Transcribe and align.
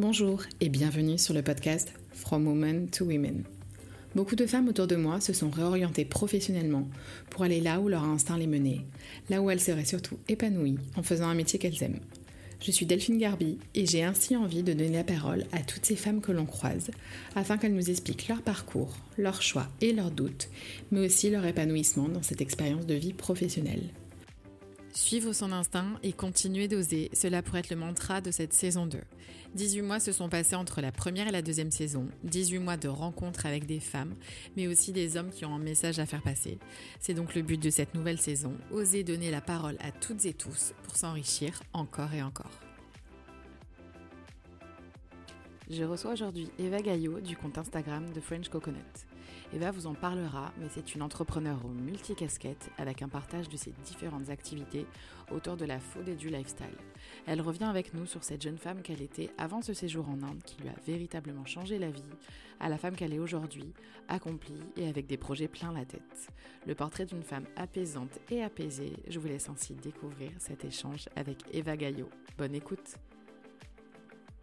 Bonjour 0.00 0.40
et 0.62 0.70
bienvenue 0.70 1.18
sur 1.18 1.34
le 1.34 1.42
podcast 1.42 1.92
From 2.14 2.46
Women 2.46 2.88
to 2.88 3.04
Women. 3.04 3.44
Beaucoup 4.14 4.34
de 4.34 4.46
femmes 4.46 4.68
autour 4.68 4.86
de 4.86 4.96
moi 4.96 5.20
se 5.20 5.34
sont 5.34 5.50
réorientées 5.50 6.06
professionnellement 6.06 6.88
pour 7.28 7.42
aller 7.42 7.60
là 7.60 7.80
où 7.80 7.88
leur 7.90 8.04
instinct 8.04 8.38
les 8.38 8.46
menait, 8.46 8.80
là 9.28 9.42
où 9.42 9.50
elles 9.50 9.60
seraient 9.60 9.84
surtout 9.84 10.16
épanouies 10.26 10.78
en 10.96 11.02
faisant 11.02 11.28
un 11.28 11.34
métier 11.34 11.58
qu'elles 11.58 11.82
aiment. 11.82 12.00
Je 12.62 12.70
suis 12.70 12.86
Delphine 12.86 13.18
Garbi 13.18 13.58
et 13.74 13.84
j'ai 13.84 14.02
ainsi 14.02 14.36
envie 14.36 14.62
de 14.62 14.72
donner 14.72 14.96
la 14.96 15.04
parole 15.04 15.44
à 15.52 15.60
toutes 15.60 15.84
ces 15.84 15.96
femmes 15.96 16.22
que 16.22 16.32
l'on 16.32 16.46
croise 16.46 16.90
afin 17.36 17.58
qu'elles 17.58 17.74
nous 17.74 17.90
expliquent 17.90 18.28
leur 18.28 18.40
parcours, 18.40 18.96
leurs 19.18 19.42
choix 19.42 19.68
et 19.82 19.92
leurs 19.92 20.10
doutes, 20.10 20.48
mais 20.92 21.04
aussi 21.04 21.28
leur 21.28 21.44
épanouissement 21.44 22.08
dans 22.08 22.22
cette 22.22 22.40
expérience 22.40 22.86
de 22.86 22.94
vie 22.94 23.12
professionnelle. 23.12 23.90
Suivre 24.92 25.32
son 25.32 25.52
instinct 25.52 25.98
et 26.02 26.12
continuer 26.12 26.66
d'oser, 26.66 27.10
cela 27.12 27.42
pourrait 27.42 27.60
être 27.60 27.70
le 27.70 27.76
mantra 27.76 28.20
de 28.20 28.32
cette 28.32 28.52
saison 28.52 28.86
2. 28.86 28.98
18 29.54 29.82
mois 29.82 30.00
se 30.00 30.10
sont 30.10 30.28
passés 30.28 30.56
entre 30.56 30.80
la 30.80 30.90
première 30.90 31.28
et 31.28 31.32
la 31.32 31.42
deuxième 31.42 31.70
saison, 31.70 32.08
18 32.24 32.58
mois 32.58 32.76
de 32.76 32.88
rencontres 32.88 33.46
avec 33.46 33.66
des 33.66 33.78
femmes, 33.78 34.14
mais 34.56 34.66
aussi 34.66 34.92
des 34.92 35.16
hommes 35.16 35.30
qui 35.30 35.44
ont 35.44 35.54
un 35.54 35.60
message 35.60 36.00
à 36.00 36.06
faire 36.06 36.22
passer. 36.22 36.58
C'est 36.98 37.14
donc 37.14 37.36
le 37.36 37.42
but 37.42 37.62
de 37.62 37.70
cette 37.70 37.94
nouvelle 37.94 38.20
saison, 38.20 38.52
oser 38.72 39.04
donner 39.04 39.30
la 39.30 39.40
parole 39.40 39.76
à 39.80 39.92
toutes 39.92 40.24
et 40.24 40.34
tous 40.34 40.72
pour 40.82 40.96
s'enrichir 40.96 41.62
encore 41.72 42.12
et 42.12 42.22
encore. 42.22 42.60
Je 45.70 45.84
reçois 45.84 46.14
aujourd'hui 46.14 46.50
Eva 46.58 46.82
Gaillot 46.82 47.20
du 47.20 47.36
compte 47.36 47.58
Instagram 47.58 48.12
de 48.12 48.20
French 48.20 48.48
Coconut. 48.48 49.09
Eva 49.52 49.72
vous 49.72 49.88
en 49.88 49.94
parlera, 49.94 50.52
mais 50.58 50.68
c'est 50.70 50.94
une 50.94 51.02
entrepreneure 51.02 51.64
aux 51.64 51.70
multicasquettes 51.70 52.70
avec 52.78 53.02
un 53.02 53.08
partage 53.08 53.48
de 53.48 53.56
ses 53.56 53.72
différentes 53.84 54.30
activités 54.30 54.86
autour 55.32 55.56
de 55.56 55.64
la 55.64 55.80
food 55.80 56.08
et 56.08 56.14
du 56.14 56.28
lifestyle. 56.28 56.76
Elle 57.26 57.40
revient 57.40 57.64
avec 57.64 57.92
nous 57.92 58.06
sur 58.06 58.22
cette 58.22 58.42
jeune 58.42 58.58
femme 58.58 58.82
qu'elle 58.82 59.02
était 59.02 59.30
avant 59.38 59.60
ce 59.60 59.74
séjour 59.74 60.08
en 60.08 60.22
Inde 60.22 60.42
qui 60.44 60.62
lui 60.62 60.68
a 60.68 60.80
véritablement 60.86 61.46
changé 61.46 61.80
la 61.80 61.90
vie, 61.90 62.04
à 62.60 62.68
la 62.68 62.78
femme 62.78 62.94
qu'elle 62.94 63.12
est 63.12 63.18
aujourd'hui, 63.18 63.72
accomplie 64.08 64.62
et 64.76 64.88
avec 64.88 65.08
des 65.08 65.16
projets 65.16 65.48
plein 65.48 65.72
la 65.72 65.84
tête. 65.84 66.28
Le 66.64 66.76
portrait 66.76 67.06
d'une 67.06 67.24
femme 67.24 67.46
apaisante 67.56 68.20
et 68.30 68.44
apaisée, 68.44 68.92
je 69.08 69.18
vous 69.18 69.26
laisse 69.26 69.48
ainsi 69.48 69.74
découvrir 69.74 70.30
cet 70.38 70.64
échange 70.64 71.08
avec 71.16 71.38
Eva 71.52 71.76
Gaillot. 71.76 72.10
Bonne 72.38 72.54
écoute 72.54 72.94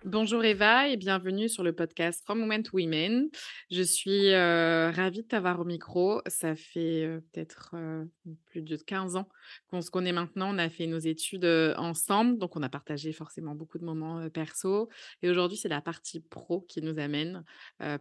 Bonjour 0.06 0.46
Eva 0.46 0.88
et 0.88 0.96
bienvenue 0.96 1.50
sur 1.50 1.64
le 1.64 1.74
podcast 1.74 2.24
From 2.24 2.42
Women 2.42 2.62
to 2.62 2.78
Women. 2.78 3.30
Je 3.72 3.82
suis 3.82 4.32
euh, 4.32 4.92
ravie 4.92 5.24
de 5.24 5.28
t'avoir 5.28 5.60
au 5.60 5.66
micro. 5.66 6.22
Ça 6.28 6.56
fait 6.56 7.04
euh, 7.04 7.20
peut-être 7.34 7.72
euh, 7.74 8.06
plus 8.46 8.62
de 8.62 8.78
15 8.78 9.16
ans 9.16 9.28
qu'on 9.70 9.82
se 9.82 9.90
connaît 9.90 10.12
maintenant. 10.12 10.54
On 10.54 10.60
a 10.60 10.70
fait 10.70 10.86
nos 10.86 11.00
études 11.00 11.46
ensemble, 11.78 12.38
donc 12.38 12.56
on 12.56 12.62
a 12.62 12.70
partagé 12.70 13.12
forcément 13.12 13.56
beaucoup 13.56 13.80
de 13.80 13.86
moments 13.86 14.30
perso. 14.30 14.88
Et 15.24 15.30
aujourd'hui, 15.30 15.58
c'est 15.58 15.68
la 15.68 15.82
partie 15.82 16.20
pro 16.20 16.62
qui 16.62 16.82
nous 16.82 17.00
amène, 17.00 17.44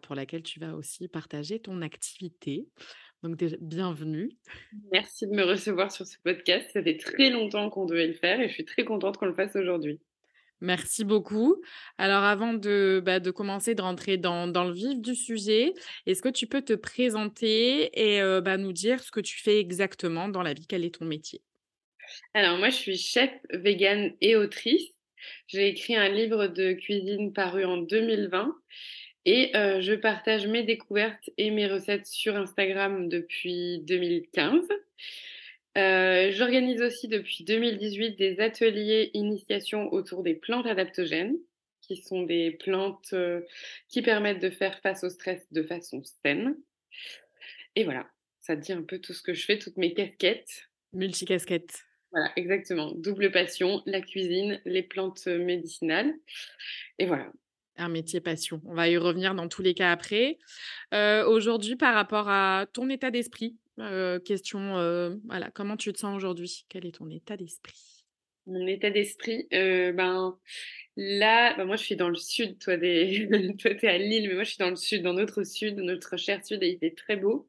pour 0.03 0.15
laquelle 0.15 0.43
tu 0.43 0.61
vas 0.61 0.75
aussi 0.75 1.09
partager 1.09 1.61
ton 1.61 1.81
activité. 1.81 2.69
Donc, 3.23 3.43
bienvenue. 3.61 4.31
Merci 4.93 5.27
de 5.27 5.33
me 5.33 5.45
recevoir 5.45 5.91
sur 5.91 6.07
ce 6.07 6.17
podcast. 6.23 6.71
Ça 6.73 6.83
fait 6.83 6.99
très 6.99 7.31
longtemps 7.31 7.71
qu'on 7.71 7.87
devait 7.87 8.07
le 8.07 8.15
faire 8.15 8.39
et 8.41 8.49
je 8.49 8.55
suis 8.55 8.65
très 8.65 8.85
contente 8.85 9.17
qu'on 9.17 9.27
le 9.27 9.35
fasse 9.35 9.57
aujourd'hui. 9.57 9.99
Merci 10.61 11.05
beaucoup. 11.05 11.61
Alors 11.99 12.23
avant 12.23 12.55
de, 12.55 13.03
bah, 13.05 13.21
commencer, 13.21 13.75
de 13.75 13.83
rentrer 13.83 14.17
dans, 14.17 14.47
le 14.47 14.73
vif 14.73 15.01
du 15.01 15.15
sujet, 15.15 15.75
est-ce 16.07 16.23
que 16.23 16.29
tu 16.29 16.47
peux 16.47 16.63
te 16.63 16.73
présenter 16.73 17.91
et 17.93 18.21
bah, 18.41 18.57
nous 18.57 18.73
dire 18.73 19.01
ce 19.01 19.11
que 19.11 19.21
tu 19.21 19.39
fais 19.39 19.59
exactement 19.59 20.29
dans 20.29 20.43
la 20.43 20.55
vie? 20.55 20.67
Quel 20.67 20.85
est 20.85 20.95
ton 20.99 21.05
métier? 21.05 21.43
Alors 22.35 22.57
moi, 22.59 22.71
je 22.71 22.77
suis 22.77 22.97
chef 22.97 23.31
vegan 23.53 24.13
et 24.21 24.37
autrice. 24.37 24.93
J'ai 25.49 25.69
écrit 25.69 25.97
un 25.97 26.09
livre 26.09 26.47
de 26.47 26.73
cuisine 26.73 27.33
paru 27.33 27.65
en 27.65 27.79
2020 27.79 28.55
et 29.27 29.51
je 29.55 29.95
partage 29.95 30.47
mes 30.47 30.63
découvertes 30.63 31.31
et 31.37 31.51
mes 31.51 31.67
recettes 31.67 32.07
sur 32.07 32.37
Instagram 32.37 33.09
depuis 33.09 33.81
2015. 33.81 34.69
Euh, 35.77 36.31
j'organise 36.33 36.81
aussi 36.83 37.09
depuis 37.09 37.45
2018 37.45 38.17
des 38.17 38.41
ateliers 38.41 39.11
initiation 39.15 39.93
autour 39.93 40.23
des 40.23 40.35
plantes 40.35 40.67
adaptogènes, 40.67 41.37
qui 41.83 41.97
sont 41.97 42.23
des 42.23 42.53
plantes 42.53 43.11
euh, 43.13 43.41
qui 43.89 44.03
permettent 44.03 44.43
de 44.43 44.51
faire 44.51 44.81
face 44.81 45.05
au 45.05 45.11
stress 45.11 45.47
de 45.53 45.63
façon 45.63 46.03
saine. 46.25 46.57
Et 47.75 47.85
voilà, 47.85 48.09
ça 48.41 48.57
dit 48.57 48.73
un 48.73 48.83
peu 48.83 48.99
tout 48.99 49.13
ce 49.13 49.23
que 49.23 49.35
je 49.35 49.45
fais, 49.45 49.59
toutes 49.59 49.77
mes 49.77 49.93
casquettes. 49.95 50.69
Multicasquettes. 50.93 51.85
Voilà, 52.11 52.33
exactement. 52.37 52.93
Double 52.93 53.31
passion, 53.31 53.83
la 53.85 54.01
cuisine, 54.01 54.61
les 54.65 54.83
plantes 54.83 55.27
médicinales. 55.27 56.15
Et 56.99 57.07
voilà, 57.07 57.31
un 57.79 57.89
métier 57.89 58.21
passion. 58.21 58.61
On 58.65 58.75
va 58.75 58.89
y 58.89 58.97
revenir 58.97 59.35
dans 59.35 59.49
tous 59.49 59.63
les 59.63 59.75
cas 59.75 59.93
après. 59.93 60.39
Euh, 60.95 61.27
aujourd'hui, 61.27 61.77
par 61.77 61.95
rapport 61.95 62.29
à 62.29 62.67
ton 62.73 62.89
état 62.89 63.11
d'esprit, 63.11 63.57
question, 64.25 65.21
voilà, 65.27 65.51
comment 65.53 65.77
tu 65.77 65.93
te 65.93 65.99
sens 65.99 66.17
aujourd'hui? 66.17 66.65
Quel 66.69 66.87
est 66.87 66.97
ton 66.97 67.09
état 67.11 67.37
d'esprit? 67.37 68.05
Mon 68.47 68.67
état 68.67 68.91
d'esprit, 68.91 69.49
ben 69.51 70.39
là, 70.97 71.55
ben, 71.57 71.65
moi 71.65 71.77
je 71.77 71.83
suis 71.83 71.97
dans 71.97 72.09
le 72.09 72.17
sud, 72.17 72.59
toi, 72.59 72.77
des... 72.77 73.29
toi 73.59 73.75
tu 73.75 73.87
es 73.87 73.89
à 73.89 73.99
Lille, 73.99 74.29
mais 74.29 74.35
moi 74.35 74.45
je 74.45 74.51
suis 74.51 74.59
dans 74.59 74.71
le 74.71 74.77
sud, 74.77 75.03
dans 75.03 75.15
notre 75.15 75.43
sud, 75.43 75.77
notre 75.79 76.17
cher 76.17 76.45
sud, 76.45 76.63
et 76.63 76.69
il 76.69 76.79
fait 76.79 76.95
très 76.95 77.17
beau. 77.17 77.49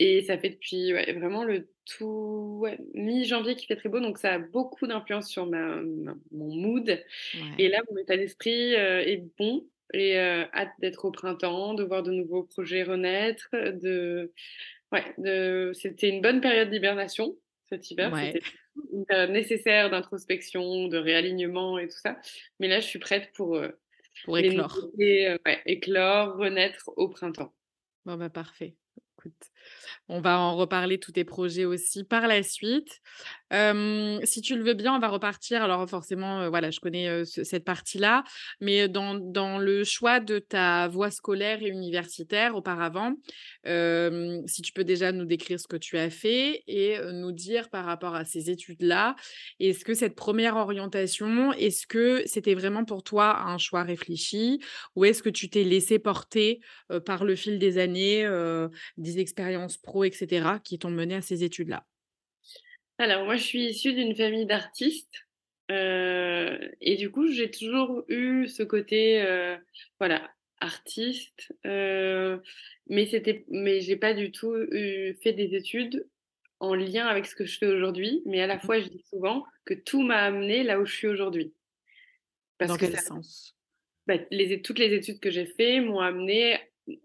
Et 0.00 0.22
ça 0.22 0.38
fait 0.38 0.50
depuis 0.50 0.92
vraiment 0.92 1.44
le 1.44 1.68
tout 1.84 2.66
mi-janvier 2.94 3.54
qui 3.54 3.66
fait 3.66 3.76
très 3.76 3.88
beau, 3.88 4.00
donc 4.00 4.18
ça 4.18 4.32
a 4.32 4.38
beaucoup 4.38 4.86
d'influence 4.86 5.28
sur 5.28 5.46
ma, 5.46 5.80
mon 6.32 6.54
mood. 6.54 7.04
Et 7.58 7.68
là, 7.68 7.82
mon 7.90 7.98
état 7.98 8.16
d'esprit 8.16 8.72
est 8.72 9.24
bon 9.38 9.68
et 9.92 10.18
hâte 10.18 10.72
d'être 10.80 11.04
au 11.04 11.12
printemps, 11.12 11.74
de 11.74 11.84
voir 11.84 12.02
de 12.02 12.10
nouveaux 12.10 12.42
projets 12.42 12.82
renaître, 12.82 13.48
de 13.52 14.32
Ouais, 14.94 15.74
c'était 15.74 16.08
une 16.08 16.22
bonne 16.22 16.40
période 16.40 16.70
d'hibernation 16.70 17.36
cet 17.68 17.90
hiver. 17.90 18.14
C'était 18.16 18.46
une 18.92 19.04
période 19.06 19.30
nécessaire 19.30 19.90
d'introspection, 19.90 20.88
de 20.88 20.98
réalignement 20.98 21.78
et 21.78 21.88
tout 21.88 21.98
ça. 21.98 22.18
Mais 22.60 22.68
là, 22.68 22.80
je 22.80 22.86
suis 22.86 22.98
prête 22.98 23.32
pour, 23.34 23.56
euh, 23.56 23.68
pour 24.24 24.38
éclore. 24.38 24.78
Euh, 25.00 25.38
éclore, 25.66 26.36
renaître 26.36 26.90
au 26.96 27.08
printemps. 27.08 27.52
Bon, 28.04 28.16
bah 28.16 28.30
parfait. 28.30 28.76
Écoute, 29.18 29.50
on 30.08 30.20
va 30.20 30.38
en 30.38 30.56
reparler 30.56 30.98
tous 30.98 31.12
tes 31.12 31.24
projets 31.24 31.64
aussi 31.64 32.04
par 32.04 32.26
la 32.26 32.42
suite. 32.42 33.00
si 33.50 34.40
tu 34.42 34.56
le 34.56 34.64
veux 34.64 34.74
bien, 34.74 34.94
on 34.94 34.98
va 34.98 35.08
repartir. 35.08 35.62
Alors 35.62 35.88
forcément, 35.88 36.48
voilà, 36.50 36.70
je 36.70 36.80
connais 36.80 37.24
cette 37.24 37.64
partie-là, 37.64 38.24
mais 38.60 38.88
dans, 38.88 39.14
dans, 39.14 39.58
le 39.58 39.84
choix 39.84 40.20
de 40.20 40.38
ta 40.38 40.88
voie 40.88 41.10
scolaire 41.10 41.62
et 41.62 41.68
universitaire 41.68 42.56
auparavant, 42.56 43.14
si 43.64 44.62
tu 44.62 44.72
peux 44.72 44.84
déjà 44.84 45.12
nous 45.12 45.24
décrire 45.24 45.60
ce 45.60 45.68
que 45.68 45.76
tu 45.76 45.96
as 45.98 46.10
fait 46.10 46.62
et 46.66 46.98
nous 47.12 47.32
dire 47.32 47.70
par 47.70 47.84
rapport 47.84 48.14
à 48.14 48.24
ces 48.24 48.50
études-là, 48.50 49.16
est-ce 49.60 49.84
que 49.84 49.94
cette 49.94 50.14
première 50.14 50.56
orientation, 50.56 51.52
est-ce 51.52 51.86
que 51.86 52.22
c'était 52.26 52.54
vraiment 52.54 52.84
pour 52.84 53.02
toi 53.02 53.42
un 53.46 53.58
choix 53.58 53.82
réfléchi 53.82 54.60
ou 54.96 55.04
est-ce 55.04 55.22
que 55.22 55.30
tu 55.30 55.48
t'es 55.48 55.64
laissé 55.64 55.98
porter 55.98 56.60
par 57.06 57.24
le 57.24 57.36
fil 57.36 57.58
des 57.58 57.78
années, 57.78 58.28
des 58.96 59.18
expériences 59.18 59.53
pro, 59.82 60.04
etc., 60.04 60.58
qui 60.62 60.78
t'ont 60.78 60.90
mené 60.90 61.16
à 61.16 61.22
ces 61.22 61.44
études-là? 61.44 61.84
Alors, 62.98 63.24
moi, 63.24 63.36
je 63.36 63.42
suis 63.42 63.64
issue 63.66 63.92
d'une 63.92 64.14
famille 64.14 64.46
d'artistes. 64.46 65.26
Euh, 65.70 66.58
et 66.80 66.96
du 66.96 67.10
coup, 67.10 67.28
j'ai 67.28 67.50
toujours 67.50 68.04
eu 68.08 68.46
ce 68.48 68.62
côté, 68.62 69.22
euh, 69.22 69.56
voilà, 69.98 70.30
artiste. 70.60 71.52
Euh, 71.66 72.38
mais 72.88 73.06
c'était, 73.06 73.44
mais 73.48 73.80
j'ai 73.80 73.96
pas 73.96 74.14
du 74.14 74.30
tout 74.30 74.54
fait 75.22 75.32
des 75.32 75.54
études 75.54 76.06
en 76.60 76.74
lien 76.74 77.06
avec 77.06 77.26
ce 77.26 77.34
que 77.34 77.44
je 77.44 77.58
fais 77.58 77.66
aujourd'hui. 77.66 78.22
Mais 78.26 78.42
à 78.42 78.46
la 78.46 78.56
mmh 78.56 78.60
fois, 78.60 78.80
je 78.80 78.88
dis 78.88 79.04
souvent 79.08 79.44
que 79.64 79.74
tout 79.74 80.02
m'a 80.02 80.18
amené 80.18 80.62
là 80.62 80.80
où 80.80 80.84
je 80.84 80.94
suis 80.94 81.08
aujourd'hui. 81.08 81.54
Dans 82.60 82.76
quel 82.76 82.98
sens? 82.98 83.56
bah, 84.06 84.14
les, 84.30 84.62
Toutes 84.62 84.78
les 84.78 84.92
études 84.94 85.20
que 85.20 85.30
j'ai 85.30 85.46
faites 85.46 85.82
m'ont 85.82 86.00
amené 86.00 86.58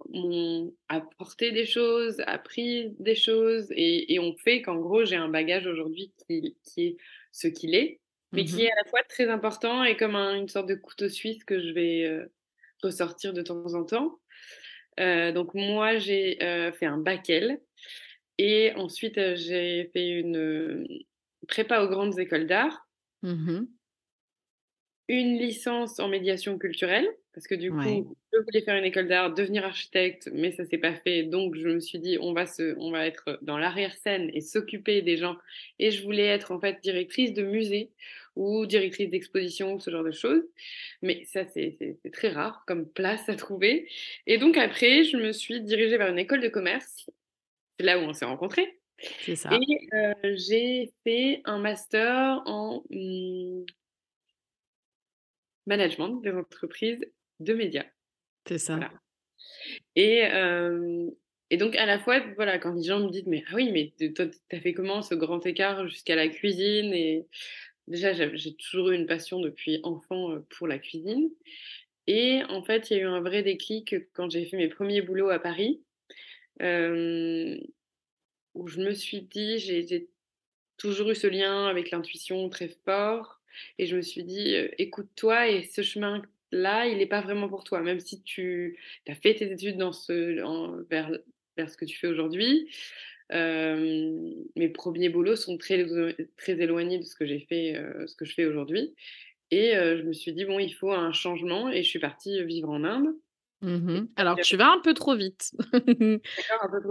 m'ont 0.09 0.73
apporté 0.89 1.51
des 1.51 1.65
choses, 1.65 2.21
appris 2.27 2.95
des 2.99 3.15
choses 3.15 3.67
et, 3.71 4.13
et 4.13 4.19
ont 4.19 4.35
fait 4.35 4.61
qu'en 4.61 4.75
gros, 4.75 5.05
j'ai 5.05 5.15
un 5.15 5.29
bagage 5.29 5.67
aujourd'hui 5.67 6.11
qui, 6.17 6.55
qui, 6.63 6.87
est 6.87 6.97
ce 7.31 7.47
qu'il 7.47 7.75
est, 7.75 7.99
mais 8.31 8.45
qui 8.45 8.57
mmh 8.57 8.59
est 8.59 8.71
à 8.71 8.75
la 8.83 8.89
fois 8.89 9.03
très 9.03 9.29
important 9.29 9.83
et 9.83 9.95
comme 9.95 10.15
une 10.15 10.49
sorte 10.49 10.67
de 10.67 10.75
couteau 10.75 11.09
suisse 11.09 11.43
que 11.43 11.59
je 11.59 11.71
vais 11.71 12.03
euh, 12.03 12.31
ressortir 12.83 13.33
de 13.33 13.41
temps 13.41 13.73
en 13.73 13.83
temps. 13.83 14.19
Euh, 14.99 15.31
donc 15.31 15.53
moi, 15.53 15.97
j'ai 15.97 16.41
euh, 16.43 16.71
fait 16.71 16.85
un 16.85 16.97
bac 16.97 17.29
L 17.29 17.59
et 18.37 18.73
ensuite 18.75 19.35
j'ai 19.35 19.89
fait 19.93 20.09
une 20.09 20.85
prépa 21.47 21.81
aux 21.81 21.87
grandes 21.87 22.19
écoles 22.19 22.47
d'art, 22.47 22.87
mmh 23.23 23.65
une 25.09 25.39
licence 25.39 25.99
en 25.99 26.07
médiation 26.07 26.59
culturelle 26.59 27.09
Parce 27.33 27.47
que 27.47 27.55
du 27.55 27.71
coup, 27.71 28.15
je 28.33 28.39
voulais 28.39 28.61
faire 28.61 28.75
une 28.75 28.85
école 28.85 29.07
d'art, 29.07 29.33
devenir 29.33 29.63
architecte, 29.63 30.29
mais 30.33 30.51
ça 30.51 30.65
s'est 30.65 30.79
pas 30.79 30.95
fait. 30.95 31.23
Donc, 31.23 31.55
je 31.55 31.69
me 31.69 31.79
suis 31.79 31.99
dit, 31.99 32.17
on 32.19 32.33
va, 32.33 32.47
se, 32.47 32.75
on 32.79 32.91
va 32.91 33.05
être 33.05 33.37
dans 33.43 33.57
l'arrière-scène 33.57 34.31
et 34.33 34.41
s'occuper 34.41 35.01
des 35.03 35.15
gens. 35.15 35.37
Et 35.77 35.91
je 35.91 36.03
voulais 36.03 36.25
être 36.25 36.51
en 36.51 36.59
fait 36.59 36.81
directrice 36.81 37.33
de 37.33 37.43
musée 37.43 37.91
ou 38.35 38.65
directrice 38.65 39.09
d'exposition, 39.09 39.79
ce 39.79 39.91
genre 39.91 40.03
de 40.03 40.11
choses. 40.11 40.43
Mais 41.03 41.23
ça, 41.25 41.45
c'est 41.45 41.99
très 42.11 42.29
rare 42.29 42.63
comme 42.65 42.89
place 42.89 43.29
à 43.29 43.35
trouver. 43.35 43.87
Et 44.25 44.37
donc, 44.39 44.57
après, 44.57 45.03
je 45.03 45.17
me 45.17 45.31
suis 45.31 45.61
dirigée 45.61 45.97
vers 45.97 46.09
une 46.09 46.19
école 46.19 46.41
de 46.41 46.49
commerce. 46.49 47.09
C'est 47.77 47.85
là 47.85 47.99
où 47.99 48.01
on 48.01 48.13
s'est 48.13 48.25
rencontrés. 48.25 48.79
C'est 49.21 49.35
ça. 49.35 49.51
Et 49.53 49.87
euh, 49.93 50.35
j'ai 50.35 50.91
fait 51.03 51.41
un 51.45 51.59
master 51.59 52.41
en 52.45 52.83
mmh, 52.89 53.65
management 55.67 56.21
des 56.21 56.31
entreprises 56.31 56.99
de 57.39 57.53
médias. 57.53 57.85
C'est 58.47 58.57
ça. 58.57 58.79
Et, 59.95 60.23
et 61.49 61.57
donc, 61.57 61.75
à 61.75 61.85
la 61.85 61.99
fois, 61.99 62.19
voilà, 62.35 62.59
quand 62.59 62.73
les 62.73 62.83
gens 62.83 62.99
me 62.99 63.09
disent, 63.09 63.27
mais 63.27 63.43
ah 63.49 63.55
oui, 63.55 63.71
mais 63.71 63.93
toi, 64.13 64.25
t'as 64.49 64.59
fait 64.59 64.73
comment 64.73 65.01
ce 65.01 65.15
grand 65.15 65.45
écart 65.45 65.87
jusqu'à 65.87 66.15
la 66.15 66.27
cuisine 66.27 66.93
Et 66.93 67.25
déjà, 67.87 68.13
j'ai 68.13 68.55
toujours 68.55 68.89
eu 68.89 68.95
une 68.95 69.07
passion 69.07 69.39
depuis 69.39 69.79
enfant 69.83 70.39
pour 70.57 70.67
la 70.67 70.79
cuisine. 70.79 71.29
Et 72.07 72.41
en 72.49 72.63
fait, 72.63 72.89
il 72.89 72.97
y 72.97 72.99
a 72.99 73.03
eu 73.03 73.07
un 73.07 73.21
vrai 73.21 73.43
déclic 73.43 73.95
quand 74.13 74.29
j'ai 74.29 74.45
fait 74.45 74.57
mes 74.57 74.67
premiers 74.67 75.01
boulots 75.01 75.29
à 75.29 75.39
Paris, 75.39 75.81
où 76.59 76.63
je 78.67 78.81
me 78.81 78.93
suis 78.93 79.21
dit, 79.21 79.59
j'ai 79.59 80.09
toujours 80.77 81.11
eu 81.11 81.15
ce 81.15 81.27
lien 81.27 81.67
avec 81.67 81.91
l'intuition 81.91 82.49
très 82.49 82.69
fort. 82.85 83.39
Et 83.77 83.85
je 83.85 83.95
me 83.95 84.01
suis 84.01 84.23
dit, 84.23 84.55
écoute-toi 84.77 85.49
et 85.49 85.63
ce 85.63 85.81
chemin 85.81 86.21
là, 86.51 86.87
il 86.87 86.97
n'est 86.97 87.05
pas 87.05 87.21
vraiment 87.21 87.49
pour 87.49 87.63
toi, 87.63 87.81
même 87.81 87.99
si 87.99 88.21
tu 88.21 88.77
as 89.07 89.15
fait 89.15 89.35
tes 89.35 89.51
études 89.51 89.77
dans 89.77 89.93
ce, 89.93 90.41
vers, 90.89 91.11
ce 91.57 91.77
que 91.77 91.85
tu 91.85 91.97
fais 91.97 92.07
aujourd'hui. 92.07 92.69
mes 93.31 94.69
premiers 94.73 95.09
boulots 95.09 95.35
sont 95.35 95.57
très, 95.57 95.85
très 96.37 96.59
éloignés 96.61 96.99
de 96.99 97.03
ce 97.03 97.15
que 97.15 97.25
j'ai 97.25 97.39
fait, 97.41 97.81
ce 98.07 98.15
que 98.15 98.25
je 98.25 98.33
fais 98.33 98.45
aujourd'hui. 98.45 98.93
Et 99.51 99.71
je 99.73 100.03
me 100.03 100.13
suis 100.13 100.33
dit, 100.33 100.45
bon, 100.45 100.59
il 100.59 100.73
faut 100.73 100.91
un 100.91 101.13
changement. 101.13 101.69
Et 101.69 101.83
je 101.83 101.89
suis 101.89 101.99
partie 101.99 102.43
vivre 102.43 102.69
en 102.69 102.83
Inde. 102.83 103.15
Mmh 103.61 104.07
Alors 104.15 104.37
tu 104.37 104.55
vas 104.55 104.71
un 104.71 104.79
peu 104.79 104.93
trop 104.93 105.15
vite. 105.15 105.51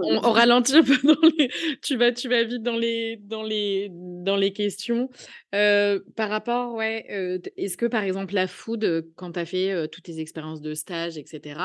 On, 0.03 0.19
ralentit 0.31 0.77
un 0.77 0.83
peu 0.83 0.97
dans 1.03 1.29
les. 1.39 1.51
Tu 1.83 1.97
vas, 1.97 2.13
tu 2.13 2.29
vas 2.29 2.45
vite 2.45 2.63
dans 2.63 2.77
les, 2.77 3.17
dans 3.17 3.43
les, 3.43 3.89
dans 3.91 4.37
les 4.37 4.53
questions. 4.53 5.09
par 5.51 6.29
rapport, 6.29 6.75
ouais, 6.75 7.41
est-ce 7.57 7.79
que 7.79 7.87
par 7.87 8.03
exemple 8.03 8.35
la 8.35 8.47
food, 8.47 9.07
quand 9.17 9.33
tu 9.33 9.41
as 9.41 9.47
fait 9.47 9.89
toutes 9.89 10.05
tes 10.05 10.21
expériences 10.21 10.61
de 10.61 10.75
stage, 10.75 11.17
etc., 11.17 11.59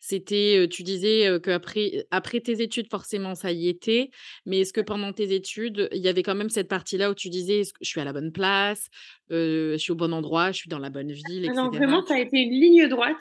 c'était, 0.00 0.68
tu 0.70 0.82
disais 0.82 1.40
qu'après 1.42 2.06
après 2.10 2.40
tes 2.40 2.60
études, 2.60 2.90
forcément, 2.90 3.34
ça 3.34 3.52
y 3.52 3.68
était, 3.68 4.10
mais 4.44 4.60
est-ce 4.60 4.74
que 4.74 4.82
pendant 4.82 5.14
tes 5.14 5.34
études, 5.34 5.88
il 5.92 6.02
y 6.02 6.08
avait 6.08 6.22
quand 6.22 6.34
même 6.34 6.50
cette 6.50 6.68
partie-là 6.68 7.10
où 7.10 7.14
tu 7.14 7.30
disais, 7.30 7.62
je 7.80 7.88
suis 7.88 8.00
à 8.00 8.04
la 8.04 8.12
bonne 8.12 8.32
place, 8.32 8.88
je 9.30 9.76
suis 9.78 9.92
au 9.92 9.96
bon 9.96 10.12
endroit, 10.12 10.52
je 10.52 10.58
suis 10.58 10.68
dans 10.68 10.78
la 10.78 10.90
bonne 10.90 11.12
ville, 11.12 11.44
etc. 11.44 11.52
Alors 11.58 11.72
vraiment, 11.72 12.04
ça 12.04 12.16
a 12.16 12.18
été 12.18 12.38
une 12.38 12.52
ligne 12.52 12.88
droite. 12.88 13.16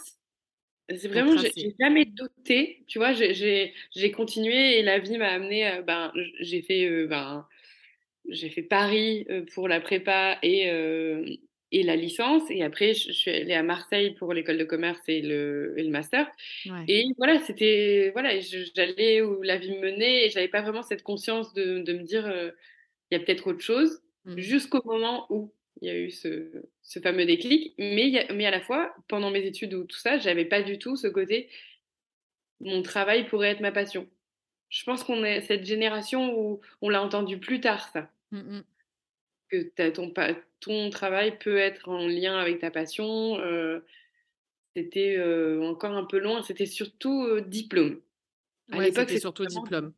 C'est 0.98 1.08
vraiment, 1.08 1.38
j'ai 1.38 1.76
jamais 1.80 2.06
douté, 2.06 2.84
tu 2.88 2.98
vois, 3.00 3.14
j'ai 3.14 4.12
continué 4.12 4.80
et 4.80 4.82
la 4.84 5.00
vie 5.00 5.18
m'a 5.18 5.30
amené, 5.30 5.68
euh, 5.68 5.82
ben, 5.82 6.12
j'ai 6.40 6.62
fait, 6.62 6.86
euh, 6.86 7.08
ben, 7.08 7.48
j'ai 8.30 8.50
fait 8.50 8.62
Paris 8.62 9.26
euh, 9.30 9.46
pour 9.54 9.68
la 9.68 9.80
prépa 9.80 10.38
et, 10.44 10.68
et 11.72 11.84
la 11.84 11.96
licence, 11.96 12.44
et 12.50 12.64
après 12.64 12.94
je, 12.94 13.12
suis 13.12 13.32
allée 13.32 13.54
à 13.54 13.64
Marseille 13.64 14.16
pour 14.16 14.34
l'école 14.34 14.58
de 14.58 14.64
commerce 14.64 15.02
et 15.08 15.22
le, 15.22 15.74
et 15.78 15.84
le 15.84 15.90
master. 15.90 16.30
Et 16.88 17.06
voilà, 17.18 17.40
c'était, 17.40 18.12
voilà, 18.14 18.40
j'allais 18.40 19.22
où 19.22 19.42
la 19.42 19.58
vie 19.58 19.72
me 19.72 19.82
menait 19.82 20.26
et 20.26 20.30
j'avais 20.30 20.50
pas 20.50 20.62
vraiment 20.62 20.84
cette 20.84 21.04
conscience 21.04 21.54
de, 21.54 21.80
de 21.80 21.94
me 21.94 22.04
dire, 22.04 22.28
il 23.10 23.18
y 23.18 23.22
a 23.22 23.24
peut-être 23.24 23.48
autre 23.48 23.62
chose, 23.62 24.02
mmh. 24.26 24.38
jusqu'au 24.38 24.82
moment 24.86 25.28
où 25.30 25.54
il 25.82 25.88
y 25.88 25.92
a 25.92 25.98
eu 25.98 26.12
ce, 26.12 26.64
ce 26.84 27.00
fameux 27.00 27.26
déclic. 27.26 27.74
Mais, 27.78 28.28
mais 28.34 28.46
à 28.46 28.52
la 28.52 28.62
fois, 28.62 28.94
pendant 29.08 29.32
mes 29.32 29.46
études 29.46 29.74
ou 29.74 29.84
tout 29.84 29.98
ça, 29.98 30.18
j'avais 30.20 30.46
pas 30.46 30.62
du 30.62 30.80
tout 30.80 30.96
ce 30.96 31.08
côté 31.08 31.50
mon 32.62 32.82
travail 32.82 33.28
pourrait 33.28 33.50
être 33.50 33.60
ma 33.60 33.72
passion. 33.72 34.08
Je 34.70 34.84
pense 34.86 35.04
qu'on 35.04 35.24
est 35.24 35.42
cette 35.42 35.66
génération 35.66 36.38
où 36.38 36.62
on 36.82 36.90
l'a 36.90 37.02
entendu 37.02 37.40
plus 37.40 37.60
tard, 37.60 37.90
ça. 37.90 38.10
Mmh 38.32 38.62
que 39.50 39.90
ton, 39.90 40.14
ton 40.62 40.90
travail 40.92 41.38
peut 41.38 41.58
être 41.58 41.90
en 41.90 42.08
lien 42.08 42.38
avec 42.38 42.60
ta 42.60 42.72
passion. 42.72 43.38
Euh, 43.42 43.82
c'était 44.74 45.18
euh, 45.18 45.62
encore 45.64 45.92
un 45.92 46.06
peu 46.06 46.20
loin, 46.20 46.42
c'était 46.42 46.66
surtout 46.66 47.26
euh, 47.26 47.42
diplôme. 47.42 48.00
À 48.72 48.80
l'époque, 48.80 49.10
c'était 49.10 49.20
surtout 49.20 49.46
diplôme. 49.46 49.92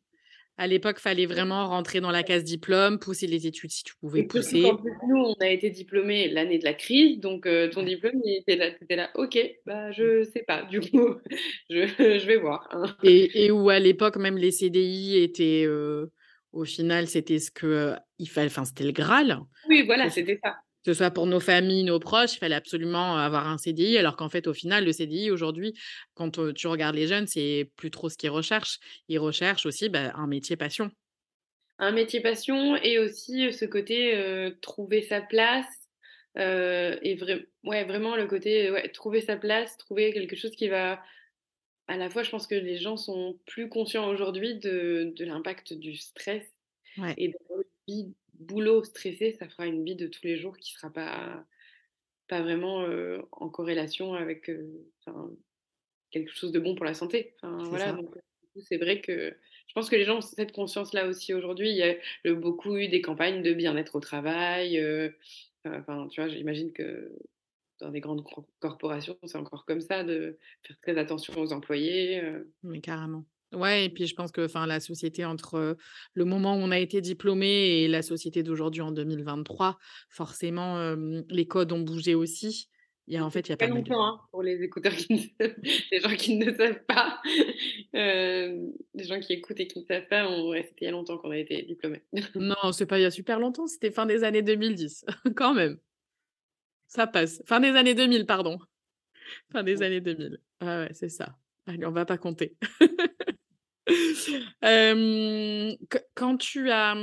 À 0.57 0.67
l'époque, 0.67 0.99
fallait 0.99 1.25
vraiment 1.25 1.67
rentrer 1.67 1.99
dans 1.99 2.11
la 2.11 2.21
case 2.21 2.43
diplôme, 2.43 2.99
pousser 2.99 3.25
les 3.25 3.47
études 3.47 3.71
si 3.71 3.83
tu 3.83 3.95
pouvais 3.95 4.23
pousser. 4.23 4.61
nous, 5.07 5.17
on 5.17 5.33
a 5.41 5.49
été 5.49 5.71
diplômés 5.71 6.29
l'année 6.29 6.59
de 6.59 6.63
la 6.63 6.75
crise, 6.75 7.19
donc 7.19 7.47
euh, 7.47 7.69
ton 7.69 7.81
diplôme, 7.81 8.21
il 8.23 8.37
était 8.37 8.55
là, 8.55 8.67
étais 8.67 8.95
là, 8.95 9.09
ok, 9.15 9.37
bah 9.65 9.91
je 9.91 10.23
sais 10.23 10.43
pas, 10.45 10.63
du 10.63 10.79
coup, 10.79 11.15
je, 11.71 11.87
je 11.87 12.25
vais 12.27 12.37
voir. 12.37 12.67
Hein. 12.71 12.95
Et, 13.03 13.45
et, 13.45 13.51
où 13.51 13.69
à 13.69 13.79
l'époque, 13.79 14.17
même 14.17 14.37
les 14.37 14.51
CDI 14.51 15.23
étaient, 15.23 15.65
euh, 15.65 16.11
au 16.51 16.65
final, 16.65 17.07
c'était 17.07 17.39
ce 17.39 17.49
que 17.49 17.65
euh, 17.65 17.95
il 18.19 18.29
fallait, 18.29 18.47
enfin 18.47 18.65
c'était 18.65 18.83
le 18.83 18.91
Graal. 18.91 19.39
Oui, 19.69 19.83
voilà, 19.87 20.11
c'était 20.11 20.39
ça 20.43 20.55
que 20.83 20.91
ce 20.91 20.97
soit 20.97 21.11
pour 21.11 21.27
nos 21.27 21.39
familles, 21.39 21.83
nos 21.83 21.99
proches, 21.99 22.35
il 22.35 22.39
fallait 22.39 22.55
absolument 22.55 23.17
avoir 23.17 23.47
un 23.47 23.57
CDI, 23.57 23.97
alors 23.97 24.17
qu'en 24.17 24.29
fait, 24.29 24.47
au 24.47 24.53
final, 24.53 24.83
le 24.83 24.91
CDI, 24.91 25.31
aujourd'hui, 25.31 25.73
quand 26.13 26.53
tu 26.53 26.67
regardes 26.67 26.95
les 26.95 27.07
jeunes, 27.07 27.25
c'est 27.27 27.71
plus 27.77 27.89
trop 27.89 28.09
ce 28.09 28.17
qu'ils 28.17 28.31
recherchent. 28.31 28.79
Ils 29.07 29.19
recherchent 29.19 29.65
aussi 29.65 29.87
bah, 29.87 30.11
un 30.15 30.27
métier 30.27 30.57
passion. 30.57 30.91
Un 31.79 31.91
métier 31.91 32.19
passion 32.21 32.75
et 32.75 32.99
aussi 32.99 33.51
ce 33.53 33.65
côté 33.65 34.51
trouver 34.61 35.01
sa 35.01 35.21
place. 35.21 35.65
et 36.35 37.17
ouais, 37.63 37.85
vraiment 37.85 38.15
le 38.15 38.27
côté 38.27 38.69
ouais, 38.69 38.89
trouver 38.89 39.21
sa 39.21 39.37
place, 39.37 39.77
trouver 39.77 40.11
quelque 40.13 40.35
chose 40.35 40.51
qui 40.51 40.67
va... 40.67 41.01
À 41.87 41.97
la 41.97 42.09
fois, 42.09 42.23
je 42.23 42.29
pense 42.29 42.47
que 42.47 42.55
les 42.55 42.77
gens 42.77 42.95
sont 42.95 43.37
plus 43.45 43.67
conscients 43.67 44.07
aujourd'hui 44.07 44.57
de, 44.57 45.13
de 45.17 45.25
l'impact 45.25 45.73
du 45.73 45.95
stress 45.95 46.43
et 47.17 47.29
de 47.29 47.35
boulot 48.45 48.83
stressé, 48.83 49.33
ça 49.33 49.47
fera 49.47 49.65
une 49.65 49.83
vie 49.83 49.95
de 49.95 50.07
tous 50.07 50.23
les 50.23 50.37
jours 50.37 50.57
qui 50.57 50.73
ne 50.73 50.77
sera 50.77 50.91
pas, 50.91 51.45
pas 52.27 52.41
vraiment 52.41 52.85
en 53.31 53.49
corrélation 53.49 54.13
avec 54.13 54.51
quelque 56.11 56.31
chose 56.31 56.51
de 56.51 56.59
bon 56.59 56.75
pour 56.75 56.85
la 56.85 56.93
santé. 56.93 57.35
voilà, 57.41 57.97
c'est 58.67 58.77
vrai 58.77 59.01
que 59.01 59.35
je 59.67 59.73
pense 59.73 59.89
que 59.89 59.95
les 59.95 60.05
gens 60.05 60.17
ont 60.17 60.21
cette 60.21 60.51
conscience-là 60.51 61.07
aussi 61.07 61.33
aujourd'hui. 61.33 61.71
Il 61.71 61.77
y 61.77 61.83
a 61.83 62.33
beaucoup 62.33 62.75
eu 62.77 62.87
des 62.87 63.01
campagnes 63.01 63.41
de 63.41 63.53
bien-être 63.53 63.95
au 63.95 63.99
travail. 63.99 64.79
enfin, 65.65 66.07
tu 66.09 66.21
vois, 66.21 66.29
j'imagine 66.29 66.71
que 66.71 67.11
dans 67.79 67.89
des 67.89 67.99
grandes 67.99 68.23
corporations, 68.59 69.17
c'est 69.23 69.37
encore 69.37 69.65
comme 69.65 69.81
ça, 69.81 70.03
de 70.03 70.37
faire 70.61 70.79
très 70.81 70.97
attention 70.97 71.33
aux 71.37 71.53
employés. 71.53 72.21
Mais 72.61 72.81
carrément. 72.81 73.25
Ouais, 73.53 73.85
et 73.85 73.89
puis 73.89 74.07
je 74.07 74.15
pense 74.15 74.31
que 74.31 74.45
enfin, 74.45 74.65
la 74.65 74.79
société 74.79 75.25
entre 75.25 75.77
le 76.13 76.25
moment 76.25 76.55
où 76.55 76.59
on 76.59 76.71
a 76.71 76.79
été 76.79 77.01
diplômé 77.01 77.47
et 77.47 77.87
la 77.87 78.01
société 78.01 78.43
d'aujourd'hui 78.43 78.81
en 78.81 78.91
2023, 78.91 79.77
forcément, 80.09 80.95
les 81.29 81.45
codes 81.45 81.71
ont 81.71 81.81
bougé 81.81 82.15
aussi. 82.15 82.69
Il 83.07 83.13
y 83.13 83.17
a, 83.17 83.25
en 83.25 83.29
fait, 83.29 83.41
il 83.41 83.49
y 83.49 83.53
a 83.53 83.57
pas 83.57 83.67
longtemps 83.67 84.05
hein, 84.05 84.21
pour 84.31 84.43
les 84.43 84.63
écouteurs, 84.63 84.95
qui 84.95 85.35
les 85.91 85.99
gens 85.99 86.15
qui 86.15 86.37
ne 86.37 86.53
savent 86.53 86.85
pas, 86.87 87.21
les 87.93 89.03
gens 89.03 89.19
qui 89.19 89.33
écoutent 89.33 89.59
et 89.59 89.67
qui 89.67 89.79
ne 89.79 89.85
savent 89.85 90.07
pas, 90.07 90.25
c'était 90.61 90.73
il 90.81 90.85
y 90.85 90.87
a 90.87 90.91
longtemps 90.91 91.17
qu'on 91.17 91.31
a 91.31 91.37
été 91.37 91.63
diplômé. 91.63 92.01
non, 92.35 92.71
c'est 92.71 92.85
pas 92.85 92.99
il 92.99 93.01
y 93.01 93.05
a 93.05 93.11
super 93.11 93.39
longtemps, 93.39 93.67
c'était 93.67 93.91
fin 93.91 94.05
des 94.05 94.23
années 94.23 94.41
2010, 94.41 95.05
quand 95.35 95.53
même. 95.53 95.77
Ça 96.87 97.07
passe. 97.07 97.41
Fin 97.45 97.59
des 97.59 97.69
années 97.69 97.95
2000, 97.95 98.25
pardon. 98.25 98.59
Fin 99.51 99.63
des 99.63 99.81
années 99.81 100.01
2000. 100.01 100.39
Ah 100.59 100.81
ouais, 100.81 100.89
c'est 100.93 101.09
ça. 101.09 101.35
Allez, 101.65 101.85
on 101.85 101.91
va 101.91 102.05
pas 102.05 102.17
compter. 102.17 102.55
quand 106.15 106.37
tu 106.37 106.71
as 106.71 106.95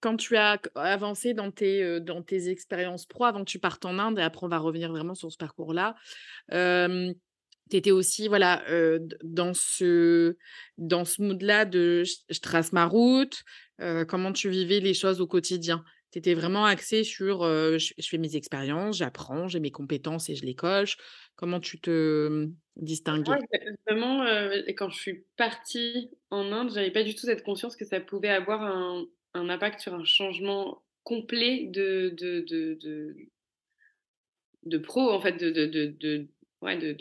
quand 0.00 0.16
tu 0.16 0.36
as 0.36 0.60
avancé 0.76 1.34
dans 1.34 1.50
tes, 1.50 2.00
dans 2.00 2.22
tes 2.22 2.50
expériences 2.50 3.06
pro 3.06 3.24
avant 3.24 3.40
que 3.40 3.50
tu 3.50 3.58
partes 3.58 3.84
en 3.84 3.98
Inde 3.98 4.18
et 4.18 4.22
après 4.22 4.44
on 4.44 4.48
va 4.48 4.58
revenir 4.58 4.90
vraiment 4.90 5.14
sur 5.14 5.32
ce 5.32 5.36
parcours-là, 5.38 5.96
tu 6.50 7.76
étais 7.76 7.90
aussi 7.90 8.28
voilà, 8.28 8.62
dans 9.24 9.52
ce, 9.54 10.36
dans 10.78 11.04
ce 11.04 11.22
mood-là 11.22 11.64
de 11.64 12.04
je, 12.04 12.40
trace 12.40 12.72
ma 12.72 12.84
route, 12.84 13.42
comment 14.06 14.32
tu 14.32 14.48
vivais 14.50 14.80
les 14.80 14.94
choses 14.94 15.20
au 15.20 15.26
quotidien? 15.26 15.82
Tu 16.12 16.18
étais 16.18 16.34
vraiment 16.34 16.64
axé 16.64 17.04
sur 17.04 17.42
je, 17.42 17.92
fais 18.00 18.18
mes 18.18 18.36
expériences, 18.36 18.98
j'apprends, 18.98 19.48
j'ai 19.48 19.60
mes 19.60 19.70
compétences 19.70 20.28
et 20.28 20.34
je 20.34 20.44
les 20.44 20.54
coche. 20.54 20.96
Comment 21.34 21.60
tu 21.60 21.80
te 21.80 22.48
distinguais? 22.76 23.38
Vraiment, 23.86 24.24
quand 24.76 24.88
je 24.88 24.98
suis 24.98 25.24
partie 25.36 26.10
en 26.30 26.50
Inde, 26.52 26.70
j'avais 26.74 26.90
pas 26.90 27.02
du 27.02 27.14
tout 27.14 27.26
cette 27.26 27.42
conscience 27.42 27.76
que 27.76 27.84
ça 27.84 28.00
pouvait 28.00 28.30
avoir 28.30 28.62
un, 28.62 29.06
impact 29.34 29.80
sur 29.80 29.94
un 29.94 30.04
changement 30.04 30.82
complet 31.04 31.66
de, 31.66 32.14
de, 32.16 32.40
de, 32.48 33.16
de, 34.64 34.78
pro, 34.78 35.10
en 35.10 35.20
fait, 35.20 35.36
de, 35.36 35.50
de, 35.50 36.26
ouais, 36.62 36.78
de, 36.78 36.92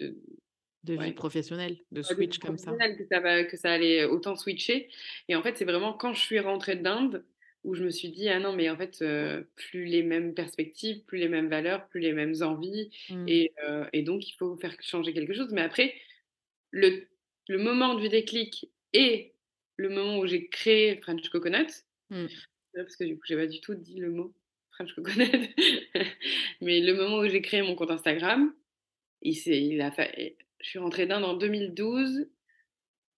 de, 0.84 0.94
vie 1.02 1.14
professionnelle, 1.14 1.78
de 1.92 2.02
switch 2.02 2.40
comme 2.40 2.58
ça. 2.58 2.72
Que 2.72 3.06
ça, 3.10 3.20
va, 3.20 3.44
que 3.46 3.56
ça 3.56 3.72
allait 3.72 4.04
autant 4.04 4.36
switcher. 4.36 4.90
Et 5.30 5.36
en 5.36 5.42
fait, 5.42 5.58
c'est 5.58 5.66
vraiment 5.66 5.94
quand 5.94 6.14
je 6.14 6.22
suis 6.22 6.40
rentrée 6.40 6.76
d'Inde 6.76 7.24
où 7.66 7.74
je 7.74 7.84
me 7.84 7.90
suis 7.90 8.10
dit, 8.10 8.30
ah 8.30 8.40
non, 8.40 8.54
mais 8.54 8.70
en 8.70 8.78
fait, 8.78 9.04
plus 9.56 9.86
les 9.86 10.04
mêmes 10.04 10.34
perspectives, 10.34 11.04
plus 11.04 11.18
les 11.18 11.28
mêmes 11.28 11.50
valeurs, 11.50 11.88
plus 11.88 12.00
les 12.00 12.14
mêmes 12.14 12.36
envies. 12.42 12.90
Mmh. 13.10 13.28
Et, 13.28 13.52
et, 13.92 14.04
donc, 14.04 14.28
il 14.30 14.34
faut 14.38 14.56
faire 14.58 14.76
changer 14.82 15.14
quelque 15.14 15.34
chose. 15.34 15.52
Mais 15.52 15.62
après, 15.62 15.94
le, 16.72 17.08
le 17.48 17.58
moment 17.58 17.96
du 17.96 18.08
déclic 18.08 18.70
et 18.94 19.34
le 19.78 19.90
moment 19.90 20.20
où 20.20 20.28
j'ai 20.28 20.48
créé 20.48 20.98
French 21.02 21.28
Coconut, 21.30 21.68
mmh. 22.12 22.28
parce 22.76 22.96
que 22.96 23.04
du 23.04 23.18
coup, 23.18 23.24
j'ai 23.28 23.36
pas 23.36 23.48
du 23.48 23.60
tout 23.62 23.76
dit 23.76 24.00
le 24.00 24.12
mot 24.12 24.34
French 24.72 24.94
Coconut, 24.94 25.30
mais 26.62 26.80
le 26.82 26.94
moment 26.94 27.18
où 27.20 27.28
j'ai 27.28 27.42
créé 27.42 27.62
mon 27.62 27.76
compte 27.76 27.92
Instagram, 27.92 28.54
il, 29.22 29.36
il 29.48 29.82
a 29.82 29.92
je 30.60 30.70
suis 30.70 30.80
rentrée 30.80 31.06
d'Inde 31.06 31.24
en 31.24 31.36
2012. 31.36 32.28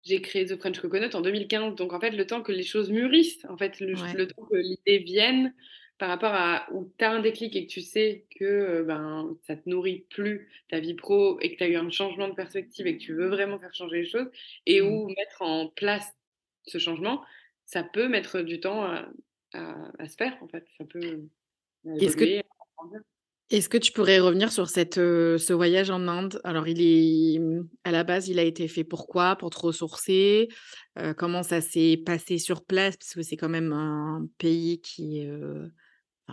J'ai 0.07 0.21
créé 0.21 0.45
The 0.45 0.57
French 0.57 0.79
Coconut 0.79 1.13
en 1.13 1.21
2015. 1.21 1.75
Donc, 1.75 1.91
en 1.91 1.99
fait, 1.99 2.11
le 2.11 2.25
temps 2.25 2.41
que 2.41 2.53
les 2.53 2.63
choses 2.63 2.89
mûrissent, 2.89 3.45
en 3.49 3.57
fait, 3.57 3.79
le, 3.81 3.95
temps 4.27 4.45
que 4.45 4.55
l'idée 4.55 4.99
vienne 4.99 5.53
par 5.97 6.07
rapport 6.07 6.33
à 6.33 6.67
où 6.71 6.89
tu 6.97 7.03
as 7.03 7.11
un 7.11 7.19
déclic 7.19 7.55
et 7.55 7.65
que 7.65 7.71
tu 7.71 7.81
sais 7.81 8.25
que 8.39 8.45
euh, 8.45 8.83
ben, 8.83 9.35
ça 9.47 9.55
te 9.57 9.67
nourrit 9.67 10.05
plus 10.09 10.47
ta 10.69 10.79
vie 10.79 10.93
pro 10.93 11.39
et 11.41 11.51
que 11.51 11.57
tu 11.57 11.63
as 11.63 11.67
eu 11.67 11.75
un 11.75 11.89
changement 11.89 12.29
de 12.29 12.35
perspective 12.35 12.87
et 12.87 12.97
que 12.97 13.03
tu 13.03 13.15
veux 13.15 13.27
vraiment 13.27 13.59
faire 13.59 13.73
changer 13.73 14.01
les 14.01 14.07
choses 14.07 14.29
et 14.65 14.79
mmh. 14.79 14.85
où 14.85 15.07
mettre 15.09 15.41
en 15.41 15.67
place 15.67 16.15
ce 16.63 16.77
changement, 16.77 17.23
ça 17.65 17.83
peut 17.83 18.07
mettre 18.07 18.41
du 18.41 18.59
temps 18.59 18.83
à, 18.83 19.09
se 20.07 20.15
faire, 20.15 20.37
en 20.41 20.47
fait. 20.47 20.65
Ça 20.77 20.85
peut. 20.85 21.23
Est-ce 21.99 22.15
que, 22.15 22.41
est-ce 23.49 23.69
que 23.69 23.77
tu 23.77 23.91
pourrais 23.91 24.19
revenir 24.19 24.51
sur 24.51 24.69
cette, 24.69 24.95
ce 24.95 25.53
voyage 25.53 25.89
en 25.89 26.07
Inde? 26.07 26.39
Alors, 26.43 26.67
il 26.67 26.81
est 26.81 27.39
mmh, 27.39 27.67
à 27.83 27.91
la 27.91 28.03
base, 28.03 28.27
il 28.27 28.39
a 28.39 28.43
été 28.43 28.67
fait 28.67 28.83
pourquoi 28.83 29.35
Pour 29.35 29.49
te 29.49 29.59
ressourcer? 29.59 30.49
Comment 31.17 31.43
ça 31.43 31.61
s'est 31.61 32.01
passé 32.05 32.37
sur 32.37 32.65
place? 32.65 32.97
Parce 32.97 33.13
que 33.13 33.21
c'est 33.21 33.37
quand 33.37 33.49
même 33.49 33.71
un 33.71 34.27
pays 34.37 34.81
qui 34.81 35.27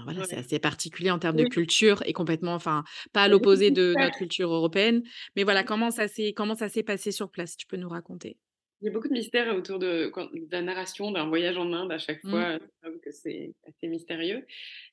voilà, 0.02 0.24
c'est 0.24 0.36
assez 0.36 0.58
particulier 0.58 1.10
en 1.10 1.18
termes 1.20 1.36
de 1.36 1.44
culture 1.44 2.02
et 2.04 2.12
complètement, 2.12 2.54
enfin, 2.54 2.82
pas 3.12 3.22
à 3.22 3.28
l'opposé 3.28 3.70
de 3.70 3.94
notre 3.96 4.16
culture 4.16 4.52
européenne. 4.52 5.02
Mais 5.36 5.44
voilà, 5.44 5.62
comment 5.62 5.90
ça 5.90 6.08
s'est 6.08 6.32
comment 6.32 6.56
ça 6.56 6.68
s'est 6.68 6.82
passé 6.82 7.12
sur 7.12 7.30
place? 7.30 7.56
Tu 7.56 7.66
peux 7.66 7.76
nous 7.76 7.88
raconter 7.88 8.36
Il 8.84 8.88
y 8.88 8.90
a 8.90 8.92
beaucoup 8.92 9.08
de 9.08 9.14
mystères 9.14 9.56
autour 9.56 9.78
de, 9.78 10.12
la 10.50 10.60
narration 10.60 11.10
d'un 11.10 11.26
voyage 11.26 11.56
en 11.56 11.72
Inde 11.72 11.90
à 11.90 11.96
chaque 11.96 12.22
mmh. 12.22 12.30
fois. 12.30 12.58
que 13.02 13.12
c'est 13.12 13.54
assez 13.66 13.88
mystérieux. 13.88 14.44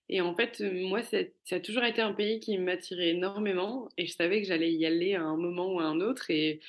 Et 0.07 0.21
en 0.21 0.33
fait, 0.33 0.61
moi, 0.61 1.01
ça 1.01 1.17
a 1.51 1.59
toujours 1.59 1.83
été 1.83 2.01
un 2.01 2.13
pays 2.13 2.39
qui 2.39 2.57
m'attirait 2.57 3.09
énormément 3.09 3.89
et 3.97 4.05
je 4.05 4.13
savais 4.13 4.41
que 4.41 4.47
j'allais 4.47 4.71
y 4.71 4.85
aller 4.85 5.15
à 5.15 5.23
un 5.23 5.35
moment 5.35 5.73
ou 5.73 5.81
à 5.81 5.83
un 5.83 5.99
autre. 5.99 6.31
Et 6.31 6.61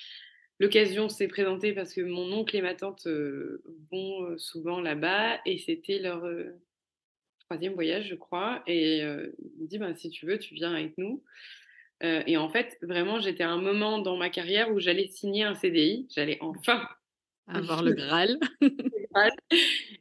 l'occasion 0.59 1.09
s'est 1.09 1.29
présentée 1.29 1.73
parce 1.73 1.95
que 1.95 2.01
mon 2.01 2.33
oncle 2.33 2.57
et 2.57 2.61
ma 2.61 2.75
tante 2.75 3.07
vont 3.93 4.37
souvent 4.37 4.81
là-bas 4.81 5.39
et 5.47 5.59
c'était 5.59 6.01
leur 6.01 6.29
troisième 7.45 7.75
voyage, 7.75 8.09
je 8.09 8.17
crois. 8.17 8.65
Et 8.67 8.99
il 8.99 9.63
me 9.63 9.69
dit, 9.69 9.79
ben, 9.79 9.95
si 9.95 10.11
tu 10.11 10.27
veux, 10.27 10.41
tu 10.41 10.55
viens 10.55 10.75
avec 10.75 10.99
nous. 10.99 11.23
et 12.01 12.37
en 12.37 12.49
fait, 12.49 12.79
vraiment, 12.83 13.21
j'étais 13.21 13.45
à 13.45 13.51
un 13.51 13.63
moment 13.63 14.01
dans 14.01 14.17
ma 14.17 14.29
carrière 14.29 14.73
où 14.73 14.81
j'allais 14.81 15.07
signer 15.07 15.45
un 15.45 15.55
CDI. 15.55 16.09
J'allais 16.11 16.39
enfin 16.41 16.83
avoir 17.47 17.83
le 17.85 17.93
Graal. 17.93 18.39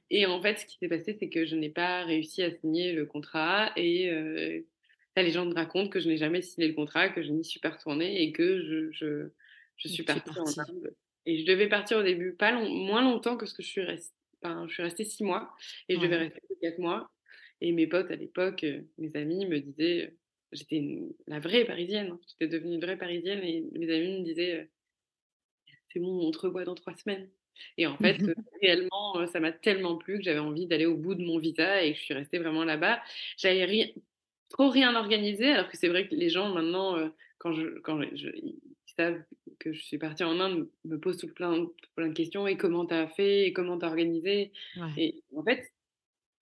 Et 0.09 0.25
en 0.25 0.41
fait, 0.41 0.59
ce 0.59 0.65
qui 0.65 0.77
s'est 0.77 0.87
passé, 0.87 1.15
c'est 1.19 1.29
que 1.29 1.45
je 1.45 1.55
n'ai 1.55 1.69
pas 1.69 2.03
réussi 2.03 2.43
à 2.43 2.51
signer 2.51 2.93
le 2.93 3.05
contrat. 3.05 3.71
Et 3.75 4.09
euh, 4.09 4.61
gens 5.29 5.45
me 5.45 5.53
racontent 5.53 5.89
que 5.89 5.99
je 5.99 6.07
n'ai 6.07 6.17
jamais 6.17 6.41
signé 6.41 6.67
le 6.67 6.73
contrat, 6.73 7.09
que 7.09 7.21
je 7.21 7.31
n'y 7.31 7.45
suis 7.45 7.59
pas 7.59 7.69
retournée 7.69 8.21
et 8.23 8.31
que 8.31 8.61
je, 8.61 8.91
je, 8.91 9.29
je 9.77 9.87
suis 9.87 10.03
partie, 10.03 10.29
en 10.39 10.45
Inde. 10.45 10.95
Et 11.25 11.39
je 11.39 11.45
devais 11.45 11.69
partir 11.69 11.97
au 11.97 12.03
début, 12.03 12.33
pas 12.33 12.51
long, 12.51 12.67
moins 12.69 13.01
longtemps 13.01 13.37
que 13.37 13.45
ce 13.45 13.53
que 13.53 13.63
je 13.63 13.67
suis 13.67 13.81
restée. 13.81 14.15
Enfin, 14.43 14.65
je 14.67 14.73
suis 14.73 14.83
restée 14.83 15.03
six 15.03 15.23
mois 15.23 15.53
et 15.87 15.95
je 15.95 16.01
devais 16.01 16.17
rester 16.17 16.41
quatre 16.61 16.79
mois. 16.79 17.11
Et 17.61 17.71
mes 17.73 17.85
potes 17.85 18.09
à 18.09 18.15
l'époque, 18.15 18.63
euh, 18.63 18.81
mes 18.97 19.15
amis 19.15 19.45
me 19.45 19.59
disaient, 19.59 20.15
j'étais 20.51 20.83
la 21.27 21.39
vraie 21.39 21.63
parisienne, 21.63 22.09
hein. 22.11 22.19
j'étais 22.27 22.51
devenue 22.51 22.75
une 22.75 22.81
vraie 22.81 22.97
parisienne 22.97 23.43
et 23.43 23.63
mes 23.77 23.93
amis 23.93 24.19
me 24.19 24.23
disaient, 24.23 24.67
c'est 25.91 25.99
bon, 25.99 26.27
on 26.27 26.31
te 26.31 26.39
revoit 26.39 26.63
dans 26.63 26.75
trois 26.75 26.95
semaines. 26.95 27.29
Et 27.77 27.85
en 27.85 27.97
fait, 27.97 28.17
réellement, 28.61 29.27
ça 29.27 29.39
m'a 29.39 29.51
tellement 29.51 29.97
plu 29.97 30.17
que 30.17 30.23
j'avais 30.23 30.39
envie 30.39 30.67
d'aller 30.67 30.85
au 30.85 30.95
bout 30.95 31.15
de 31.15 31.23
mon 31.23 31.37
visa 31.37 31.83
et 31.83 31.93
que 31.93 31.99
je 31.99 32.03
suis 32.03 32.13
restée 32.13 32.39
vraiment 32.39 32.63
là-bas. 32.63 33.01
J'avais 33.37 33.65
rien, 33.65 33.87
trop 34.49 34.69
rien 34.69 34.95
organisé, 34.95 35.51
alors 35.51 35.69
que 35.69 35.77
c'est 35.77 35.89
vrai 35.89 36.07
que 36.07 36.15
les 36.15 36.29
gens 36.29 36.53
maintenant, 36.53 37.11
quand, 37.37 37.53
je, 37.53 37.79
quand 37.79 38.01
je, 38.15 38.29
ils 38.29 38.59
savent 38.97 39.21
que 39.59 39.73
je 39.73 39.81
suis 39.81 39.97
partie 39.97 40.23
en 40.23 40.39
Inde, 40.39 40.67
me 40.85 40.97
posent 40.99 41.17
tout 41.17 41.27
plein, 41.27 41.67
plein 41.95 42.07
de 42.07 42.13
questions. 42.13 42.47
Et 42.47 42.57
comment 42.57 42.85
tu 42.85 42.93
as 42.93 43.07
fait? 43.07 43.47
Et 43.47 43.53
comment 43.53 43.77
tu 43.77 43.85
as 43.85 43.89
organisé 43.89 44.51
Et 44.97 45.23
en 45.35 45.43
fait, 45.43 45.71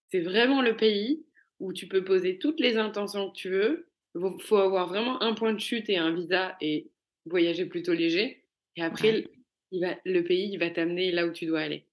c'est 0.10 0.22
vraiment 0.22 0.62
le 0.62 0.75
pays 0.75 1.25
où 1.60 1.74
tu 1.74 1.88
peux 1.88 2.03
poser 2.03 2.38
toutes 2.38 2.60
les 2.60 2.77
intentions 2.77 3.29
que 3.29 3.36
tu 3.36 3.50
veux. 3.50 3.88
Il 4.15 4.22
faut 4.41 4.58
avoir 4.58 4.88
vraiment 4.88 5.22
un 5.22 5.34
point 5.34 5.53
de 5.53 5.60
chute 5.60 5.89
et 5.89 5.98
un 5.98 6.13
visa 6.13 6.58
et 6.62 6.88
voyager 7.25 7.65
plutôt 7.65 7.94
léger. 7.94 8.44
Et 8.75 8.82
après, 8.82 9.25
va, 9.73 9.95
le 10.05 10.23
pays, 10.23 10.49
il 10.51 10.57
va 10.57 10.69
t'amener 10.69 11.11
là 11.11 11.25
où 11.25 11.31
tu 11.31 11.45
dois 11.45 11.61
aller. 11.61 11.85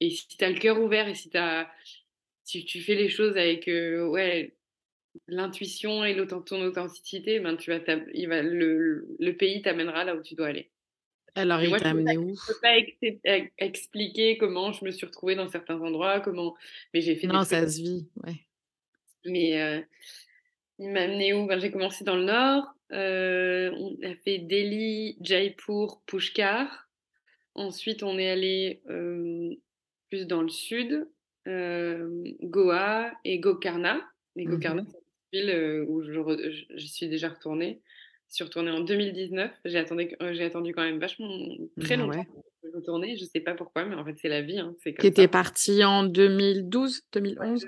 Et 0.00 0.10
si 0.10 0.28
tu 0.28 0.44
as 0.44 0.50
le 0.50 0.58
cœur 0.58 0.80
ouvert 0.80 1.08
et 1.08 1.14
si, 1.14 1.30
as, 1.36 1.70
si 2.44 2.64
tu 2.64 2.80
fais 2.80 2.94
les 2.94 3.08
choses 3.08 3.36
avec 3.36 3.68
euh, 3.68 4.06
ouais, 4.08 4.54
l'intuition 5.26 6.04
et 6.04 6.16
ton 6.26 6.62
authenticité, 6.62 7.40
ben 7.40 7.56
tu 7.56 7.70
vas 7.70 7.80
il 8.12 8.28
va, 8.28 8.42
le, 8.42 9.06
le 9.18 9.36
pays 9.36 9.62
t'amènera 9.62 10.04
là 10.04 10.16
où 10.16 10.22
tu 10.22 10.34
dois 10.34 10.48
aller. 10.48 10.70
Alors, 11.34 11.62
il 11.62 11.74
t'a 11.76 11.90
amené 11.90 12.16
où 12.18 12.34
Je 12.34 12.52
ne 12.52 12.54
peux 12.54 12.60
pas 12.60 13.46
expliquer 13.58 14.36
comment 14.36 14.72
je 14.72 14.84
me 14.84 14.90
suis 14.90 15.06
retrouvée 15.06 15.34
dans 15.34 15.48
certains 15.48 15.80
endroits, 15.80 16.20
comment. 16.20 16.54
Mais 16.92 17.00
j'ai 17.00 17.16
fait. 17.16 17.26
Non, 17.26 17.44
ça 17.44 17.66
se 17.66 17.80
vit, 17.80 18.06
ouais. 18.24 18.34
Mais 19.24 19.62
euh, 19.62 19.80
il 20.78 20.90
m'a 20.90 21.02
amené 21.02 21.32
où? 21.32 21.46
Ben, 21.46 21.58
J'ai 21.58 21.70
commencé 21.70 22.04
dans 22.04 22.16
le 22.16 22.24
nord. 22.24 22.74
Euh, 22.92 23.70
on 23.72 23.96
a 24.04 24.14
fait 24.16 24.38
Delhi, 24.38 25.16
Jaipur, 25.20 26.00
Pushkar. 26.06 26.88
Ensuite, 27.54 28.02
on 28.02 28.18
est 28.18 28.30
allé 28.30 28.82
euh, 28.88 29.54
plus 30.10 30.26
dans 30.26 30.42
le 30.42 30.48
sud, 30.48 31.06
euh, 31.46 32.24
Goa 32.42 33.12
et 33.24 33.38
Gokarna. 33.38 34.00
Et 34.36 34.44
Gokarna, 34.44 34.82
mmh 34.82 34.86
c'est 35.32 35.38
une 35.38 35.46
ville 35.46 35.84
où 35.88 36.02
je, 36.02 36.86
suis 36.86 37.08
déjà 37.08 37.28
retournée. 37.28 37.80
Je 38.28 38.36
suis 38.36 38.44
retournée 38.44 38.70
en 38.70 38.80
2019. 38.80 39.50
J'ai 39.64 39.78
attendu, 39.78 40.74
quand 40.74 40.82
même 40.82 40.98
vachement 40.98 41.28
très 41.80 41.96
bah 41.96 42.04
longtemps 42.04 42.24
pour 42.62 42.74
retourner. 42.74 43.16
Je 43.16 43.24
ne 43.24 43.28
sais 43.28 43.40
pas 43.40 43.54
pourquoi, 43.54 43.84
mais 43.84 43.94
en 43.94 44.04
fait, 44.04 44.16
c'est 44.18 44.28
la 44.28 44.40
vie. 44.40 44.58
Hein, 44.58 44.74
tu 44.82 45.06
étais 45.06 45.28
partie 45.28 45.84
en 45.84 46.04
2012, 46.04 47.02
2011 47.12 47.66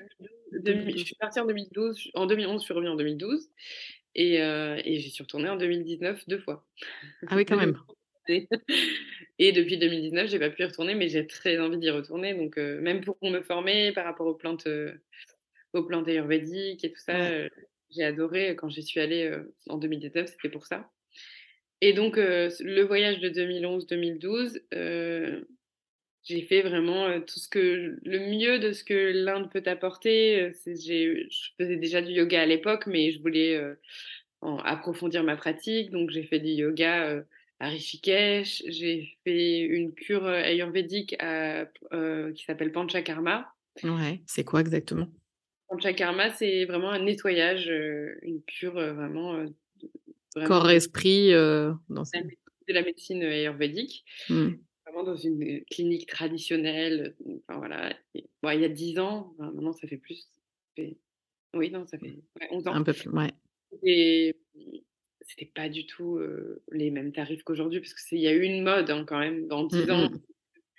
Je 0.52 0.96
suis 0.96 1.14
partie 1.16 1.40
en 1.40 1.46
2012. 1.46 2.10
En 2.14 2.26
2011, 2.26 2.60
je 2.60 2.64
suis 2.64 2.74
revenue 2.74 2.90
en 2.90 2.96
2012. 2.96 3.48
Et, 4.14 4.40
euh, 4.42 4.80
et 4.84 4.98
j'y 4.98 5.10
suis 5.10 5.22
retournée 5.22 5.48
en 5.48 5.56
2019 5.56 6.28
deux 6.28 6.38
fois. 6.38 6.66
Ah 7.26 7.36
oui, 7.36 7.44
quand 7.44 7.56
même. 7.56 7.76
et 9.38 9.52
depuis 9.52 9.76
2019, 9.76 10.30
j'ai 10.30 10.38
pas 10.38 10.50
pu 10.50 10.62
y 10.62 10.64
retourner, 10.64 10.94
mais 10.94 11.08
j'ai 11.08 11.26
très 11.26 11.58
envie 11.58 11.78
d'y 11.78 11.90
retourner. 11.90 12.34
Donc, 12.34 12.58
euh, 12.58 12.80
même 12.80 13.00
pour 13.00 13.16
me 13.22 13.40
former 13.42 13.92
par 13.92 14.04
rapport 14.04 14.26
aux 14.26 14.34
plantes, 14.34 14.66
euh, 14.66 14.92
aux 15.72 15.82
plantes 15.82 16.08
ayurvédiques 16.08 16.84
et 16.84 16.92
tout 16.92 17.00
ça, 17.00 17.30
j'ai 17.90 18.04
adoré 18.04 18.56
quand 18.56 18.68
j'y 18.68 18.82
suis 18.82 19.00
allée 19.00 19.36
en 19.68 19.78
2019, 19.78 20.28
c'était 20.28 20.48
pour 20.48 20.66
ça. 20.66 20.90
Et 21.80 21.92
donc, 21.92 22.16
le 22.16 22.82
voyage 22.82 23.18
de 23.18 23.28
2011-2012, 23.28 24.60
j'ai 26.24 26.42
fait 26.42 26.62
vraiment 26.62 27.20
tout 27.20 27.38
ce 27.38 27.48
que 27.48 27.98
le 28.02 28.18
mieux 28.30 28.58
de 28.58 28.72
ce 28.72 28.82
que 28.82 29.12
l'Inde 29.12 29.50
peut 29.50 29.62
apporter. 29.66 30.52
je 30.64 31.26
faisais 31.58 31.76
déjà 31.76 32.00
du 32.00 32.12
yoga 32.12 32.40
à 32.40 32.46
l'époque, 32.46 32.86
mais 32.86 33.12
je 33.12 33.20
voulais 33.20 33.60
approfondir 34.40 35.22
ma 35.22 35.36
pratique. 35.36 35.90
Donc 35.90 36.10
j'ai 36.10 36.24
fait 36.24 36.40
du 36.40 36.50
yoga 36.50 37.24
à 37.60 37.68
Rishikesh. 37.68 38.62
J'ai 38.66 39.16
fait 39.24 39.60
une 39.60 39.92
cure 39.92 40.26
ayurvédique 40.26 41.10
qui 41.10 42.44
s'appelle 42.44 42.72
Panchakarma. 42.72 43.52
Ouais, 43.82 44.22
c'est 44.26 44.44
quoi 44.44 44.60
exactement? 44.60 45.08
Panchakarma, 45.68 46.30
c'est 46.30 46.64
vraiment 46.64 46.90
un 46.90 47.04
nettoyage, 47.04 47.70
une 48.22 48.42
cure 48.44 48.74
vraiment. 48.74 49.44
Corps-esprit. 50.46 51.32
dans 51.32 52.04
de 52.66 52.72
la 52.72 52.82
médecine 52.82 53.22
ayurvédique. 53.22 54.04
Mmh 54.94 55.04
dans 55.04 55.16
une 55.16 55.64
clinique 55.64 56.06
traditionnelle. 56.06 57.14
Enfin, 57.48 57.58
voilà. 57.58 57.94
bon, 58.42 58.50
il 58.50 58.60
y 58.60 58.64
a 58.64 58.68
10 58.68 58.98
ans, 58.98 59.34
maintenant 59.38 59.72
ça 59.72 59.88
fait 59.88 59.96
plus. 59.96 60.28
Oui, 61.54 61.70
non, 61.70 61.86
ça 61.86 61.98
fait 61.98 62.16
11 62.50 62.68
ans. 62.68 62.74
Un 62.74 62.82
peu 62.82 62.92
plus, 62.92 63.10
ouais. 63.10 63.30
Et 63.82 64.34
c'était 65.20 65.50
pas 65.52 65.68
du 65.68 65.86
tout 65.86 66.20
les 66.70 66.90
mêmes 66.90 67.12
tarifs 67.12 67.42
qu'aujourd'hui, 67.42 67.80
parce 67.80 67.94
qu'il 67.94 68.18
y 68.18 68.28
a 68.28 68.32
eu 68.32 68.42
une 68.42 68.62
mode 68.62 68.90
hein, 68.90 69.04
quand 69.06 69.18
même. 69.18 69.46
Dans 69.48 69.64
10 69.64 69.86
mmh, 69.86 69.90
ans, 69.90 70.10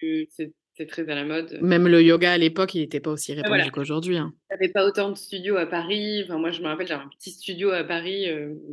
mmh. 0.02 0.24
c'est 0.74 0.86
très 0.88 1.10
à 1.10 1.16
la 1.16 1.26
mode. 1.26 1.60
Même 1.62 1.88
le 1.88 2.02
yoga 2.02 2.34
à 2.34 2.38
l'époque, 2.38 2.76
il 2.76 2.82
n'était 2.82 3.00
pas 3.00 3.12
aussi 3.12 3.34
répandu 3.34 3.72
qu'aujourd'hui. 3.72 4.18
Hein. 4.18 4.34
avait 4.50 4.70
pas 4.70 4.86
autant 4.86 5.12
de 5.12 5.18
studios 5.18 5.58
à 5.58 5.66
Paris. 5.66 6.24
Enfin, 6.24 6.38
moi, 6.38 6.52
je 6.52 6.62
me 6.62 6.68
rappelle, 6.68 6.88
j'avais 6.88 7.04
un 7.04 7.10
petit 7.10 7.32
studio 7.32 7.72
à 7.72 7.84
Paris, 7.84 8.28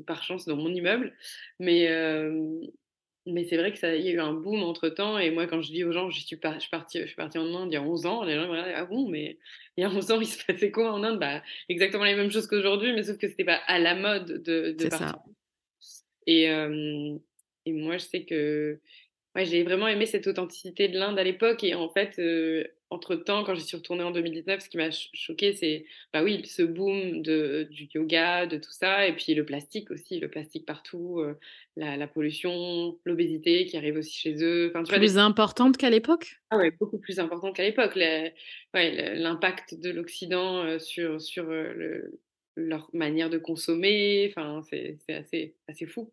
par 0.06 0.22
chance, 0.22 0.46
dans 0.46 0.56
mon 0.56 0.72
immeuble. 0.72 1.12
Mais, 1.58 1.88
mais 3.26 3.44
c'est 3.44 3.56
vrai 3.56 3.72
que 3.72 3.78
ça, 3.78 3.94
y 3.94 4.08
a 4.08 4.10
eu 4.10 4.20
un 4.20 4.32
boom 4.32 4.62
entre 4.62 4.88
temps. 4.88 5.18
Et 5.18 5.30
moi, 5.30 5.46
quand 5.46 5.62
je 5.62 5.70
dis 5.70 5.84
aux 5.84 5.92
gens, 5.92 6.10
je 6.10 6.16
suis, 6.16 6.22
je 6.22 6.26
suis 6.26 6.70
partie, 6.70 7.00
je 7.00 7.06
suis 7.06 7.16
partie 7.16 7.38
en 7.38 7.54
Inde 7.54 7.68
il 7.70 7.74
y 7.74 7.76
a 7.76 7.82
11 7.82 8.06
ans, 8.06 8.24
les 8.24 8.34
gens 8.34 8.48
me 8.48 8.56
disent 8.56 8.74
Ah 8.74 8.84
bon, 8.84 9.08
mais 9.08 9.38
il 9.76 9.82
y 9.82 9.84
a 9.84 9.90
11 9.90 10.10
ans, 10.10 10.20
il 10.20 10.26
se 10.26 10.44
passait 10.44 10.70
quoi 10.70 10.92
en 10.92 11.02
Inde? 11.02 11.18
Bah, 11.18 11.42
Exactement 11.68 12.04
les 12.04 12.14
mêmes 12.14 12.30
choses 12.30 12.46
qu'aujourd'hui, 12.46 12.92
mais 12.92 13.04
sauf 13.04 13.18
que 13.18 13.28
c'était 13.28 13.44
pas 13.44 13.60
à 13.66 13.78
la 13.78 13.94
mode 13.94 14.42
de, 14.42 14.72
de 14.72 14.88
partir. 14.88 15.08
Ça. 15.08 15.22
Et, 16.26 16.44
et 16.44 17.72
moi, 17.72 17.96
je 17.96 18.04
sais 18.04 18.24
que 18.24 18.80
ouais, 19.34 19.44
j'ai 19.44 19.62
vraiment 19.62 19.88
aimé 19.88 20.06
cette 20.06 20.26
authenticité 20.26 20.88
de 20.88 20.98
l'Inde 20.98 21.18
à 21.18 21.24
l'époque. 21.24 21.64
Et 21.64 21.74
en 21.74 21.88
fait, 21.88 22.20
entre-temps, 22.92 23.42
quand 23.42 23.54
j'y 23.54 23.64
suis 23.64 23.76
retournée 23.76 24.02
en 24.02 24.10
2019, 24.10 24.60
ce 24.60 24.68
qui 24.68 24.76
m'a 24.76 24.90
choqué, 24.90 25.54
c'est 25.54 25.86
bah 26.12 26.22
oui, 26.22 26.42
ce 26.44 26.62
boom 26.62 27.22
de, 27.22 27.66
du 27.70 27.88
yoga, 27.94 28.46
de 28.46 28.58
tout 28.58 28.70
ça, 28.70 29.06
et 29.06 29.16
puis 29.16 29.34
le 29.34 29.44
plastique 29.44 29.90
aussi, 29.90 30.20
le 30.20 30.28
plastique 30.28 30.66
partout, 30.66 31.20
euh, 31.20 31.34
la, 31.76 32.06
pollution, 32.06 32.98
l'obésité 33.04 33.64
qui 33.64 33.76
arrive 33.78 33.96
aussi 33.96 34.14
chez 34.14 34.44
eux. 34.44 34.70
Enfin, 34.74 34.82
tu 34.82 34.92
plus 34.94 35.16
importante 35.16 35.78
qu'à 35.78 35.88
l'époque? 35.88 36.40
Ah 36.50 36.58
ouais, 36.58 36.70
beaucoup 36.70 36.98
plus 36.98 37.18
importante 37.18 37.56
qu'à 37.56 37.64
l'époque. 37.64 37.98
L'impact 38.74 39.74
de 39.80 39.90
l'Occident 39.90 40.64
euh, 40.64 40.78
sur, 40.78 41.20
sur 41.20 41.48
euh, 41.48 41.72
le, 41.74 42.20
leur 42.56 42.90
manière 42.92 43.30
de 43.30 43.38
consommer, 43.38 44.30
enfin, 44.30 44.60
c'est 44.68 44.98
assez, 45.08 45.56
assez 45.66 45.86
fou. 45.86 46.12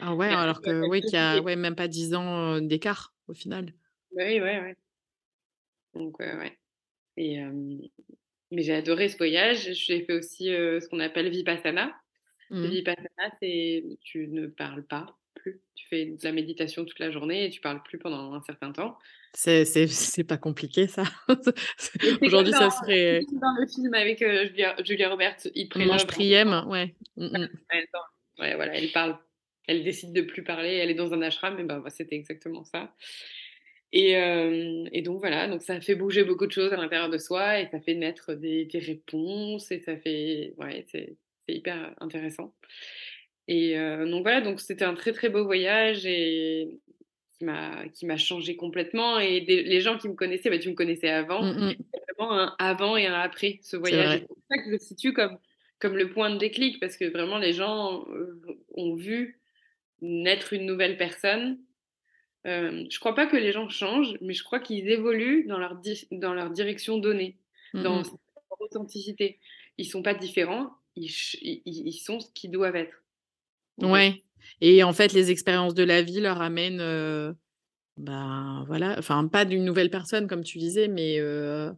Ah 0.00 0.14
ouais, 0.14 0.28
alors 0.28 0.62
que 0.62 0.88
oui, 0.88 1.02
qu'il 1.02 1.12
y 1.12 1.16
a 1.16 1.40
ouais, 1.40 1.56
même 1.56 1.76
pas 1.76 1.88
10 1.88 2.14
ans 2.14 2.60
d'écart 2.60 3.14
au 3.28 3.34
final. 3.34 3.72
Oui, 4.12 4.40
oui, 4.40 4.50
oui. 4.62 4.72
Donc, 5.96 6.18
ouais. 6.18 6.58
Et, 7.16 7.40
mais 8.50 8.62
j'ai 8.62 8.74
adoré 8.74 9.08
ce 9.08 9.16
voyage. 9.16 9.72
J'ai 9.72 10.04
fait 10.04 10.12
aussi 10.12 10.46
ce 10.46 10.86
qu'on 10.88 11.00
appelle 11.00 11.28
Vipassana. 11.30 11.94
Mmh. 12.50 12.66
Vipassana, 12.66 13.36
c'est 13.40 13.84
tu 14.02 14.28
ne 14.28 14.46
parles 14.46 14.84
pas 14.84 15.16
plus. 15.34 15.60
Tu 15.74 15.86
fais 15.88 16.06
de 16.06 16.24
la 16.24 16.32
méditation 16.32 16.84
toute 16.84 16.98
la 16.98 17.10
journée 17.10 17.46
et 17.46 17.50
tu 17.50 17.60
parles 17.60 17.82
plus 17.82 17.98
pendant 17.98 18.32
un 18.34 18.42
certain 18.42 18.72
temps. 18.72 18.98
C'est 19.34 20.26
pas 20.26 20.38
compliqué, 20.38 20.86
ça. 20.86 21.04
Aujourd'hui, 22.22 22.52
ça 22.52 22.70
serait. 22.70 23.20
Dans 23.32 23.54
le 23.58 23.66
film 23.66 23.92
avec 23.94 24.18
Julia, 24.20 24.76
Julia, 24.82 25.10
Roberts, 25.10 25.48
il 25.54 25.68
Mange 25.86 26.06
Priem, 26.06 26.64
ouais. 26.68 26.94
Mmh, 27.16 27.26
mmh. 27.26 27.48
ouais. 28.38 28.54
voilà, 28.54 28.74
elle 28.74 28.92
parle. 28.92 29.18
Elle 29.68 29.82
décide 29.82 30.12
de 30.12 30.22
plus 30.22 30.44
parler. 30.44 30.74
Elle 30.74 30.90
est 30.90 30.94
dans 30.94 31.12
un 31.12 31.22
ashram, 31.22 31.58
et 31.58 31.64
ben, 31.64 31.82
c'était 31.88 32.14
exactement 32.14 32.64
ça. 32.64 32.94
Et, 33.92 34.12
et, 34.92 35.02
donc 35.02 35.20
voilà, 35.20 35.48
donc 35.48 35.62
ça 35.62 35.80
fait 35.80 35.94
bouger 35.94 36.24
beaucoup 36.24 36.46
de 36.46 36.52
choses 36.52 36.72
à 36.72 36.76
l'intérieur 36.76 37.08
de 37.08 37.18
soi 37.18 37.60
et 37.60 37.68
ça 37.68 37.80
fait 37.80 37.94
naître 37.94 38.34
des, 38.34 38.68
réponses 38.74 39.70
et 39.70 39.80
ça 39.80 39.96
fait, 39.96 40.52
ouais, 40.58 40.84
c'est 40.88 41.16
hyper 41.48 41.94
intéressant. 42.00 42.52
Et 43.48 43.76
donc 43.76 44.22
voilà, 44.22 44.40
donc 44.40 44.60
c'était 44.60 44.84
un 44.84 44.94
très 44.94 45.12
très 45.12 45.30
beau 45.30 45.44
voyage 45.44 46.04
et 46.04 46.68
qui 47.38 47.44
m'a 47.44 47.86
qui 47.88 48.06
m'a 48.06 48.16
changé 48.16 48.56
complètement. 48.56 49.18
Et 49.18 49.40
les 49.40 49.80
gens 49.80 49.96
qui 49.98 50.08
me 50.08 50.14
connaissaient, 50.14 50.50
bah, 50.50 50.58
tu 50.58 50.68
me 50.68 50.74
connaissais 50.74 51.08
avant, 51.08 51.42
mmh 51.42 51.74
vraiment 52.18 52.32
un 52.32 52.54
avant 52.58 52.96
et 52.96 53.06
un 53.06 53.14
après 53.14 53.58
ce 53.62 53.76
voyage. 53.76 54.20
C'est 54.20 54.26
pour 54.26 54.38
ça 54.50 54.58
que 54.58 54.64
je 54.66 54.70
le 54.70 54.78
situe 54.78 55.12
comme 55.12 55.38
comme 55.78 55.96
le 55.96 56.10
point 56.10 56.30
de 56.30 56.38
déclic 56.38 56.80
parce 56.80 56.96
que 56.96 57.04
vraiment 57.04 57.38
les 57.38 57.52
gens 57.52 58.06
ont 58.74 58.94
vu 58.94 59.40
naître 60.00 60.52
une 60.52 60.66
nouvelle 60.66 60.96
personne 60.96 61.58
euh, 62.46 62.84
je 62.88 62.98
crois 63.00 63.14
pas 63.14 63.26
que 63.26 63.36
les 63.36 63.52
gens 63.52 63.68
changent, 63.68 64.16
mais 64.20 64.32
je 64.32 64.44
crois 64.44 64.60
qu'ils 64.60 64.88
évoluent 64.88 65.46
dans 65.46 65.58
leur, 65.58 65.80
dans 66.12 66.32
leur 66.32 66.50
direction 66.50 66.98
donnée, 66.98 67.36
dans 67.74 67.96
leur 68.02 68.60
authenticité. 68.60 69.40
Ils 69.78 69.86
sont 69.86 70.02
pas 70.02 70.14
différents, 70.14 70.70
ils, 70.94 71.10
ils, 71.42 71.92
sont 71.92 72.20
ce 72.20 72.30
qu'ils 72.32 72.52
doivent 72.52 72.76
être. 72.76 73.02
ouais. 73.82 74.22
Et 74.60 74.84
en 74.84 74.92
fait, 74.92 75.12
les 75.12 75.32
expériences 75.32 75.74
de 75.74 75.82
la 75.82 76.02
vie 76.02 76.20
leur 76.20 76.40
amènent, 76.40 76.80
euh, 76.80 77.32
ben 77.96 78.64
voilà, 78.68 78.94
enfin 78.96 79.26
pas 79.26 79.44
d'une 79.44 79.64
nouvelle 79.64 79.90
personne 79.90 80.28
comme 80.28 80.44
tu 80.44 80.58
disais, 80.58 80.86
mais 80.86 81.18
euh, 81.18 81.72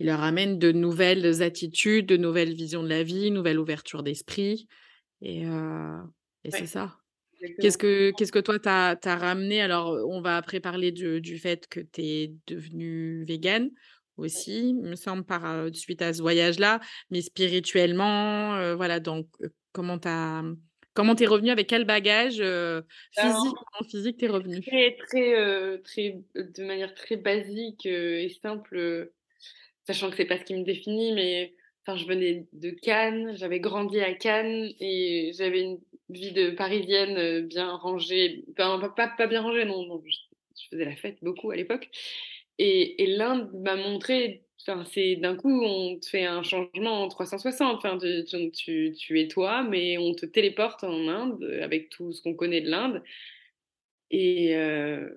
ils 0.00 0.06
leur 0.06 0.20
amènent 0.22 0.58
de 0.58 0.72
nouvelles 0.72 1.42
attitudes, 1.42 2.06
de 2.06 2.16
nouvelles 2.16 2.54
visions 2.54 2.82
de 2.82 2.88
la 2.88 3.04
vie, 3.04 3.28
une 3.28 3.34
nouvelle 3.34 3.60
ouverture 3.60 4.02
d'esprit. 4.02 4.66
Et, 5.22 5.42
et 6.44 6.50
c'est 6.50 6.66
ça. 6.66 6.96
Qu'est-ce 7.60 7.78
que, 7.78 8.12
qu'est-ce 8.16 8.32
que 8.32 8.38
toi, 8.38 8.58
tu 8.58 8.68
as, 8.68 9.16
ramené? 9.16 9.60
Alors, 9.60 9.96
on 10.08 10.20
va 10.20 10.36
après 10.36 10.60
parler 10.60 10.92
du, 10.92 11.20
du 11.20 11.38
fait 11.38 11.66
que 11.68 11.80
tu 11.80 12.02
es 12.02 12.32
devenue 12.46 13.24
végane 13.24 13.70
aussi, 14.16 14.74
me 14.74 14.96
semble, 14.96 15.24
par 15.24 15.68
suite 15.72 16.02
à 16.02 16.12
ce 16.12 16.20
voyage-là, 16.20 16.80
mais 17.10 17.22
spirituellement, 17.22 18.74
voilà, 18.76 19.00
donc 19.00 19.26
comment 19.72 19.98
tu 19.98 20.08
Comment 20.92 21.14
t'es 21.14 21.26
revenu 21.26 21.50
avec 21.50 21.68
quel 21.68 21.84
bagage 21.84 22.42
physique 23.12 23.56
en 23.78 23.84
physique 23.84 24.18
t'es 24.18 24.26
revenu 24.26 24.60
Très 24.60 24.96
très 25.06 25.78
très 25.84 26.20
de 26.34 26.64
manière 26.64 26.94
très 26.94 27.16
basique 27.16 27.86
et 27.86 28.28
simple, 28.42 29.10
sachant 29.86 30.10
que 30.10 30.16
c'est 30.16 30.24
pas 30.24 30.38
ce 30.38 30.44
qui 30.44 30.54
me 30.54 30.64
définit, 30.64 31.12
mais 31.12 31.54
enfin 31.86 31.96
je 31.96 32.06
venais 32.06 32.46
de 32.52 32.70
Cannes, 32.70 33.34
j'avais 33.36 33.60
grandi 33.60 34.00
à 34.00 34.12
Cannes 34.14 34.68
et 34.80 35.32
j'avais 35.36 35.62
une 35.62 35.78
vie 36.12 36.32
de 36.32 36.50
parisienne 36.50 37.16
euh, 37.16 37.42
bien 37.42 37.72
rangée, 37.74 38.44
pas, 38.56 39.26
bien 39.26 39.42
rangée, 39.42 39.64
non, 39.64 40.02
je, 40.06 40.68
faisais 40.70 40.84
la 40.84 40.96
fête 40.96 41.18
beaucoup 41.22 41.50
à 41.50 41.56
l'époque. 41.56 41.88
Et, 42.58 43.06
l'Inde 43.06 43.50
m'a 43.54 43.76
montré, 43.76 44.44
c'est 44.92 45.16
d'un 45.16 45.34
coup, 45.36 45.62
on 45.62 45.98
te 45.98 46.06
fait 46.06 46.26
un 46.26 46.42
changement 46.42 47.04
en 47.04 47.08
360, 47.08 47.76
enfin, 47.76 47.98
tu, 47.98 48.50
tu, 48.52 48.92
tu, 48.92 49.20
es 49.20 49.28
toi, 49.28 49.62
mais 49.62 49.96
on 49.98 50.14
te 50.14 50.26
téléporte 50.26 50.84
en 50.84 51.08
Inde 51.08 51.42
avec 51.62 51.88
tout 51.88 52.12
ce 52.12 52.22
qu'on 52.22 52.34
connaît 52.34 52.60
de 52.60 52.68
l'Inde. 52.68 53.02
Et, 54.10 54.56
euh, 54.56 55.08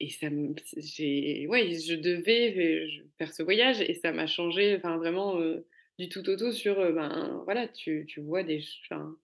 et 0.00 0.10
ça 0.10 0.28
j'ai, 0.76 1.46
ouais, 1.48 1.74
je 1.74 1.94
devais 1.94 2.88
faire 3.18 3.32
ce 3.32 3.42
voyage 3.42 3.80
et 3.80 3.94
ça 3.94 4.12
m'a 4.12 4.26
changé, 4.26 4.78
vraiment 4.78 5.38
euh, 5.38 5.64
du 5.98 6.08
tout 6.08 6.28
au 6.28 6.36
tout 6.36 6.52
sur, 6.52 6.76
ben, 6.92 7.42
voilà, 7.44 7.68
tu, 7.68 8.06
tu 8.08 8.20
vois 8.20 8.42
des, 8.42 8.64
enfin, 8.84 9.16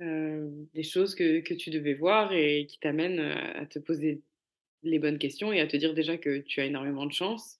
des 0.00 0.82
choses 0.82 1.14
que, 1.14 1.40
que, 1.40 1.54
tu 1.54 1.70
devais 1.70 1.94
voir 1.94 2.32
et 2.32 2.66
qui 2.66 2.78
t'amènent 2.78 3.20
à 3.20 3.66
te 3.66 3.78
poser 3.78 4.22
les 4.82 4.98
bonnes 4.98 5.18
questions 5.18 5.52
et 5.52 5.60
à 5.60 5.66
te 5.66 5.76
dire 5.76 5.94
déjà 5.94 6.16
que 6.16 6.38
tu 6.38 6.60
as 6.60 6.66
énormément 6.66 7.06
de 7.06 7.12
chance. 7.12 7.58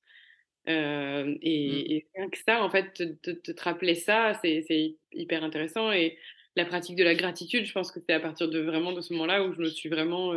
Mmh. 0.66 1.38
et, 1.40 2.06
rien 2.14 2.28
que 2.28 2.38
ça, 2.38 2.62
en 2.62 2.70
fait, 2.70 2.92
te, 2.92 3.30
te, 3.30 3.62
rappeler 3.62 3.94
ça, 3.94 4.38
c'est 4.42 4.96
hyper 5.12 5.42
intéressant. 5.42 5.90
Et 5.92 6.18
la 6.56 6.66
pratique 6.66 6.96
de 6.96 7.04
la 7.04 7.14
gratitude, 7.14 7.64
je 7.64 7.72
pense 7.72 7.90
que 7.90 8.00
c'est 8.00 8.12
à 8.12 8.20
partir 8.20 8.48
de 8.48 8.60
vraiment 8.60 8.92
de 8.92 9.00
ce 9.00 9.12
moment-là 9.14 9.44
où 9.44 9.52
je 9.52 9.60
me 9.60 9.70
suis 9.70 9.88
vraiment, 9.88 10.34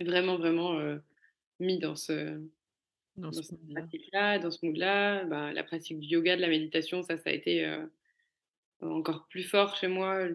vraiment, 0.00 0.36
vraiment 0.36 0.78
mis 1.58 1.78
dans 1.78 1.96
ce, 1.96 2.38
dans, 3.16 3.32
ce 3.32 3.54
pratique-là, 3.72 4.38
dans 4.38 4.50
ce 4.50 4.64
mood-là. 4.64 5.24
Bah, 5.24 5.52
la 5.52 5.64
pratique 5.64 5.98
du 5.98 6.08
yoga, 6.08 6.36
de 6.36 6.42
la 6.42 6.48
méditation, 6.48 7.02
ça, 7.02 7.16
ça 7.16 7.30
a 7.30 7.32
été 7.32 7.64
encore 8.82 9.26
plus 9.28 9.44
fort 9.44 9.76
chez 9.76 9.88
moi, 9.88 10.26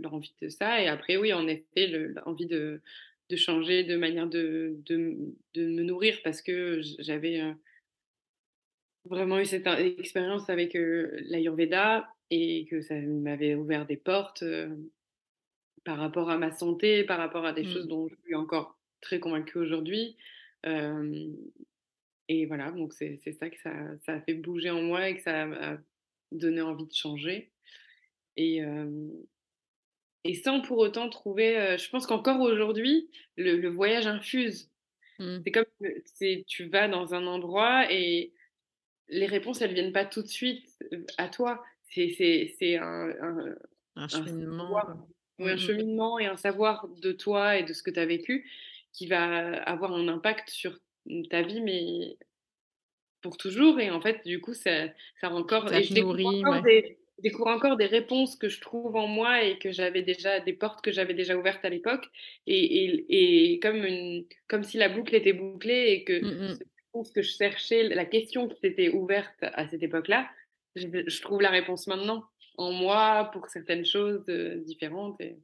l'envie 0.00 0.34
de 0.40 0.48
ça. 0.48 0.82
Et 0.82 0.88
après, 0.88 1.16
oui, 1.16 1.32
en 1.32 1.46
effet, 1.46 1.86
l'envie 1.86 2.46
de, 2.46 2.80
de, 3.28 3.36
changer 3.36 3.84
de 3.84 3.96
manière 3.96 4.28
de, 4.28 4.76
de, 4.86 5.16
de, 5.54 5.66
me 5.66 5.82
nourrir 5.82 6.18
parce 6.24 6.42
que 6.42 6.80
j'avais 6.98 7.40
euh, 7.40 7.52
vraiment 9.04 9.38
eu 9.38 9.44
cette 9.44 9.66
expérience 9.66 10.48
avec 10.48 10.74
euh, 10.76 11.10
l'Ayurveda 11.28 12.08
et 12.30 12.66
que 12.70 12.80
ça 12.80 12.94
m'avait 12.94 13.54
ouvert 13.54 13.86
des 13.86 13.96
portes 13.96 14.42
euh, 14.42 14.74
par 15.84 15.98
rapport 15.98 16.30
à 16.30 16.38
ma 16.38 16.52
santé, 16.52 17.04
par 17.04 17.18
rapport 17.18 17.44
à 17.44 17.52
des 17.52 17.64
choses 17.64 17.84
mmh. 17.84 17.90
dont 17.90 18.08
je 18.08 18.14
suis 18.24 18.34
encore 18.34 18.78
très 19.00 19.20
convaincue 19.20 19.58
aujourd'hui. 19.58 20.16
et 20.64 22.46
voilà, 22.46 22.70
donc 22.70 22.94
c'est 22.94 23.20
ça 23.38 23.50
que 23.50 23.60
ça, 23.60 23.70
ça, 24.06 24.14
a 24.14 24.20
fait 24.22 24.32
bouger 24.32 24.70
en 24.70 24.80
moi 24.80 25.10
et 25.10 25.16
que 25.16 25.20
ça 25.20 25.44
m'a 25.44 25.78
donné 26.32 26.60
envie 26.60 26.86
de 26.86 26.94
changer. 26.94 27.50
Et, 28.36 28.60
et 30.24 30.34
sans 30.34 30.60
pour 30.60 30.78
autant 30.78 31.08
trouver. 31.08 31.76
je 31.78 31.90
pense 31.90 32.06
qu'encore 32.06 32.40
aujourd'hui, 32.40 33.08
le, 33.36 33.68
voyage 33.68 34.06
infuse. 34.06 34.70
Mmh. 35.18 35.36
C'est 35.44 35.52
comme 35.52 35.64
tu 36.46 36.64
vas 36.64 36.88
dans 36.88 37.14
un 37.14 37.26
endroit 37.26 37.90
et 37.92 38.32
les 39.08 39.26
réponses, 39.26 39.60
elles 39.60 39.74
viennent 39.74 39.92
pas 39.92 40.04
tout 40.04 40.22
de 40.22 40.28
suite 40.28 40.66
à 41.18 41.28
toi. 41.28 41.62
C'est 41.90 42.76
un, 42.76 43.10
un, 43.20 43.54
un, 43.96 44.08
cheminement. 44.08 44.78
Un, 44.78 45.06
un 45.40 45.54
mmh 45.54 45.58
cheminement 45.58 46.18
et 46.18 46.26
un 46.26 46.36
savoir 46.36 46.88
de 46.88 47.12
toi 47.12 47.56
et 47.56 47.64
de 47.64 47.72
ce 47.72 47.82
que 47.82 47.90
tu 47.90 48.00
as 48.00 48.06
vécu 48.06 48.48
qui 48.92 49.06
va 49.06 49.60
avoir 49.62 49.92
un 49.92 50.08
impact 50.08 50.48
sur 50.48 50.78
ta 51.28 51.42
vie, 51.42 51.60
mais 51.60 52.16
pour 53.24 53.38
toujours. 53.38 53.80
Et 53.80 53.90
en 53.90 54.00
fait, 54.02 54.20
du 54.26 54.40
coup, 54.40 54.54
ça, 54.54 54.88
ça 55.20 55.30
encore. 55.30 55.68
Ça 55.70 55.80
et 55.80 56.00
nourrit, 56.00 56.42
découvre 57.18 57.48
encore 57.48 57.76
des 57.76 57.86
réponses 57.86 58.36
que 58.36 58.48
je 58.48 58.60
trouve 58.60 58.96
en 58.96 59.06
moi 59.06 59.42
et 59.42 59.58
que 59.58 59.72
j'avais 59.72 60.02
déjà, 60.02 60.40
des 60.40 60.52
portes 60.52 60.84
que 60.84 60.92
j'avais 60.92 61.14
déjà 61.14 61.36
ouvertes 61.36 61.64
à 61.64 61.70
l'époque. 61.70 62.06
Et, 62.46 62.84
et, 62.84 63.52
et, 63.52 63.60
comme, 63.60 63.82
une, 63.84 64.26
comme 64.46 64.62
si 64.62 64.76
la 64.76 64.88
boucle 64.88 65.14
était 65.14 65.32
bouclée 65.32 65.92
et 65.92 66.04
que 66.04 66.20
mmh 66.24 66.58
ce 67.02 67.10
que 67.10 67.22
je 67.22 67.32
cherchais, 67.32 67.88
la 67.88 68.04
question 68.04 68.46
qui 68.46 68.56
s'était 68.60 68.90
ouverte 68.90 69.34
à 69.40 69.66
cette 69.66 69.82
époque-là, 69.82 70.30
je, 70.76 70.86
je 71.04 71.22
trouve 71.22 71.40
la 71.40 71.50
réponse 71.50 71.88
maintenant, 71.88 72.22
en 72.56 72.70
moi, 72.70 73.30
pour 73.32 73.48
certaines 73.48 73.84
choses 73.84 74.24
euh, 74.28 74.62
différentes. 74.64 75.20
Et... 75.20 75.36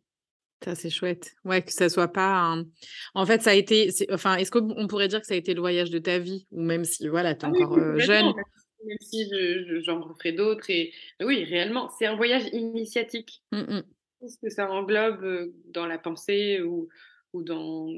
Ça, 0.62 0.74
c'est 0.74 0.90
chouette. 0.90 1.34
Ouais, 1.44 1.62
que 1.62 1.72
ça 1.72 1.88
soit 1.88 2.12
pas 2.12 2.38
un... 2.38 2.66
En 3.14 3.24
fait, 3.24 3.40
ça 3.40 3.50
a 3.50 3.54
été... 3.54 3.90
Enfin, 4.10 4.36
est-ce 4.36 4.50
qu'on 4.50 4.86
pourrait 4.88 5.08
dire 5.08 5.20
que 5.20 5.26
ça 5.26 5.34
a 5.34 5.38
été 5.38 5.54
le 5.54 5.60
voyage 5.60 5.90
de 5.90 5.98
ta 5.98 6.18
vie? 6.18 6.46
Ou 6.50 6.60
même 6.60 6.84
si, 6.84 7.08
voilà, 7.08 7.34
tu 7.34 7.46
es 7.46 7.48
ah 7.48 7.50
encore 7.50 7.78
euh, 7.78 7.98
jeune 7.98 8.26
Même 8.84 8.96
si 9.00 9.30
j'en 9.84 10.02
referai 10.02 10.32
d'autres. 10.32 10.68
Et 10.68 10.92
oui, 11.20 11.44
réellement, 11.44 11.88
c'est 11.98 12.06
un 12.06 12.16
voyage 12.16 12.44
initiatique. 12.52 13.42
Mmh, 13.52 13.58
mmh. 13.58 14.28
ce 14.28 14.36
que 14.42 14.50
ça 14.50 14.70
englobe 14.70 15.24
euh, 15.24 15.54
dans 15.66 15.86
la 15.86 15.98
pensée 15.98 16.60
ou, 16.60 16.88
ou 17.32 17.42
dans 17.42 17.88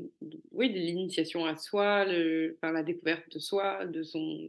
oui, 0.52 0.68
l'initiation 0.68 1.44
à 1.44 1.56
soi, 1.56 2.04
le, 2.04 2.56
enfin, 2.62 2.72
la 2.72 2.84
découverte 2.84 3.28
de 3.32 3.40
soi, 3.40 3.86
de 3.86 4.04
son, 4.04 4.48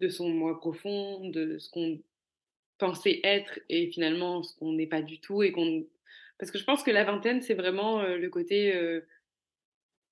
de 0.00 0.08
son 0.08 0.30
moi 0.30 0.58
profond, 0.58 1.28
de 1.28 1.58
ce 1.58 1.68
qu'on 1.68 2.00
pensait 2.78 3.20
être 3.22 3.60
et 3.68 3.90
finalement 3.90 4.42
ce 4.42 4.56
qu'on 4.56 4.72
n'est 4.72 4.86
pas 4.86 5.02
du 5.02 5.20
tout 5.20 5.42
et 5.42 5.52
qu'on 5.52 5.86
parce 6.42 6.50
que 6.50 6.58
je 6.58 6.64
pense 6.64 6.82
que 6.82 6.90
la 6.90 7.04
vingtaine 7.04 7.40
c'est 7.40 7.54
vraiment 7.54 8.00
euh, 8.00 8.16
le 8.16 8.28
côté 8.28 8.74
euh, 8.74 9.06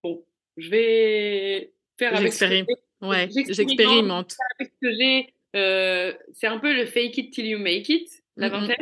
bon 0.04 0.24
je 0.56 0.70
vais 0.70 1.72
faire 1.98 2.14
avec 2.14 2.32
ce 2.32 2.44
que 2.44 3.04
ouais 3.04 3.28
j'expérimente 3.32 4.36
j'ai 4.80 5.34
euh, 5.56 6.12
c'est 6.32 6.46
un 6.46 6.58
peu 6.58 6.72
le 6.72 6.86
fake 6.86 7.18
it 7.18 7.32
till 7.32 7.46
you 7.48 7.58
make 7.58 7.88
it 7.88 8.08
la 8.36 8.48
vingtaine 8.48 8.76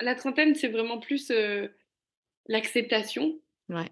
la 0.00 0.14
trentaine 0.14 0.54
c'est 0.54 0.68
vraiment 0.68 1.00
plus 1.00 1.32
l'acceptation. 2.46 3.38
Ouais. 3.68 3.90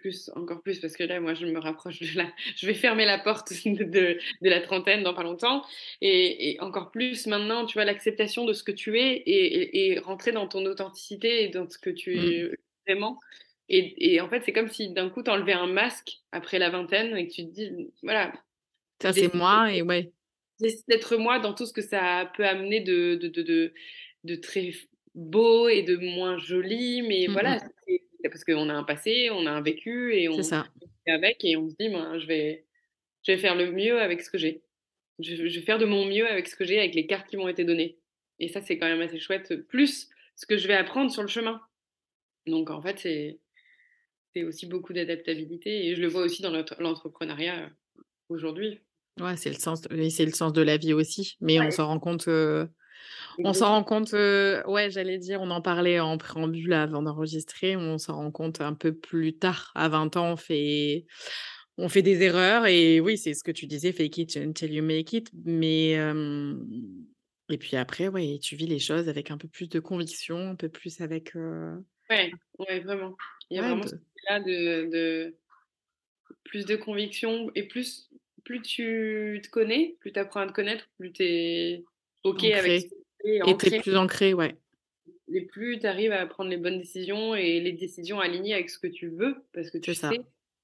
Plus, 0.00 0.30
encore 0.34 0.60
plus, 0.60 0.80
parce 0.80 0.96
que 0.96 1.04
là, 1.04 1.20
moi, 1.20 1.34
je 1.34 1.46
me 1.46 1.58
rapproche 1.60 2.00
de 2.00 2.16
la. 2.16 2.28
Je 2.56 2.66
vais 2.66 2.74
fermer 2.74 3.04
la 3.04 3.18
porte 3.18 3.52
de, 3.64 3.84
de, 3.84 4.18
la 4.42 4.60
trentaine 4.60 5.04
dans 5.04 5.14
pas 5.14 5.22
longtemps. 5.22 5.64
Et, 6.00 6.56
encore 6.60 6.90
plus 6.90 7.26
maintenant, 7.26 7.64
tu 7.64 7.74
vois, 7.74 7.84
l'acceptation 7.84 8.44
de 8.44 8.52
ce 8.52 8.64
que 8.64 8.72
tu 8.72 8.98
es 8.98 9.14
et, 9.14 9.92
et, 9.92 9.98
rentrer 10.00 10.32
dans 10.32 10.48
ton 10.48 10.66
authenticité 10.66 11.44
et 11.44 11.48
dans 11.48 11.68
ce 11.68 11.78
que 11.78 11.90
tu 11.90 12.16
es 12.16 12.44
mmh. 12.44 12.56
vraiment. 12.86 13.20
Et, 13.68 14.20
en 14.20 14.28
fait, 14.28 14.42
c'est 14.44 14.52
comme 14.52 14.68
si 14.68 14.90
d'un 14.90 15.10
coup, 15.10 15.22
tu 15.22 15.30
enlevais 15.30 15.52
un 15.52 15.68
masque 15.68 16.18
après 16.32 16.58
la 16.58 16.70
vingtaine 16.70 17.16
et 17.16 17.28
que 17.28 17.32
tu 17.32 17.46
te 17.46 17.52
dis, 17.52 17.70
voilà. 18.02 18.32
Ça, 19.00 19.12
c'est 19.12 19.32
moi, 19.32 19.72
et 19.72 19.82
ouais. 19.82 20.12
J'essaie 20.60 20.82
d'être 20.88 21.16
moi 21.16 21.38
dans 21.38 21.54
tout 21.54 21.66
ce 21.66 21.72
que 21.72 21.82
ça 21.82 22.32
peut 22.36 22.44
amener 22.44 22.80
de, 22.80 23.14
de, 23.14 23.28
de, 23.28 23.72
de 24.24 24.34
très 24.34 24.72
beau 25.14 25.68
et 25.68 25.82
de 25.82 25.96
moins 25.96 26.36
joli, 26.38 27.02
mais 27.02 27.28
mmh 27.28 27.32
voilà, 27.32 27.58
c'est 27.86 28.02
parce 28.24 28.44
qu'on 28.44 28.68
a 28.68 28.74
un 28.74 28.84
passé, 28.84 29.30
on 29.30 29.46
a 29.46 29.50
un 29.50 29.60
vécu 29.60 30.14
et 30.14 30.28
on 30.28 30.42
ça. 30.42 30.66
avec 31.06 31.44
et 31.44 31.56
on 31.56 31.68
se 31.68 31.74
dit, 31.78 31.88
moi, 31.88 32.18
je 32.18 32.26
vais, 32.26 32.64
je 33.26 33.32
vais 33.32 33.38
faire 33.38 33.54
le 33.54 33.70
mieux 33.70 34.00
avec 34.00 34.22
ce 34.22 34.30
que 34.30 34.38
j'ai. 34.38 34.62
Je, 35.20 35.34
vais 35.34 35.62
faire 35.62 35.78
de 35.78 35.84
mon 35.84 36.06
mieux 36.06 36.28
avec 36.28 36.48
ce 36.48 36.56
que 36.56 36.64
j'ai, 36.64 36.78
avec 36.78 36.94
les 36.94 37.06
cartes 37.06 37.28
qui 37.28 37.36
m'ont 37.36 37.48
été 37.48 37.64
données. 37.64 37.98
Et 38.38 38.48
ça, 38.48 38.60
c'est 38.60 38.78
quand 38.78 38.86
même 38.86 39.00
assez 39.00 39.18
chouette. 39.18 39.54
Plus 39.68 40.08
ce 40.36 40.46
que 40.46 40.56
je 40.56 40.68
vais 40.68 40.74
apprendre 40.74 41.10
sur 41.10 41.22
le 41.22 41.28
chemin. 41.28 41.60
Donc, 42.46 42.70
en 42.70 42.80
fait, 42.80 42.98
c'est, 42.98 43.38
aussi 44.44 44.66
beaucoup 44.66 44.92
d'adaptabilité 44.92 45.88
et 45.88 45.96
je 45.96 46.00
le 46.00 46.06
vois 46.06 46.22
aussi 46.22 46.42
dans 46.42 46.52
l'entrepreneuriat 46.52 47.58
euh, 47.58 48.02
aujourd'hui. 48.28 48.78
Ouais, 49.18 49.36
c'est 49.36 49.50
le 49.50 49.56
sens, 49.56 49.82
c'est 49.82 50.24
le 50.24 50.30
sens 50.30 50.52
de 50.52 50.62
la 50.62 50.76
vie 50.76 50.92
aussi. 50.92 51.36
Mais 51.40 51.60
on 51.60 51.72
s'en 51.72 51.88
rend 51.88 51.98
compte. 51.98 52.28
Euh, 52.28 52.64
on 53.44 53.52
s'en 53.52 53.68
rend 53.68 53.84
compte, 53.84 54.12
ouais, 54.12 54.90
j'allais 54.90 55.18
dire, 55.18 55.40
on 55.40 55.50
en 55.50 55.60
parlait 55.60 56.00
en 56.00 56.18
préambule 56.18 56.72
avant 56.72 57.02
d'enregistrer, 57.02 57.76
on 57.76 57.98
s'en 57.98 58.16
rend 58.16 58.30
compte 58.30 58.60
un 58.60 58.74
peu 58.74 58.94
plus 58.94 59.36
tard. 59.36 59.72
À 59.74 59.88
20 59.88 60.16
ans, 60.16 60.32
on 60.32 60.36
fait, 60.36 61.06
on 61.76 61.88
fait 61.88 62.02
des 62.02 62.22
erreurs 62.22 62.66
et 62.66 63.00
oui, 63.00 63.16
c'est 63.18 63.34
ce 63.34 63.44
que 63.44 63.52
tu 63.52 63.66
disais, 63.66 63.92
fake 63.92 64.18
it 64.18 64.36
until 64.36 64.72
you 64.72 64.82
make 64.82 65.12
it. 65.12 65.30
Mais, 65.44 65.92
et 67.50 67.58
puis 67.58 67.76
après, 67.76 68.08
ouais, 68.08 68.38
tu 68.42 68.56
vis 68.56 68.66
les 68.66 68.78
choses 68.78 69.08
avec 69.08 69.30
un 69.30 69.38
peu 69.38 69.48
plus 69.48 69.68
de 69.68 69.80
conviction, 69.80 70.50
un 70.50 70.56
peu 70.56 70.68
plus 70.68 71.00
avec. 71.00 71.34
Ouais, 72.10 72.32
ouais, 72.58 72.80
vraiment. 72.80 73.16
Il 73.50 73.56
y 73.56 73.60
a 73.60 73.62
vraiment 73.62 73.84
de... 73.84 74.00
là 74.28 74.40
de, 74.40 74.90
de, 74.90 75.36
plus 76.44 76.66
de 76.66 76.76
conviction 76.76 77.50
et 77.54 77.64
plus, 77.64 78.10
plus 78.44 78.60
tu 78.62 79.40
te 79.42 79.48
connais, 79.50 79.96
plus 80.00 80.12
tu 80.12 80.18
apprends 80.18 80.40
à 80.40 80.46
te 80.46 80.52
connaître, 80.52 80.88
plus 80.98 81.12
tu 81.12 81.22
es 81.22 81.84
OK 82.24 82.44
avec 82.44 82.90
et 83.24 83.80
plus 83.80 83.96
ancré, 83.96 84.34
ouais. 84.34 84.56
Les 85.28 85.42
plus 85.42 85.78
tu 85.78 85.86
arrives 85.86 86.12
à 86.12 86.26
prendre 86.26 86.50
les 86.50 86.56
bonnes 86.56 86.78
décisions 86.78 87.34
et 87.34 87.60
les 87.60 87.72
décisions 87.72 88.20
alignées 88.20 88.54
avec 88.54 88.70
ce 88.70 88.78
que 88.78 88.86
tu 88.86 89.08
veux, 89.08 89.36
parce 89.52 89.70
que 89.70 89.78
tu 89.78 89.94
sais, 89.94 90.20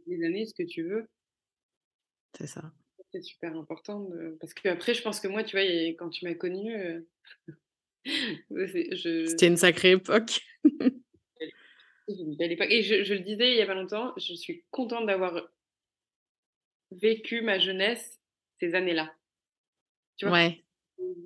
les 0.06 0.24
années, 0.24 0.46
ce 0.46 0.54
que 0.54 0.62
tu 0.62 0.82
veux. 0.82 1.08
C'est 2.36 2.46
ça. 2.46 2.72
C'est 3.12 3.22
super 3.22 3.56
important. 3.56 4.08
Parce 4.40 4.54
que 4.54 4.68
après, 4.68 4.94
je 4.94 5.02
pense 5.02 5.20
que 5.20 5.28
moi, 5.28 5.44
tu 5.44 5.56
vois, 5.56 5.66
quand 5.98 6.08
tu 6.10 6.24
m'as 6.24 6.34
connue, 6.34 6.74
euh, 6.74 7.00
je... 8.50 9.26
c'était 9.26 9.46
une 9.46 9.56
sacrée 9.56 9.92
époque. 9.92 10.40
une 12.08 12.36
belle 12.36 12.52
époque. 12.52 12.70
Et 12.70 12.82
je, 12.82 13.04
je, 13.04 13.14
le 13.14 13.20
disais 13.20 13.52
il 13.52 13.58
y 13.58 13.62
a 13.62 13.66
pas 13.66 13.74
longtemps, 13.74 14.12
je 14.16 14.34
suis 14.34 14.64
contente 14.70 15.06
d'avoir 15.06 15.48
vécu 16.90 17.42
ma 17.42 17.58
jeunesse 17.58 18.20
ces 18.60 18.74
années-là. 18.74 19.14
Tu 20.16 20.26
vois? 20.26 20.34
Ouais 20.34 20.63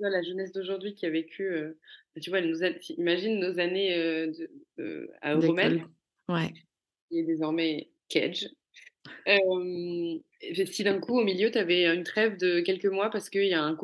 la 0.01 0.23
jeunesse 0.23 0.53
d'aujourd'hui 0.53 0.95
qui 0.95 1.07
a 1.07 1.11
vécu, 1.11 1.45
euh, 1.45 1.79
bah, 2.15 2.21
tu 2.21 2.31
vois, 2.31 2.41
imagine 2.41 3.39
nos 3.39 3.59
années 3.59 3.97
euh, 3.97 4.33
de, 4.77 5.11
à 5.21 5.35
Euromel, 5.35 5.87
ouais. 6.29 6.53
qui 7.09 7.21
est 7.21 7.25
désormais 7.25 7.91
Cage. 8.09 8.49
Euh, 9.27 10.19
si 10.67 10.85
d'un 10.85 11.01
coup, 11.01 11.19
au 11.19 11.25
milieu, 11.25 11.51
tu 11.51 11.59
avais 11.59 11.87
une 11.87 12.05
trêve 12.05 12.37
de 12.37 12.61
quelques 12.61 12.87
mois 12.87 13.11
parce 13.11 13.31
qu'il 13.31 13.47
y 13.47 13.55
a 13.55 13.63
un, 13.63 13.77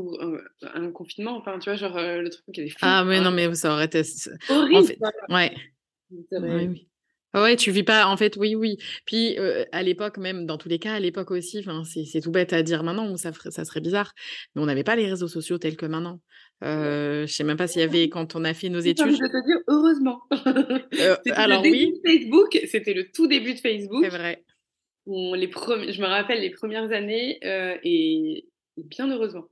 un, 0.62 0.90
confinement, 0.92 1.36
enfin, 1.36 1.58
tu 1.58 1.70
vois, 1.70 1.76
genre 1.76 1.96
le 1.96 2.28
truc 2.28 2.44
qui 2.52 2.60
est 2.60 2.68
fou. 2.68 2.78
Ah, 2.82 3.04
mais 3.04 3.20
non, 3.20 3.30
mais 3.30 3.54
ça 3.54 3.72
aurait 3.72 3.86
été. 3.86 4.02
Horrible. 4.48 4.76
En 4.76 4.84
fait, 4.84 4.98
ouais. 5.30 5.54
Oui, 6.10 6.66
oui. 6.66 6.88
Ouais, 7.34 7.56
tu 7.56 7.70
vis 7.70 7.82
pas, 7.82 8.06
en 8.06 8.16
fait, 8.16 8.36
oui, 8.36 8.54
oui. 8.54 8.76
Puis 9.06 9.36
à 9.72 9.82
l'époque, 9.82 10.18
même 10.18 10.46
dans 10.46 10.58
tous 10.58 10.68
les 10.68 10.78
cas, 10.78 10.94
à 10.94 11.00
l'époque 11.00 11.30
aussi, 11.30 11.64
c'est 12.06 12.20
tout 12.20 12.30
bête 12.30 12.52
à 12.52 12.62
dire 12.62 12.82
maintenant, 12.82 13.16
ça, 13.16 13.32
ça 13.50 13.64
serait 13.64 13.80
bizarre, 13.80 14.12
mais 14.54 14.62
on 14.62 14.66
n'avait 14.66 14.84
pas 14.84 14.96
les 14.96 15.08
réseaux 15.08 15.28
sociaux 15.28 15.58
tels 15.58 15.76
que 15.76 15.86
maintenant. 15.86 16.20
Euh, 16.62 17.26
je 17.26 17.32
sais 17.32 17.44
même 17.44 17.56
pas 17.56 17.66
s'il 17.66 17.80
y 17.80 17.84
avait 17.84 18.08
quand 18.08 18.36
on 18.36 18.44
a 18.44 18.54
fait 18.54 18.68
nos 18.68 18.80
études. 18.80 19.10
Je 19.10 19.12
vais 19.12 19.28
te 19.28 19.46
dire 19.46 19.58
heureusement. 19.68 20.20
Euh, 21.00 21.16
alors 21.32 21.62
oui. 21.62 21.92
Facebook, 22.06 22.58
c'était 22.66 22.94
le 22.94 23.10
tout 23.10 23.26
début 23.26 23.54
de 23.54 23.58
Facebook. 23.58 24.04
C'est 24.04 24.16
vrai. 24.16 24.44
les 25.06 25.50
je 25.50 26.00
me 26.00 26.06
rappelle 26.06 26.40
les 26.40 26.50
premières 26.50 26.92
années 26.92 27.38
et 27.42 28.46
bien 28.76 29.10
heureusement. 29.10 29.48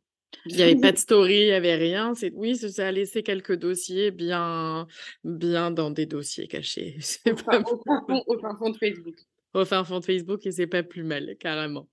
Il 0.46 0.56
n'y 0.56 0.62
avait 0.62 0.76
pas 0.76 0.92
de 0.92 0.96
story, 0.98 1.40
il 1.40 1.46
n'y 1.46 1.52
avait 1.52 1.76
rien. 1.76 2.14
C'est 2.14 2.32
oui, 2.34 2.56
ça 2.56 2.88
a 2.88 2.92
laissé 2.92 3.22
quelques 3.22 3.56
dossiers 3.56 4.10
bien, 4.10 4.86
bien 5.24 5.70
dans 5.70 5.90
des 5.90 6.06
dossiers 6.06 6.48
cachés. 6.48 6.96
Au, 7.26 7.36
fin, 7.36 7.62
au, 8.26 8.38
fin 8.38 8.56
fond, 8.58 8.70
de 8.70 8.76
Facebook. 8.76 9.14
Au 9.54 9.64
fin 9.64 9.84
fond 9.84 10.00
de 10.00 10.04
Facebook 10.04 10.46
et 10.46 10.52
c'est 10.52 10.66
pas 10.66 10.82
plus 10.82 11.04
mal, 11.04 11.36
carrément. 11.38 11.88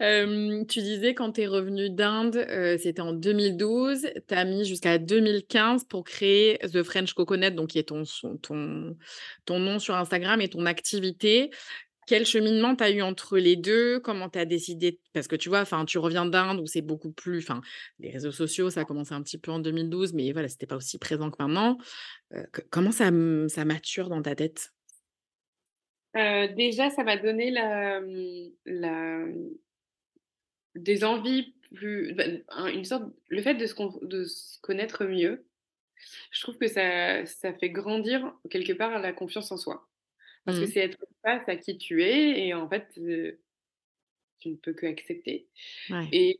tu 0.00 0.80
disais 0.80 1.14
quand 1.14 1.32
tu 1.32 1.42
es 1.42 1.46
revenu 1.46 1.90
d'Inde, 1.90 2.46
c'était 2.78 3.02
en 3.02 3.12
2012, 3.12 4.06
tu 4.26 4.34
as 4.34 4.44
mis 4.44 4.64
jusqu'à 4.64 4.98
2015 4.98 5.84
pour 5.84 6.04
créer 6.04 6.58
The 6.58 6.82
French 6.82 7.12
Coconut, 7.14 7.54
donc 7.54 7.70
qui 7.70 7.78
est 7.78 7.88
ton, 7.88 8.02
ton, 8.42 8.96
ton 9.44 9.58
nom 9.58 9.78
sur 9.78 9.94
Instagram 9.94 10.40
et 10.40 10.48
ton 10.48 10.66
activité. 10.66 11.50
Quel 12.06 12.26
cheminement 12.26 12.76
tu 12.76 12.84
as 12.84 12.90
eu 12.90 13.02
entre 13.02 13.38
les 13.38 13.56
deux? 13.56 14.00
Comment 14.00 14.28
tu 14.28 14.38
as 14.38 14.44
décidé 14.44 15.00
Parce 15.12 15.28
que 15.28 15.36
tu 15.36 15.48
vois, 15.48 15.60
enfin, 15.60 15.84
tu 15.84 15.98
reviens 15.98 16.26
d'Inde 16.26 16.60
où 16.60 16.66
c'est 16.66 16.82
beaucoup 16.82 17.12
plus. 17.12 17.38
Enfin, 17.38 17.60
les 17.98 18.10
réseaux 18.10 18.32
sociaux, 18.32 18.70
ça 18.70 18.80
a 18.80 18.84
commencé 18.84 19.12
un 19.12 19.22
petit 19.22 19.38
peu 19.38 19.50
en 19.50 19.58
2012, 19.58 20.12
mais 20.12 20.32
voilà, 20.32 20.48
c'était 20.48 20.66
pas 20.66 20.76
aussi 20.76 20.98
présent 20.98 21.30
que 21.30 21.36
maintenant. 21.38 21.78
comment 22.70 22.92
ça, 22.92 23.10
ça 23.48 23.64
mature 23.64 24.08
dans 24.08 24.22
ta 24.22 24.34
tête? 24.34 24.72
Déjà, 26.14 26.90
ça 26.90 27.02
m'a 27.02 27.16
donné 27.16 27.50
la, 27.50 28.00
mmh, 28.00 28.50
la, 28.66 29.24
des 30.74 31.04
envies 31.04 31.54
plus. 31.74 32.14
Bah, 32.14 32.24
une 32.70 32.84
sorte, 32.84 33.04
le 33.28 33.42
fait 33.42 33.54
de 33.54 33.66
se, 33.66 33.74
de 34.06 34.24
se 34.24 34.60
connaître 34.60 35.04
mieux, 35.04 35.44
je 36.30 36.40
trouve 36.42 36.58
que 36.58 36.68
ça, 36.68 37.24
ça 37.26 37.52
fait 37.54 37.70
grandir 37.70 38.32
quelque 38.50 38.72
part 38.72 38.98
la 38.98 39.12
confiance 39.12 39.50
en 39.52 39.56
soi. 39.56 39.88
Parce 40.44 40.58
que 40.58 40.64
mmh. 40.64 40.68
c'est 40.68 40.80
être 40.80 40.98
face 41.22 41.48
à 41.48 41.56
qui 41.56 41.76
tu 41.78 42.02
es 42.02 42.46
et 42.46 42.54
en 42.54 42.68
fait, 42.68 42.86
tu 42.94 44.48
ne 44.48 44.56
peux 44.56 44.74
que 44.74 44.86
accepter. 44.86 45.46
Et, 46.12 46.38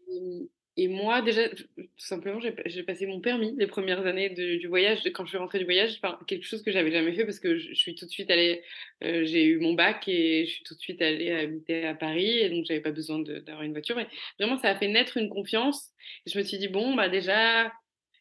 et, 0.77 0.88
moi, 0.88 1.23
déjà, 1.23 1.49
tout 1.49 1.64
simplement, 1.97 2.38
j'ai 2.40 2.83
passé 2.83 3.07
mon 3.07 3.21
permis 3.21 3.55
les 3.57 3.67
premières 3.67 4.05
années 4.05 4.29
du 4.29 4.67
voyage. 4.67 5.01
Quand 5.14 5.25
je 5.25 5.31
suis 5.31 5.38
rentrée 5.38 5.59
du 5.59 5.64
voyage, 5.64 6.01
quelque 6.27 6.45
chose 6.45 6.62
que 6.62 6.71
j'avais 6.71 6.90
jamais 6.90 7.14
fait 7.14 7.25
parce 7.25 7.40
que 7.40 7.57
je, 7.57 7.73
suis 7.73 7.95
tout 7.95 8.05
de 8.05 8.11
suite 8.11 8.31
allée, 8.31 8.62
j'ai 9.01 9.45
eu 9.45 9.59
mon 9.59 9.73
bac 9.73 10.07
et 10.07 10.45
je 10.45 10.51
suis 10.51 10.64
tout 10.64 10.75
de 10.75 10.81
suite 10.81 11.01
allée 11.01 11.31
habiter 11.31 11.87
à 11.87 11.95
Paris 11.95 12.38
et 12.40 12.51
donc 12.51 12.67
j'avais 12.67 12.83
pas 12.83 12.93
besoin 12.93 13.21
d'avoir 13.21 13.62
une 13.62 13.73
voiture. 13.73 13.97
Mais 13.97 14.09
vraiment, 14.38 14.59
ça 14.59 14.69
a 14.69 14.75
fait 14.75 14.88
naître 14.88 15.17
une 15.17 15.31
confiance. 15.31 15.93
Et 16.27 16.31
je 16.31 16.38
me 16.38 16.45
suis 16.45 16.59
dit, 16.59 16.69
bon, 16.69 16.95
bah 16.95 17.09
déjà, 17.09 17.73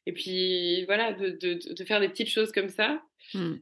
et 0.05 0.13
puis 0.13 0.85
voilà, 0.85 1.11
de, 1.11 1.31
de, 1.31 1.73
de 1.73 1.83
faire 1.83 1.99
des 1.99 2.07
petites 2.07 2.29
choses 2.29 2.53
comme 2.53 2.69
ça. 2.69 3.03
Mmh. 3.33 3.55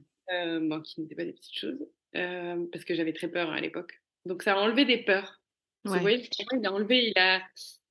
bon, 0.68 0.82
qui 0.82 1.02
n'étaient 1.02 1.16
pas 1.16 1.26
des 1.26 1.34
petites 1.34 1.58
choses 1.58 1.88
parce 2.14 2.86
que 2.86 2.96
j'avais 2.96 3.14
très 3.14 3.28
peur 3.28 3.52
à 3.52 3.60
l'époque. 3.60 4.02
Donc 4.26 4.44
ça 4.44 4.54
a 4.54 4.58
enlevé 4.58 4.86
des 4.86 4.98
peurs. 4.98 5.42
Vous 5.84 5.96
voyez, 5.96 6.30
il 6.52 6.66
a 6.66 6.72
enlevé, 6.72 7.08
il 7.08 7.20
a, 7.20 7.42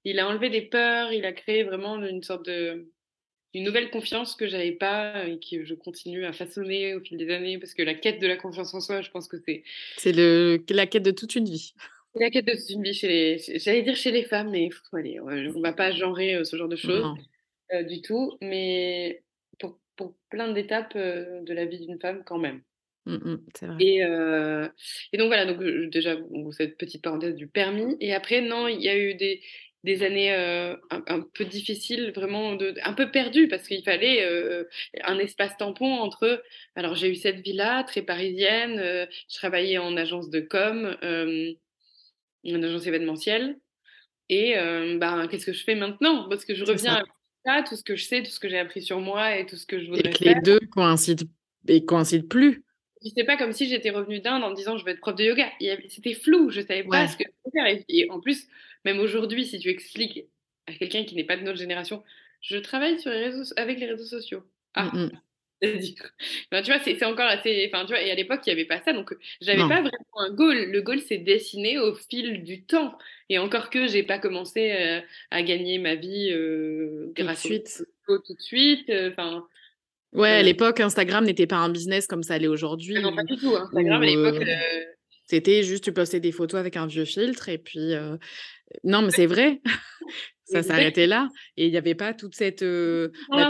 il 0.04 0.18
a 0.20 0.28
enlevé 0.28 0.48
des 0.48 0.62
peurs, 0.62 1.12
il 1.12 1.24
a 1.24 1.32
créé 1.32 1.64
vraiment 1.64 2.00
une 2.00 2.22
sorte 2.22 2.46
de, 2.46 2.88
une 3.54 3.64
nouvelle 3.64 3.90
confiance 3.90 4.36
que 4.36 4.46
j'avais 4.46 4.72
pas 4.72 5.26
et 5.26 5.38
que 5.40 5.64
je 5.64 5.74
continue 5.74 6.24
à 6.24 6.32
façonner 6.32 6.94
au 6.94 7.00
fil 7.00 7.18
des 7.18 7.30
années 7.30 7.58
parce 7.58 7.74
que 7.74 7.82
la 7.82 7.94
quête 7.94 8.20
de 8.20 8.26
la 8.26 8.36
confiance 8.36 8.72
en 8.74 8.80
soi, 8.80 9.02
je 9.02 9.10
pense 9.10 9.28
que 9.28 9.38
c'est. 9.46 9.64
C'est 9.96 10.12
le, 10.12 10.62
la 10.70 10.86
quête 10.86 11.02
de 11.02 11.10
toute 11.10 11.34
une 11.34 11.46
vie. 11.46 11.74
La 12.14 12.30
quête 12.30 12.46
de 12.46 12.52
toute 12.52 12.70
une 12.70 12.82
vie 12.82 12.94
chez 12.94 13.08
les, 13.08 13.58
j'allais 13.58 13.82
dire 13.82 13.96
chez 13.96 14.10
les 14.10 14.24
femmes, 14.24 14.50
mais 14.50 14.68
allez, 14.92 15.20
on 15.20 15.60
va 15.60 15.72
pas 15.72 15.90
genrer 15.92 16.36
euh, 16.36 16.44
ce 16.44 16.56
genre 16.56 16.68
de 16.68 16.76
choses 16.76 17.14
euh, 17.72 17.82
du 17.82 18.02
tout, 18.02 18.36
mais 18.40 19.22
pour, 19.58 19.78
pour 19.96 20.14
plein 20.28 20.52
d'étapes 20.52 20.94
euh, 20.96 21.40
de 21.42 21.52
la 21.52 21.66
vie 21.66 21.84
d'une 21.84 22.00
femme 22.00 22.22
quand 22.24 22.38
même. 22.38 22.62
Mmh, 23.06 23.36
vrai. 23.62 23.76
Et, 23.80 24.00
et, 25.12 25.18
donc 25.18 25.28
voilà, 25.28 25.46
donc 25.46 25.62
déjà 25.90 26.16
cette 26.52 26.76
petite 26.76 27.02
parenthèse 27.02 27.34
du 27.34 27.48
permis. 27.48 27.96
Et 28.00 28.14
après, 28.14 28.40
non, 28.40 28.68
il 28.68 28.80
y 28.80 28.88
a 28.88 28.98
eu 28.98 29.14
des, 29.14 29.40
des 29.84 30.02
années 30.02 30.32
un, 30.90 31.20
peu 31.34 31.44
difficiles, 31.44 32.12
vraiment 32.14 32.56
de, 32.56 32.74
un 32.84 32.92
peu 32.92 33.10
perdues, 33.10 33.48
parce 33.48 33.66
qu'il 33.66 33.82
fallait 33.82 34.22
un 35.02 35.18
espace 35.18 35.56
tampon 35.56 35.92
entre. 35.92 36.42
Alors 36.76 36.94
j'ai 36.94 37.10
eu 37.10 37.14
cette 37.14 37.40
vie-là, 37.40 37.84
très 37.84 38.02
parisienne, 38.02 38.76
je 38.78 39.36
travaillais 39.36 39.78
en 39.78 39.96
agence 39.96 40.28
de 40.28 40.40
com, 40.40 40.96
en 41.02 42.62
agence 42.62 42.86
événementielle. 42.86 43.58
Et 44.28 44.54
ben, 44.54 45.26
qu'est-ce 45.28 45.46
que 45.46 45.52
je 45.52 45.64
fais 45.64 45.74
maintenant? 45.74 46.28
Parce 46.28 46.44
que 46.44 46.54
je 46.54 46.64
reviens 46.64 46.96
à 46.96 47.02
ça, 47.44 47.62
tout 47.66 47.76
ce 47.76 47.82
que 47.82 47.96
je 47.96 48.04
sais, 48.04 48.22
tout 48.22 48.30
ce 48.30 48.40
que 48.40 48.48
j'ai 48.48 48.58
appris 48.58 48.82
sur 48.82 49.00
moi 49.00 49.36
et 49.36 49.46
tout 49.46 49.56
ce 49.56 49.66
que 49.66 49.80
je 49.80 49.86
voudrais 49.86 50.10
et 50.10 50.12
que 50.12 50.24
les 50.24 50.40
deux 50.40 50.60
coïncident, 50.70 51.26
et 51.68 51.84
coïncident 51.84 52.26
plus. 52.28 52.64
C'est 53.02 53.24
pas 53.24 53.36
comme 53.36 53.52
si 53.52 53.68
j'étais 53.68 53.90
revenue 53.90 54.20
d'Inde 54.20 54.44
en 54.44 54.50
me 54.50 54.54
disant 54.54 54.76
je 54.76 54.84
vais 54.84 54.92
être 54.92 55.00
prof 55.00 55.14
de 55.14 55.24
yoga. 55.24 55.50
C'était 55.88 56.14
flou, 56.14 56.50
je 56.50 56.60
savais 56.60 56.84
pas 56.84 57.08
ce 57.08 57.16
que 57.16 57.24
je 57.24 57.50
faire. 57.50 57.82
Et, 57.88 58.10
en 58.10 58.20
plus, 58.20 58.46
même 58.84 59.00
aujourd'hui, 59.00 59.46
si 59.46 59.58
tu 59.58 59.70
expliques 59.70 60.26
à 60.66 60.72
quelqu'un 60.74 61.04
qui 61.04 61.14
n'est 61.14 61.24
pas 61.24 61.36
de 61.36 61.42
notre 61.42 61.58
génération, 61.58 62.02
je 62.42 62.58
travaille 62.58 63.00
sur 63.00 63.10
les 63.10 63.24
réseaux, 63.24 63.52
avec 63.56 63.78
les 63.78 63.86
réseaux 63.86 64.04
sociaux. 64.04 64.42
Ah, 64.74 64.90
mmh 64.94 65.10
ben, 65.62 66.62
tu 66.62 66.72
vois, 66.72 66.80
c'est 66.82 67.04
encore 67.04 67.26
assez. 67.26 67.70
Enfin, 67.70 67.84
tu 67.84 67.92
vois, 67.92 68.00
et 68.00 68.10
à 68.10 68.14
l'époque, 68.14 68.40
il 68.46 68.48
n'y 68.48 68.60
avait 68.60 68.64
pas 68.64 68.80
ça, 68.80 68.92
donc 68.92 69.14
j'avais 69.40 69.58
pas 69.58 69.82
vraiment 69.82 69.90
un 70.16 70.30
goal. 70.30 70.70
Le 70.70 70.80
goal 70.80 71.00
s'est 71.00 71.18
dessiné 71.18 71.78
au 71.78 71.94
fil 71.94 72.44
du 72.44 72.62
temps. 72.62 72.96
Et 73.28 73.38
encore 73.38 73.70
que 73.70 73.86
j'ai 73.86 74.02
pas 74.02 74.18
commencé 74.18 74.72
euh, 74.72 75.00
à 75.30 75.42
gagner 75.42 75.78
ma 75.78 75.94
vie 75.94 76.30
euh, 76.32 77.12
grâce 77.14 77.42
tout 77.42 77.48
de 77.48 77.54
suite. 77.54 77.86
tout 78.06 78.34
de 78.34 78.40
suite. 78.40 78.90
Euh, 78.90 79.10
enfin, 79.10 79.46
Ouais, 80.12 80.30
à 80.30 80.42
l'époque, 80.42 80.80
Instagram 80.80 81.24
n'était 81.24 81.46
pas 81.46 81.56
un 81.56 81.68
business 81.68 82.06
comme 82.06 82.22
ça 82.22 82.36
l'est 82.38 82.48
aujourd'hui. 82.48 82.96
Ah 82.98 83.02
non, 83.02 83.14
pas 83.14 83.22
du 83.22 83.36
tout. 83.36 83.54
Instagram, 83.54 84.02
à 84.02 84.04
l'époque. 84.04 84.42
Euh, 84.42 84.50
euh, 84.50 84.84
c'était 85.24 85.62
juste, 85.62 85.84
tu 85.84 85.92
postais 85.92 86.18
des 86.18 86.32
photos 86.32 86.58
avec 86.58 86.76
un 86.76 86.86
vieux 86.86 87.04
filtre 87.04 87.48
et 87.48 87.58
puis. 87.58 87.94
Euh, 87.94 88.16
non, 88.82 89.02
mais 89.02 89.10
c'est 89.10 89.26
vrai. 89.26 89.60
ça 90.44 90.62
s'arrêtait 90.62 91.06
là. 91.06 91.28
Et 91.56 91.66
il 91.66 91.70
n'y 91.70 91.76
avait 91.76 91.94
pas 91.94 92.12
toute 92.12 92.34
cette. 92.34 92.64
Bah, 92.64 93.48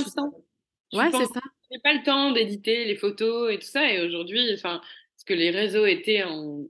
ouais, 0.92 1.08
c'est 1.12 1.24
ça. 1.24 1.40
n'avais 1.70 1.82
pas 1.82 1.94
le 1.94 2.04
temps 2.04 2.32
d'éditer 2.32 2.84
les 2.84 2.96
photos 2.96 3.52
et 3.52 3.58
tout 3.58 3.66
ça. 3.66 3.90
Et 3.90 4.04
aujourd'hui, 4.04 4.52
enfin, 4.52 4.82
parce 5.14 5.24
que 5.24 5.34
les 5.34 5.50
réseaux 5.50 5.86
étaient 5.86 6.24
en. 6.24 6.66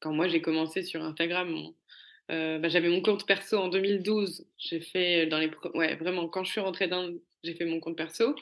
Quand 0.00 0.12
moi 0.12 0.28
j'ai 0.28 0.42
commencé 0.42 0.82
sur 0.82 1.02
Instagram, 1.02 1.54
bah, 2.28 2.68
j'avais 2.68 2.90
mon 2.90 3.00
compte 3.00 3.26
perso 3.26 3.56
en 3.56 3.68
2012. 3.68 4.44
J'ai 4.58 4.80
fait 4.80 5.26
dans 5.26 5.38
les. 5.38 5.50
Ouais, 5.72 5.96
vraiment, 5.96 6.28
quand 6.28 6.44
je 6.44 6.50
suis 6.50 6.60
rentrée 6.60 6.88
dans. 6.88 7.10
J'ai 7.44 7.54
fait 7.54 7.64
mon 7.64 7.80
compte 7.80 7.96
perso. 7.96 8.36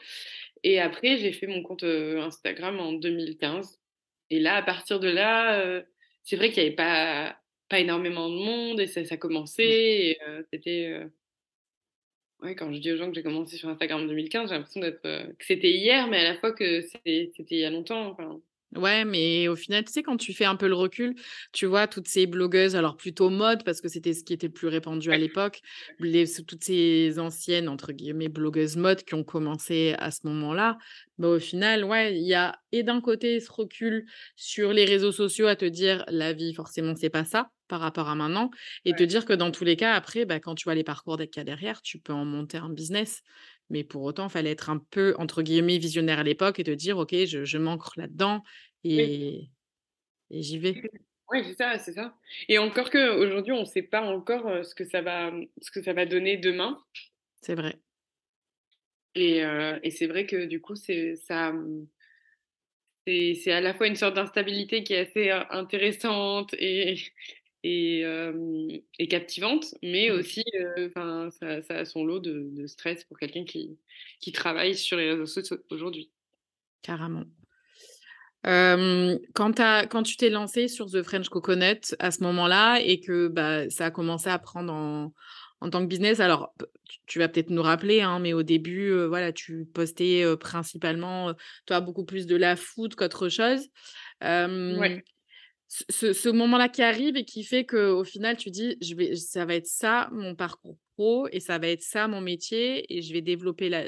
Et 0.62 0.80
après, 0.80 1.16
j'ai 1.18 1.32
fait 1.32 1.46
mon 1.46 1.62
compte 1.62 1.84
Instagram 1.84 2.78
en 2.80 2.92
2015. 2.92 3.80
Et 4.30 4.40
là, 4.40 4.56
à 4.56 4.62
partir 4.62 5.00
de 5.00 5.08
là, 5.08 5.82
c'est 6.22 6.36
vrai 6.36 6.50
qu'il 6.50 6.62
n'y 6.62 6.68
avait 6.68 6.76
pas, 6.76 7.36
pas 7.68 7.80
énormément 7.80 8.28
de 8.28 8.36
monde 8.36 8.80
et 8.80 8.86
ça, 8.86 9.04
ça 9.04 9.16
commençait. 9.16 10.18
c'était. 10.52 11.00
Ouais, 12.42 12.54
quand 12.54 12.72
je 12.72 12.78
dis 12.78 12.90
aux 12.92 12.96
gens 12.96 13.08
que 13.08 13.14
j'ai 13.14 13.22
commencé 13.22 13.56
sur 13.58 13.68
Instagram 13.68 14.02
en 14.02 14.06
2015, 14.06 14.48
j'ai 14.48 14.54
l'impression 14.54 14.80
d'être, 14.80 15.02
que 15.02 15.44
c'était 15.44 15.72
hier, 15.72 16.06
mais 16.06 16.18
à 16.20 16.32
la 16.32 16.38
fois 16.38 16.52
que 16.52 16.80
c'était 16.80 17.32
il 17.50 17.58
y 17.58 17.64
a 17.64 17.70
longtemps. 17.70 18.08
Enfin, 18.08 18.40
Ouais, 18.76 19.04
mais 19.04 19.48
au 19.48 19.56
final, 19.56 19.84
tu 19.84 19.90
sais, 19.92 20.02
quand 20.04 20.16
tu 20.16 20.32
fais 20.32 20.44
un 20.44 20.54
peu 20.54 20.68
le 20.68 20.74
recul, 20.76 21.16
tu 21.52 21.66
vois 21.66 21.88
toutes 21.88 22.06
ces 22.06 22.26
blogueuses, 22.28 22.76
alors 22.76 22.96
plutôt 22.96 23.28
mode, 23.28 23.64
parce 23.64 23.80
que 23.80 23.88
c'était 23.88 24.12
ce 24.12 24.22
qui 24.22 24.32
était 24.32 24.46
le 24.46 24.52
plus 24.52 24.68
répandu 24.68 25.10
à 25.10 25.18
l'époque, 25.18 25.60
toutes 26.46 26.64
ces 26.64 27.18
anciennes, 27.18 27.68
entre 27.68 27.92
guillemets, 27.92 28.28
blogueuses 28.28 28.76
mode 28.76 29.02
qui 29.04 29.14
ont 29.14 29.24
commencé 29.24 29.94
à 29.98 30.10
ce 30.10 30.20
moment-là, 30.28 30.78
bah, 31.18 31.28
au 31.28 31.38
final, 31.40 31.84
ouais, 31.84 32.16
il 32.16 32.26
y 32.26 32.34
a 32.34 32.60
et 32.72 32.82
d'un 32.82 33.00
côté 33.00 33.40
ce 33.40 33.50
recul 33.50 34.06
sur 34.36 34.72
les 34.72 34.84
réseaux 34.84 35.12
sociaux 35.12 35.46
à 35.48 35.56
te 35.56 35.64
dire 35.64 36.04
la 36.08 36.32
vie, 36.32 36.54
forcément, 36.54 36.94
c'est 36.96 37.10
pas 37.10 37.24
ça 37.24 37.50
par 37.68 37.80
rapport 37.80 38.08
à 38.08 38.14
maintenant, 38.16 38.50
et 38.84 38.94
te 38.94 39.02
dire 39.04 39.24
que 39.24 39.32
dans 39.32 39.50
tous 39.52 39.64
les 39.64 39.76
cas, 39.76 39.94
après, 39.94 40.24
bah, 40.24 40.40
quand 40.40 40.54
tu 40.54 40.64
vois 40.64 40.74
les 40.74 40.84
parcours 40.84 41.16
qu'il 41.18 41.36
y 41.36 41.40
a 41.40 41.44
derrière, 41.44 41.82
tu 41.82 41.98
peux 42.00 42.12
en 42.12 42.24
monter 42.24 42.58
un 42.58 42.70
business. 42.70 43.22
Mais 43.70 43.84
pour 43.84 44.02
autant, 44.02 44.26
il 44.26 44.30
fallait 44.30 44.50
être 44.50 44.68
un 44.68 44.78
peu, 44.78 45.14
entre 45.18 45.42
guillemets, 45.42 45.78
visionnaire 45.78 46.18
à 46.18 46.22
l'époque 46.24 46.58
et 46.58 46.64
te 46.64 46.70
dire, 46.70 46.98
OK, 46.98 47.14
je, 47.14 47.44
je 47.44 47.58
m'ancre 47.58 47.92
là-dedans 47.96 48.42
et, 48.84 49.50
et 50.30 50.42
j'y 50.42 50.58
vais. 50.58 50.82
Oui, 51.30 51.44
c'est 51.44 51.54
ça, 51.56 51.78
c'est 51.78 51.92
ça. 51.92 52.16
Et 52.48 52.58
encore 52.58 52.90
qu'aujourd'hui, 52.90 53.52
on 53.52 53.60
ne 53.60 53.64
sait 53.64 53.82
pas 53.82 54.02
encore 54.02 54.64
ce 54.64 54.74
que 54.74 54.84
ça 54.84 55.00
va, 55.00 55.30
ce 55.62 55.70
que 55.70 55.82
ça 55.82 55.92
va 55.92 56.04
donner 56.04 56.36
demain. 56.36 56.78
C'est 57.40 57.54
vrai. 57.54 57.78
Et, 59.14 59.38
et 59.82 59.90
c'est 59.90 60.08
vrai 60.08 60.26
que 60.26 60.46
du 60.46 60.60
coup, 60.60 60.74
c'est 60.74 61.14
ça. 61.14 61.52
Mmh, 61.52 61.86
c'est 63.06 63.52
à 63.52 63.60
la 63.60 63.74
fois 63.74 63.86
une 63.86 63.96
sorte 63.96 64.14
d'instabilité 64.14 64.84
qui 64.84 64.94
est 64.94 65.08
assez 65.08 65.30
intéressante 65.50 66.54
et, 66.58 66.94
et, 67.62 68.04
et 68.98 69.08
captivante, 69.08 69.74
mais 69.82 70.10
mmh. 70.10 70.12
aussi, 70.12 70.44
ça, 70.94 71.30
ça, 71.30 71.74
a 71.74 71.84
son 71.84 72.04
lot 72.04 72.20
de, 72.20 72.48
de 72.52 72.66
stress 72.66 73.04
pour 73.04 73.18
quelqu'un 73.18 73.44
qui, 73.44 73.76
qui 74.20 74.32
travaille 74.32 74.76
sur 74.76 74.96
les 74.96 75.10
réseaux 75.10 75.26
sociaux 75.26 75.58
aujourd'hui. 75.70 76.10
Carrément. 76.82 77.24
quand, 78.44 79.60
quand 79.90 80.02
tu 80.02 80.16
t'es 80.16 80.30
lancé 80.30 80.68
sur 80.68 80.90
The 80.90 81.02
French 81.02 81.28
Coconut 81.28 81.94
à 81.98 82.10
ce 82.10 82.22
moment-là 82.22 82.78
et 82.78 83.00
que 83.00 83.28
bah, 83.28 83.68
ça 83.68 83.86
a 83.86 83.90
commencé 83.90 84.30
à 84.30 84.38
prendre 84.38 84.72
en, 84.72 85.12
en 85.60 85.70
tant 85.70 85.80
que 85.82 85.86
business, 85.86 86.20
alors 86.20 86.54
tu 87.06 87.18
vas 87.18 87.28
peut-être 87.28 87.50
nous 87.50 87.62
rappeler, 87.62 88.00
hein, 88.00 88.18
mais 88.20 88.32
au 88.32 88.42
début, 88.42 88.90
voilà, 89.06 89.32
tu 89.32 89.66
postais 89.66 90.24
principalement, 90.38 91.34
toi, 91.66 91.80
beaucoup 91.80 92.04
plus 92.06 92.26
de 92.26 92.36
la 92.36 92.56
food 92.56 92.94
qu'autre 92.94 93.28
chose. 93.28 93.68
Ouais 94.22 95.04
ce, 95.70 96.28
moment-là 96.28 96.68
qui 96.68 96.82
arrive 96.82 97.16
et 97.16 97.24
qui 97.24 97.44
fait 97.44 97.64
qu'au 97.64 98.02
final, 98.02 98.36
tu 98.36 98.50
dis, 98.50 98.76
je 98.80 98.94
vais, 98.96 99.14
ça 99.14 99.44
va 99.44 99.54
être 99.54 99.66
ça 99.66 100.08
mon 100.10 100.34
parcours 100.34 100.76
pro 100.94 101.28
et 101.30 101.38
ça 101.38 101.58
va 101.58 101.68
être 101.68 101.82
ça 101.82 102.08
mon 102.08 102.20
métier 102.20 102.92
et 102.92 103.02
je 103.02 103.12
vais 103.12 103.20
développer 103.20 103.68
la, 103.68 103.84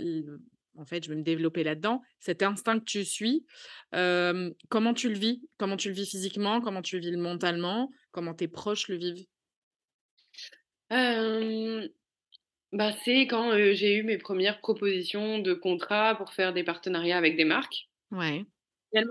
en 0.78 0.84
fait, 0.84 1.04
je 1.04 1.10
vais 1.10 1.16
me 1.16 1.24
développer 1.24 1.64
là-dedans. 1.64 2.00
Cet 2.20 2.42
instinct 2.42 2.78
que 2.78 2.84
tu 2.84 3.04
suis, 3.04 3.44
comment 3.90 4.94
tu 4.94 5.08
le 5.08 5.18
vis? 5.18 5.42
Comment 5.58 5.76
tu 5.76 5.88
le 5.88 5.94
vis 5.94 6.08
physiquement? 6.08 6.60
Comment 6.60 6.82
tu 6.82 7.00
le 7.00 7.02
vis 7.02 7.16
mentalement? 7.16 7.90
Comment 8.12 8.34
tes 8.34 8.48
proches 8.48 8.88
le 8.88 8.96
vivent? 8.96 9.26
Bah, 12.72 12.92
C'est 13.04 13.22
quand 13.22 13.52
j'ai 13.72 13.96
eu 13.96 14.04
mes 14.04 14.18
premières 14.18 14.60
propositions 14.60 15.40
de 15.40 15.52
contrat 15.52 16.14
pour 16.16 16.32
faire 16.32 16.52
des 16.52 16.62
partenariats 16.62 17.18
avec 17.18 17.36
des 17.36 17.44
marques. 17.44 17.88
Ouais 18.12 18.44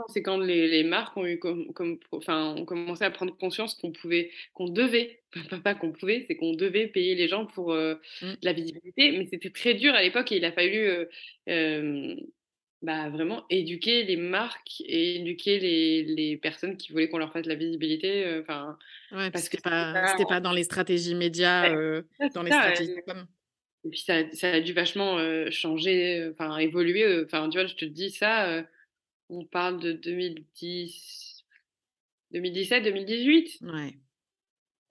c'est 0.09 0.21
quand 0.21 0.37
les, 0.37 0.83
marques 0.83 1.17
ont 1.17 1.25
eu 1.25 1.39
comme, 1.39 1.99
enfin, 2.11 2.55
ont 2.55 2.65
commencé 2.65 3.03
à 3.03 3.11
prendre 3.11 3.35
conscience 3.37 3.75
qu'on 3.75 3.91
pouvait, 3.91 4.31
qu'on 4.53 4.69
devait, 4.69 5.21
pas, 5.63 5.75
qu'on 5.75 5.91
pouvait, 5.91 6.25
c'est 6.27 6.35
qu'on 6.35 6.53
devait 6.53 6.87
payer 6.87 7.15
les 7.15 7.27
gens 7.27 7.45
pour 7.45 7.73
euh, 7.73 7.95
mmh. 8.21 8.33
la 8.43 8.53
visibilité. 8.53 9.11
Mais 9.11 9.27
c'était 9.31 9.49
très 9.49 9.73
dur 9.73 9.93
à 9.93 10.01
l'époque 10.01 10.31
et 10.31 10.37
il 10.37 10.45
a 10.45 10.51
fallu 10.51 10.87
euh, 11.49 12.15
bah, 12.81 13.09
vraiment 13.09 13.45
éduquer 13.49 14.03
les 14.03 14.17
marques 14.17 14.81
et 14.81 15.17
éduquer 15.17 15.59
les, 15.59 16.37
personnes 16.37 16.77
qui 16.77 16.91
voulaient 16.91 17.09
qu'on 17.09 17.17
leur 17.17 17.33
fasse 17.33 17.45
la 17.45 17.55
visibilité. 17.55 18.25
Euh, 18.25 18.41
enfin, 18.41 18.77
parce 19.09 19.49
que 19.49 19.57
c'était 19.57 19.69
pas, 19.69 20.15
pas, 20.27 20.39
dans 20.39 20.53
les 20.53 20.63
stratégies 20.63 21.15
médias, 21.15 21.69
dans 22.33 22.43
les 22.43 22.51
stratégies 22.51 22.95
comme. 23.07 23.25
Et 23.83 23.89
puis 23.89 24.01
ça, 24.01 24.29
ça, 24.33 24.51
a 24.51 24.59
dû 24.59 24.73
vachement 24.73 25.17
changer, 25.49 26.29
enfin 26.31 26.57
évoluer. 26.59 27.23
Enfin, 27.25 27.49
tu 27.49 27.57
vois, 27.57 27.65
je 27.65 27.73
te 27.73 27.85
dis 27.85 28.11
ça 28.11 28.63
on 29.31 29.45
parle 29.45 29.79
de 29.79 29.93
2010, 29.93 31.45
2017, 32.31 32.83
2018. 32.83 33.59
Ouais. 33.61 33.93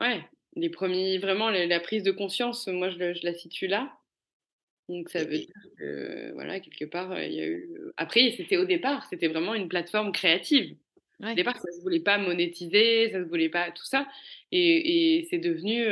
Ouais, 0.01 0.25
les 0.57 0.71
premiers, 0.71 1.19
vraiment 1.19 1.51
la 1.51 1.81
prise 1.81 2.03
de 2.03 2.11
conscience, 2.11 2.67
moi 2.67 2.89
je, 2.91 3.25
la 3.25 3.35
situe 3.35 3.67
là. 3.67 3.93
Donc 4.89 5.09
ça 5.11 5.23
veut 5.23 5.39
dire 5.39 5.55
que 5.79 6.33
voilà, 6.33 6.59
quelque 6.59 6.87
part, 6.87 7.23
il 7.23 7.35
y 7.35 7.41
a 7.41 7.47
eu. 7.47 7.71
Après, 7.97 8.35
c'était 8.37 8.57
au 8.57 8.65
départ, 8.65 9.07
c'était 9.09 9.29
vraiment 9.29 9.55
une 9.55 9.69
plateforme 9.69 10.11
créative. 10.11 10.75
Au 11.23 11.35
départ, 11.35 11.55
ça 11.57 11.71
se 11.71 11.83
voulait 11.83 12.01
pas 12.01 12.17
monétiser, 12.17 13.11
ça 13.11 13.23
se 13.23 13.29
voulait 13.29 13.51
pas 13.51 13.71
tout 13.71 13.85
ça, 13.85 14.09
et, 14.53 15.27
c'est 15.29 15.39
devenu. 15.39 15.85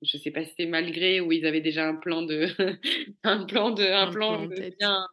je 0.00 0.16
sais 0.16 0.30
pas 0.30 0.44
si 0.44 0.52
c'est 0.56 0.66
malgré 0.66 1.20
ou 1.20 1.30
ils 1.30 1.46
avaient 1.46 1.60
déjà 1.60 1.86
un 1.86 1.94
plan 1.94 2.22
de 2.22 2.46
un 3.22 3.44
plan 3.44 3.70
de 3.70 3.84
un, 3.84 4.10
plan, 4.10 4.46
de 4.46 4.74
bien 4.78 5.06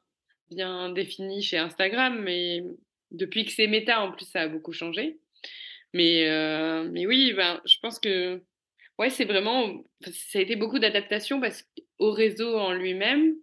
bien 0.50 0.90
défini 0.90 1.42
chez 1.42 1.58
Instagram, 1.58 2.22
mais 2.22 2.64
depuis 3.12 3.46
que 3.46 3.52
c'est 3.52 3.68
méta, 3.68 4.02
en 4.02 4.12
plus, 4.12 4.26
ça 4.26 4.42
a 4.42 4.48
beaucoup 4.48 4.74
changé. 4.74 5.20
Mais, 5.94 6.28
euh, 6.30 6.90
mais 6.92 7.06
oui, 7.06 7.34
ben, 7.34 7.62
je 7.66 7.78
pense 7.82 8.00
que 8.00 8.42
ouais, 9.00 9.10
c'est 9.10 9.26
vraiment. 9.26 9.84
Ça 10.02 10.40
a 10.40 10.42
été 10.42 10.56
beaucoup 10.56 10.80
d'adaptation 10.80 11.42
qu'au 11.42 12.12
réseau 12.12 12.58
en 12.58 12.74
lui-même, 12.74 13.36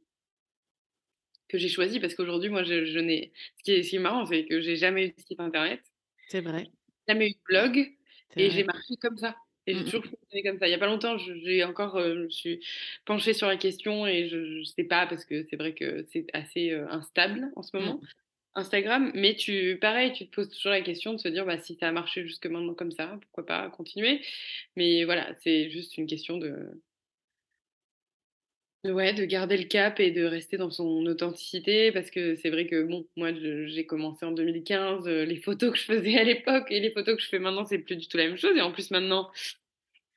que 1.48 1.58
j'ai 1.58 1.68
choisi, 1.68 2.00
parce 2.00 2.14
qu'aujourd'hui, 2.14 2.50
moi, 2.50 2.62
je, 2.62 2.84
je 2.84 2.98
n'ai. 2.98 3.32
Ce 3.58 3.62
qui 3.62 3.72
est, 3.72 3.82
ce 3.82 3.90
qui 3.90 3.96
est 3.96 4.00
marrant, 4.00 4.26
c'est 4.26 4.44
que 4.44 4.60
j'ai 4.60 4.76
jamais 4.76 5.06
eu 5.06 5.08
de 5.12 5.20
site 5.20 5.40
internet. 5.40 5.80
C'est 6.28 6.40
vrai. 6.40 6.66
Jamais 7.08 7.28
eu 7.28 7.32
de 7.32 7.40
blog. 7.44 7.92
Et 8.36 8.50
j'ai 8.50 8.64
marché 8.64 8.94
comme 9.00 9.18
ça. 9.18 9.36
Et 9.66 9.74
Mmh 9.74 9.78
j'ai 9.78 9.84
mh. 9.84 9.84
toujours 9.84 10.04
fonctionné 10.04 10.42
comme 10.44 10.58
ça. 10.58 10.66
Il 10.68 10.70
y 10.70 10.74
a 10.74 10.78
pas 10.78 10.86
longtemps, 10.86 11.18
je- 11.18 11.34
j'ai 11.38 11.64
encore, 11.64 11.96
euh, 11.96 12.24
je 12.24 12.34
suis 12.34 12.60
penchée 13.04 13.32
sur 13.34 13.46
la 13.46 13.56
question 13.56 14.06
et 14.06 14.28
je, 14.28 14.58
je 14.60 14.64
sais 14.64 14.84
pas 14.84 15.06
parce 15.06 15.24
que 15.24 15.44
c'est 15.48 15.56
vrai 15.56 15.74
que 15.74 16.04
c'est 16.12 16.26
assez 16.32 16.70
euh, 16.72 16.86
instable 16.88 17.50
en 17.56 17.62
ce 17.62 17.76
moment. 17.76 18.00
Mmh. 18.02 18.06
Instagram, 18.54 19.12
mais 19.14 19.34
tu, 19.36 19.78
pareil, 19.80 20.12
tu 20.12 20.26
te 20.28 20.34
poses 20.34 20.50
toujours 20.50 20.72
la 20.72 20.82
question 20.82 21.14
de 21.14 21.18
se 21.18 21.28
dire, 21.28 21.46
bah, 21.46 21.58
si 21.58 21.74
ça 21.76 21.88
a 21.88 21.92
marché 21.92 22.22
jusque 22.26 22.46
maintenant 22.46 22.74
comme 22.74 22.92
ça, 22.92 23.18
pourquoi 23.22 23.46
pas 23.46 23.70
continuer? 23.70 24.20
Mais 24.76 25.04
voilà, 25.04 25.34
c'est 25.40 25.70
juste 25.70 25.96
une 25.98 26.06
question 26.06 26.38
de, 26.38 26.82
ouais, 28.84 29.12
de 29.14 29.24
garder 29.24 29.56
le 29.56 29.64
cap 29.64 30.00
et 30.00 30.10
de 30.10 30.24
rester 30.24 30.56
dans 30.56 30.70
son 30.70 31.06
authenticité 31.06 31.92
parce 31.92 32.10
que 32.10 32.34
c'est 32.36 32.50
vrai 32.50 32.66
que 32.66 32.82
bon, 32.82 33.06
moi 33.16 33.32
je- 33.32 33.66
j'ai 33.66 33.86
commencé 33.86 34.24
en 34.26 34.32
2015, 34.32 35.06
euh, 35.08 35.24
les 35.24 35.36
photos 35.36 35.72
que 35.72 35.78
je 35.78 35.84
faisais 35.84 36.18
à 36.18 36.24
l'époque 36.24 36.66
et 36.70 36.80
les 36.80 36.90
photos 36.90 37.16
que 37.16 37.22
je 37.22 37.28
fais 37.28 37.38
maintenant, 37.38 37.64
c'est 37.64 37.78
plus 37.78 37.96
du 37.96 38.08
tout 38.08 38.16
la 38.16 38.26
même 38.26 38.36
chose. 38.38 38.56
Et 38.56 38.60
en 38.60 38.72
plus 38.72 38.90
maintenant, 38.90 39.30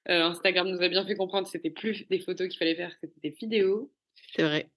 euh, 0.10 0.22
Instagram 0.24 0.68
nous 0.70 0.82
a 0.82 0.88
bien 0.90 1.06
fait 1.06 1.16
comprendre 1.16 1.46
que 1.46 1.52
c'était 1.52 1.70
plus 1.70 2.08
des 2.10 2.20
photos 2.20 2.48
qu'il 2.48 2.58
fallait 2.58 2.76
faire, 2.76 2.92
c'était 3.02 3.20
des 3.22 3.30
vidéos. 3.32 3.92
C'est 4.36 4.44
vrai. 4.44 4.70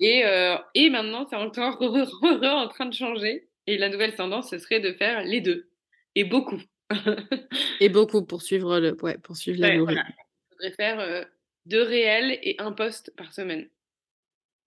Et, 0.00 0.24
euh, 0.24 0.56
et 0.74 0.88
maintenant, 0.88 1.26
c'est 1.28 1.36
encore 1.36 1.80
en 1.82 2.68
train 2.68 2.86
de 2.86 2.94
changer. 2.94 3.48
Et 3.66 3.76
la 3.76 3.88
nouvelle 3.90 4.14
tendance, 4.14 4.50
ce 4.50 4.58
serait 4.58 4.80
de 4.80 4.92
faire 4.94 5.22
les 5.24 5.40
deux. 5.42 5.68
Et 6.14 6.24
beaucoup. 6.24 6.60
Et 7.80 7.88
beaucoup 7.88 8.24
pour 8.24 8.42
suivre 8.42 8.80
le 8.80 8.96
ouais, 9.02 9.18
pour 9.18 9.36
suivre 9.36 9.60
Ouais, 9.60 9.68
l'algorithme. 9.68 10.00
voilà. 10.02 10.08
Il 10.10 10.52
faudrait 10.54 10.72
faire 10.72 11.26
deux 11.66 11.82
réels 11.82 12.38
et 12.42 12.56
un 12.58 12.72
post 12.72 13.14
par 13.16 13.32
semaine. 13.32 13.68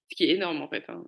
Ce 0.09 0.15
qui 0.15 0.23
est 0.25 0.35
énorme, 0.35 0.61
en 0.61 0.69
fait. 0.69 0.83
hein. 0.89 1.03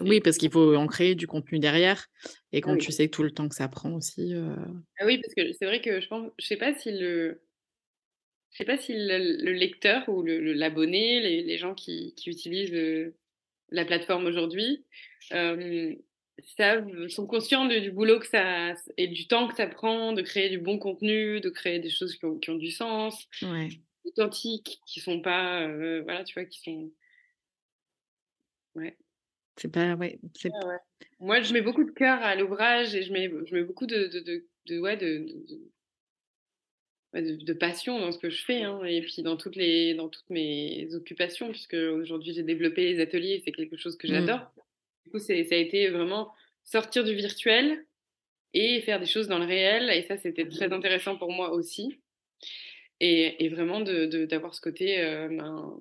Oui, 0.00 0.20
parce 0.20 0.36
qu'il 0.38 0.50
faut 0.50 0.74
en 0.76 0.86
créer 0.86 1.14
du 1.14 1.26
contenu 1.26 1.58
derrière 1.58 2.06
et 2.52 2.60
Ah 2.62 2.66
quand 2.66 2.72
oui. 2.72 2.84
tu 2.84 2.92
sais 2.92 3.08
tout 3.08 3.22
le 3.22 3.30
temps 3.32 3.48
que 3.48 3.54
ça 3.54 3.68
prend 3.68 3.92
aussi, 3.92 4.34
heu 4.34 4.54
Ah 4.98 5.06
oui, 5.06 5.18
parce 5.20 5.34
que 5.34 5.52
c'est 5.52 5.66
vrai 5.66 5.80
que 5.80 6.00
je 6.00 6.06
pense, 6.08 6.30
je 6.38 6.46
sais 6.46 6.56
pas 6.56 6.74
si 6.74 6.92
le, 6.92 7.40
je 8.52 8.58
sais 8.58 8.64
pas 8.64 8.76
si 8.78 8.92
le, 8.94 9.18
le 9.44 9.52
lecteur 9.52 10.08
ou 10.08 10.22
le, 10.22 10.40
le- 10.40 10.52
l'abonné, 10.52 11.20
les, 11.20 11.42
les 11.42 11.58
gens 11.58 11.74
qui, 11.74 12.14
qui 12.16 12.30
utilisent 12.30 12.72
euh, 12.74 13.14
la 13.70 13.84
plateforme 13.84 14.26
aujourd'hui, 14.26 14.84
euh, 15.32 15.94
savent, 16.56 17.08
sont 17.08 17.26
conscients 17.26 17.66
de- 17.66 17.78
du 17.78 17.92
boulot 17.92 18.18
que 18.20 18.26
ça 18.26 18.74
et 18.96 19.08
du 19.08 19.28
temps 19.28 19.48
que 19.48 19.56
ça 19.56 19.66
prend 19.68 20.12
de 20.12 20.22
créer 20.22 20.50
du 20.50 20.58
bon 20.58 20.78
contenu, 20.78 21.40
de 21.40 21.50
créer 21.50 21.78
des 21.80 21.90
choses 21.90 22.16
qui 22.16 22.24
ont, 22.26 22.38
qui 22.38 22.50
ont 22.50 22.56
du 22.56 22.70
sens, 22.72 23.28
ouais. 23.42 23.80
Authentiques, 24.04 24.80
qui 24.86 25.00
sont 25.00 25.20
pas, 25.20 25.62
euh, 25.62 26.02
voilà, 26.02 26.24
tu 26.24 26.34
vois, 26.34 26.44
qui 26.44 26.60
sont, 26.60 26.90
ouais. 28.74 28.96
C'est 29.56 29.70
pas 29.70 29.94
ouais, 29.94 30.18
c'est 30.34 30.48
ouais. 30.48 30.78
Moi, 31.18 31.42
je 31.42 31.52
mets 31.52 31.60
beaucoup 31.60 31.84
de 31.84 31.90
cœur 31.90 32.22
à 32.22 32.34
l'ouvrage 32.34 32.94
et 32.94 33.02
je 33.02 33.12
mets, 33.12 33.30
je 33.46 33.54
mets 33.54 33.62
beaucoup 33.62 33.86
de, 33.86 34.06
de, 34.06 34.20
de, 34.20 34.46
de- 34.66 34.78
ouais, 34.78 34.96
de, 34.96 35.26
de, 37.12 37.52
passion 37.52 37.98
dans 37.98 38.12
ce 38.12 38.18
que 38.18 38.30
je 38.30 38.42
fais 38.42 38.62
hein, 38.62 38.82
et 38.84 39.02
puis 39.02 39.22
dans 39.22 39.36
toutes 39.36 39.56
les, 39.56 39.94
dans 39.94 40.08
toutes 40.08 40.30
mes 40.30 40.94
occupations, 40.94 41.50
puisque 41.50 41.74
aujourd'hui 41.74 42.32
j'ai 42.32 42.44
développé 42.44 42.90
les 42.92 43.00
ateliers, 43.00 43.34
et 43.34 43.42
c'est 43.44 43.52
quelque 43.52 43.76
chose 43.76 43.98
que 43.98 44.06
mmh. 44.06 44.10
j'adore. 44.10 44.50
Du 45.04 45.10
coup, 45.10 45.18
c'est, 45.18 45.44
ça 45.44 45.56
a 45.56 45.58
été 45.58 45.88
vraiment 45.88 46.32
sortir 46.64 47.04
du 47.04 47.14
virtuel 47.14 47.84
et 48.54 48.80
faire 48.80 49.00
des 49.00 49.06
choses 49.06 49.28
dans 49.28 49.38
le 49.38 49.44
réel. 49.44 49.90
Et 49.90 50.02
ça, 50.02 50.16
c'était 50.16 50.48
très 50.48 50.72
intéressant 50.72 51.16
pour 51.16 51.32
moi 51.32 51.52
aussi. 51.52 52.00
Et, 53.00 53.44
et 53.44 53.48
vraiment 53.48 53.80
d'avoir 53.80 54.54
ce 54.54 54.60
côté, 54.60 55.00
euh, 55.02 55.28
ben, 55.28 55.78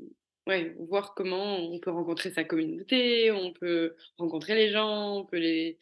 ouais, 0.47 0.75
voir 0.79 1.13
comment 1.15 1.57
on 1.59 1.79
peut 1.79 1.91
rencontrer 1.91 2.31
sa 2.31 2.43
communauté, 2.45 3.31
on 3.31 3.53
peut 3.53 3.95
rencontrer 4.17 4.55
les 4.55 4.69
gens, 4.71 5.17
on 5.17 5.25
peut 5.25 5.37
les, 5.37 5.79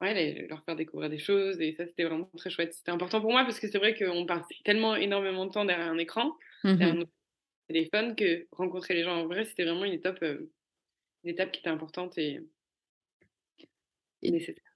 ouais, 0.00 0.14
les- 0.14 0.46
leur 0.48 0.64
faire 0.64 0.76
découvrir 0.76 1.10
des 1.10 1.18
choses. 1.18 1.60
Et 1.60 1.74
ça, 1.74 1.86
c'était 1.86 2.04
vraiment 2.04 2.30
très 2.36 2.50
chouette. 2.50 2.74
C'était 2.74 2.90
important 2.92 3.20
pour 3.20 3.30
moi 3.32 3.44
parce 3.44 3.60
que 3.60 3.68
c'est 3.68 3.78
vrai 3.78 3.94
qu'on 3.96 4.26
passe 4.26 4.46
tellement 4.64 4.96
énormément 4.96 5.46
de 5.46 5.52
temps 5.52 5.64
derrière 5.64 5.90
un 5.90 5.98
écran, 5.98 6.36
derrière 6.78 6.96
Mmh 6.96 6.98
notre 6.98 7.12
téléphone, 7.68 8.16
que 8.16 8.46
rencontrer 8.52 8.94
les 8.94 9.04
gens 9.04 9.16
en 9.22 9.26
vrai, 9.26 9.44
c'était 9.46 9.64
vraiment 9.64 9.84
une 9.86 9.94
étape, 9.94 10.22
euh, 10.24 10.52
une 11.24 11.30
étape 11.32 11.52
qui 11.52 11.60
était 11.60 11.70
importante 11.70 12.18
et 12.18 12.40
Et 14.22 14.30
nécessaire. 14.30 14.67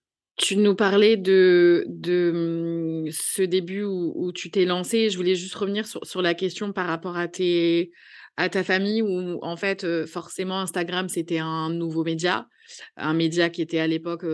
Tu 0.42 0.56
nous 0.56 0.74
parlais 0.74 1.16
de 1.16 1.84
de, 1.88 3.04
mmh, 3.06 3.10
ce 3.12 3.42
début 3.42 3.84
où 3.84 4.32
tu 4.32 4.50
t'es 4.50 4.64
lancée. 4.64 5.08
Je 5.08 5.16
voulais 5.16 5.36
juste 5.36 5.54
revenir 5.54 5.86
sur 5.86 6.04
sur 6.04 6.20
la 6.20 6.34
question 6.34 6.72
par 6.72 6.88
rapport 6.88 7.16
à 7.16 7.28
tes 7.28 7.92
à 8.36 8.48
ta 8.48 8.64
famille 8.64 9.02
où 9.02 9.38
en 9.42 9.56
fait, 9.56 9.86
forcément 10.06 10.58
Instagram, 10.60 11.08
c'était 11.08 11.38
un 11.38 11.70
nouveau 11.70 12.02
média, 12.02 12.48
un 12.96 13.14
média 13.14 13.50
qui 13.50 13.62
était 13.62 13.78
à 13.78 13.86
l'époque, 13.86 14.24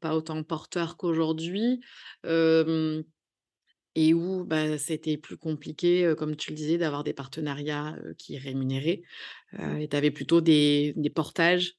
pas 0.00 0.14
autant 0.14 0.42
porteur 0.42 0.96
qu'aujourd'hui, 0.96 1.80
et 3.96 4.14
où, 4.14 4.44
bah, 4.44 4.78
c'était 4.78 5.16
plus 5.16 5.36
compliqué, 5.36 6.14
comme 6.16 6.36
tu 6.36 6.50
le 6.50 6.56
disais, 6.56 6.78
d'avoir 6.78 7.04
des 7.04 7.12
partenariats, 7.12 7.96
qui 8.16 8.38
rémunéraient, 8.38 9.02
et 9.80 9.88
tu 9.88 9.96
avais 9.96 10.10
plutôt 10.10 10.40
des 10.40 10.94
des 10.96 11.10
portages, 11.10 11.74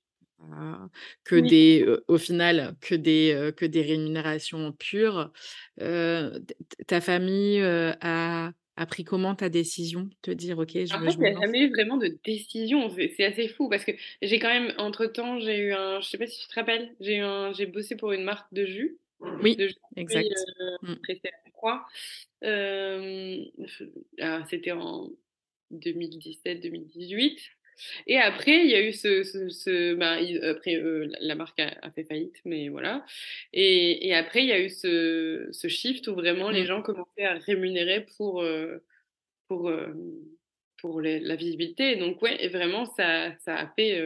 que 1.23 1.35
Oui. 1.35 1.49
des, 1.49 1.85
au 2.07 2.17
final, 2.17 2.75
que 2.81 2.95
des, 2.95 3.51
que 3.57 3.65
des 3.65 3.81
rémunérations 3.81 4.71
pures. 4.73 5.31
Ta 5.77 7.01
famille, 7.01 7.61
a 7.63 8.51
a 8.77 8.85
pris 8.87 9.05
comment 9.05 9.35
ta 9.35 9.47
décision? 9.49 10.09
Te 10.21 10.31
dire: 10.31 10.59
«OK, 10.59 10.71
je 10.85 10.95
En 10.95 10.99
me 10.99 11.07
fait, 11.07 11.11
je 11.11 11.19
il 11.19 11.21
me 11.21 11.27
n'y 11.27 11.35
a 11.35 11.35
lance»? 11.35 11.45
jamais 11.45 11.61
eu 11.61 11.69
vraiment 11.71 11.97
de 11.97 12.07
décision. 12.23 12.89
C'est 12.89 13.25
assez 13.25 13.47
fou 13.47 13.69
parce 13.69 13.85
que 13.85 13.91
j'ai 14.21 14.37
quand 14.39 14.49
même, 14.49 14.73
entre-temps, 14.77 15.39
j'ai 15.39 15.57
eu 15.57 15.73
un, 15.73 15.99
je 15.99 16.07
sais 16.07 16.17
pas 16.17 16.27
si 16.27 16.39
tu 16.39 16.47
te 16.47 16.53
rappelles, 16.55 16.95
j'ai 16.99 17.15
eu 17.17 17.19
un, 17.21 17.53
j'ai 17.53 17.65
bossé 17.65 17.95
pour 17.95 18.11
une 18.11 18.23
marque 18.23 18.53
de 18.53 18.65
jus, 18.65 18.99
Oui, 19.41 19.57
de 19.57 19.67
jus 19.69 19.75
exact. 19.95 20.47
Mmh. 20.81 20.95
c'était 24.49 24.71
en 24.71 25.09
2017-2018. 25.71 27.54
Et 28.07 28.17
après, 28.17 28.63
il 28.65 28.69
y 28.71 28.75
a 28.75 28.81
eu 28.81 28.93
ce, 28.93 29.23
ce, 29.23 29.49
ce- 29.49 29.93
ben, 29.95 30.17
il- 30.19 30.43
après 30.43 30.75
euh, 30.77 31.07
la 31.19 31.35
marque 31.35 31.59
a, 31.59 31.73
a 31.81 31.91
fait 31.91 32.03
faillite, 32.05 32.37
mais 32.45 32.69
voilà. 32.69 33.05
Et, 33.53 34.07
et 34.07 34.15
après, 34.15 34.41
il 34.43 34.47
y 34.49 34.51
a 34.53 34.59
eu 34.61 34.69
ce, 34.69 35.47
ce 35.51 35.67
shift 35.67 36.07
où 36.07 36.15
vraiment 36.15 36.49
les 36.51 36.63
Mmh. 36.63 36.65
gens 36.65 36.81
commençaient 36.81 37.25
à 37.25 37.33
rémunérer 37.35 38.05
pour 38.17 38.41
euh, 38.43 38.79
pour, 39.49 39.69
euh, 39.69 39.93
pour 40.81 41.01
les- 41.01 41.19
la 41.19 41.35
visibilité. 41.35 41.91
Et 41.93 41.95
donc, 41.97 42.21
ouais, 42.21 42.43
et 42.43 42.49
vraiment, 42.49 42.85
ça, 42.85 43.37
ça 43.39 43.55
a 43.57 43.67
fait. 43.75 43.97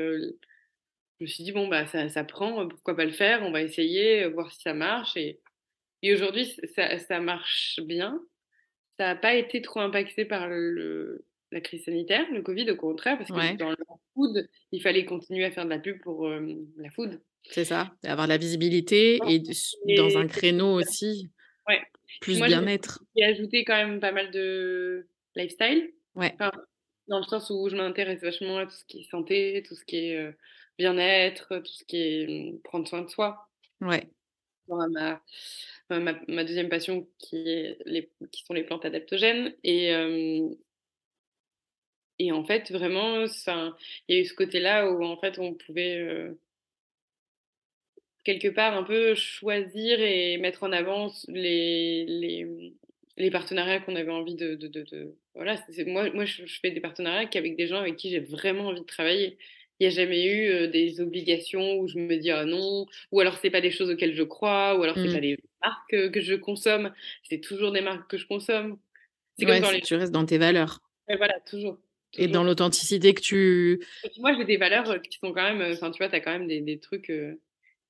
je 1.19 1.25
me 1.25 1.27
suis 1.27 1.43
dit, 1.43 1.51
bon, 1.51 1.67
bah, 1.67 1.85
ça, 1.85 2.07
ça 2.09 2.23
prend, 2.23 2.67
pourquoi 2.67 2.95
pas 2.95 3.05
le 3.05 3.11
faire? 3.11 3.41
On 3.43 3.51
va 3.51 3.61
essayer, 3.61 4.27
voir 4.27 4.51
si 4.51 4.61
ça 4.61 4.73
marche. 4.73 5.17
Et, 5.17 5.39
et 6.03 6.13
aujourd'hui, 6.13 6.45
ça, 6.75 6.99
ça 6.99 7.19
marche 7.21 7.79
bien. 7.83 8.21
Ça 8.99 9.07
n'a 9.07 9.15
pas 9.15 9.35
été 9.35 9.61
trop 9.61 9.81
impacté 9.81 10.25
par 10.25 10.49
le, 10.49 11.25
la 11.51 11.61
crise 11.61 11.85
sanitaire, 11.85 12.25
le 12.31 12.41
Covid, 12.41 12.69
au 12.71 12.75
contraire, 12.75 13.17
parce 13.17 13.29
que 13.29 13.35
Ouais, 13.35 13.55
dans 13.55 13.69
le 13.71 13.75
food, 14.13 14.47
il 14.71 14.81
fallait 14.81 15.05
continuer 15.05 15.45
à 15.45 15.51
faire 15.51 15.65
de 15.65 15.69
la 15.69 15.79
pub 15.79 15.99
pour 16.01 16.27
euh, 16.27 16.39
la 16.77 16.89
food. 16.91 17.19
c'est 17.43 17.65
ça, 17.65 17.91
avoir 18.03 18.27
la 18.27 18.37
visibilité 18.37 19.19
et 19.27 19.39
dans 19.97 20.17
un 20.17 20.27
créneau 20.27 20.79
aussi 20.79 21.29
ouais. 21.67 21.81
Plus 22.21 22.41
bien-être. 22.41 23.03
j'ai 23.15 23.23
ajouté 23.23 23.63
quand 23.63 23.75
même 23.75 23.99
pas 23.99 24.11
mal 24.11 24.31
de 24.31 25.07
lifestyle. 25.35 25.91
Ouais, 26.15 26.31
Enfin, 26.35 26.51
dans 27.07 27.19
le 27.19 27.23
sens 27.25 27.49
où 27.49 27.69
je 27.69 27.75
m'intéresse 27.75 28.21
vachement 28.21 28.57
à 28.57 28.65
tout 28.65 28.75
ce 28.75 28.85
qui 28.85 28.99
est 29.01 29.09
santé, 29.09 29.63
tout 29.67 29.75
ce 29.75 29.85
qui 29.85 29.97
est 29.97 30.17
euh, 30.17 30.31
bien-être, 30.77 31.47
tout 31.59 31.71
ce 31.71 31.83
qui 31.85 31.97
est 31.97 32.27
hum, 32.27 32.59
prendre 32.61 32.87
soin 32.87 33.01
de 33.01 33.09
soi. 33.09 33.47
ouais. 33.81 34.07
Ma, 34.67 35.99
ma, 35.99 36.13
ma 36.27 36.43
deuxième 36.43 36.69
passion 36.69 37.07
qui, 37.17 37.37
est 37.37 37.77
les, 37.85 38.11
qui 38.31 38.43
sont 38.43 38.53
les 38.53 38.63
plantes 38.63 38.85
adaptogènes. 38.85 39.55
Et, 39.63 39.91
euh, 39.95 40.47
et 42.19 42.31
en 42.31 42.43
fait, 42.45 42.71
vraiment, 42.71 43.27
ça, 43.27 43.75
il 44.07 44.15
y 44.15 44.19
a 44.19 44.21
eu 44.21 44.25
ce 44.25 44.33
côté-là 44.33 44.91
où 44.91 45.03
en 45.03 45.17
fait 45.19 45.39
on 45.39 45.53
pouvait 45.53 45.97
euh, 45.97 46.33
quelque 48.23 48.47
part 48.47 48.75
un 48.75 48.83
peu 48.83 49.15
choisir 49.15 49.99
et 50.01 50.37
mettre 50.37 50.63
en 50.63 50.71
avant 50.71 51.11
les, 51.27 52.05
les, 52.05 52.73
les 53.17 53.31
partenariats 53.31 53.79
qu'on 53.79 53.95
avait 53.95 54.11
envie 54.11 54.35
de... 54.35 54.55
de, 54.55 54.67
de, 54.67 54.83
de- 54.83 55.15
voilà, 55.35 55.55
moi, 55.87 56.09
moi 56.11 56.25
je, 56.25 56.45
je 56.45 56.59
fais 56.59 56.71
des 56.71 56.81
partenariats 56.81 57.25
qu'avec 57.25 57.55
des 57.55 57.67
gens 57.67 57.79
avec 57.79 57.95
qui 57.95 58.09
j'ai 58.09 58.19
vraiment 58.19 58.67
envie 58.67 58.81
de 58.81 58.85
travailler. 58.85 59.37
Il 59.79 59.87
n'y 59.87 59.93
a 59.93 59.95
jamais 59.95 60.25
eu 60.25 60.49
euh, 60.49 60.67
des 60.67 60.99
obligations 60.99 61.77
où 61.79 61.87
je 61.87 61.97
me 61.97 62.17
dis 62.17 62.31
ah 62.31 62.43
non, 62.45 62.85
ou 63.11 63.19
alors 63.21 63.37
c'est 63.37 63.49
pas 63.49 63.61
des 63.61 63.71
choses 63.71 63.89
auxquelles 63.89 64.13
je 64.15 64.23
crois, 64.23 64.77
ou 64.77 64.83
alors 64.83 64.97
c'est 64.99 65.07
Mmh. 65.07 65.13
pas 65.13 65.21
des 65.21 65.37
marques 65.63 65.93
euh, 65.93 66.09
que 66.09 66.19
je 66.21 66.35
consomme, 66.35 66.93
c'est 67.23 67.39
toujours 67.39 67.71
des 67.71 67.79
marques 67.81 68.09
que 68.11 68.17
je 68.17 68.27
consomme. 68.27 68.77
C'est 69.37 69.45
comme 69.45 69.55
Ouais, 69.55 69.71
les... 69.71 69.81
tu 69.81 69.95
restes 69.95 70.11
dans 70.13 70.25
tes 70.25 70.37
valeurs 70.37 70.81
Ouais, 71.07 71.17
voilà, 71.17 71.39
toujours, 71.41 71.79
et 72.17 72.27
dans 72.27 72.43
l'authenticité 72.43 73.13
que 73.13 73.21
tu 73.21 73.85
Et 74.03 74.09
puis 74.09 74.21
moi 74.21 74.33
j'ai 74.35 74.45
des 74.45 74.57
valeurs 74.57 74.89
euh, 74.89 74.97
qui 74.99 75.17
sont 75.19 75.31
quand 75.33 75.43
même, 75.43 75.61
euh, 75.61 75.73
enfin 75.73 75.91
tu 75.91 75.99
vois, 75.99 76.09
tu 76.09 76.15
as 76.15 76.19
quand 76.19 76.31
même 76.31 76.47
des, 76.47 76.61
des 76.61 76.79
trucs... 76.79 77.09
euh, 77.09 77.39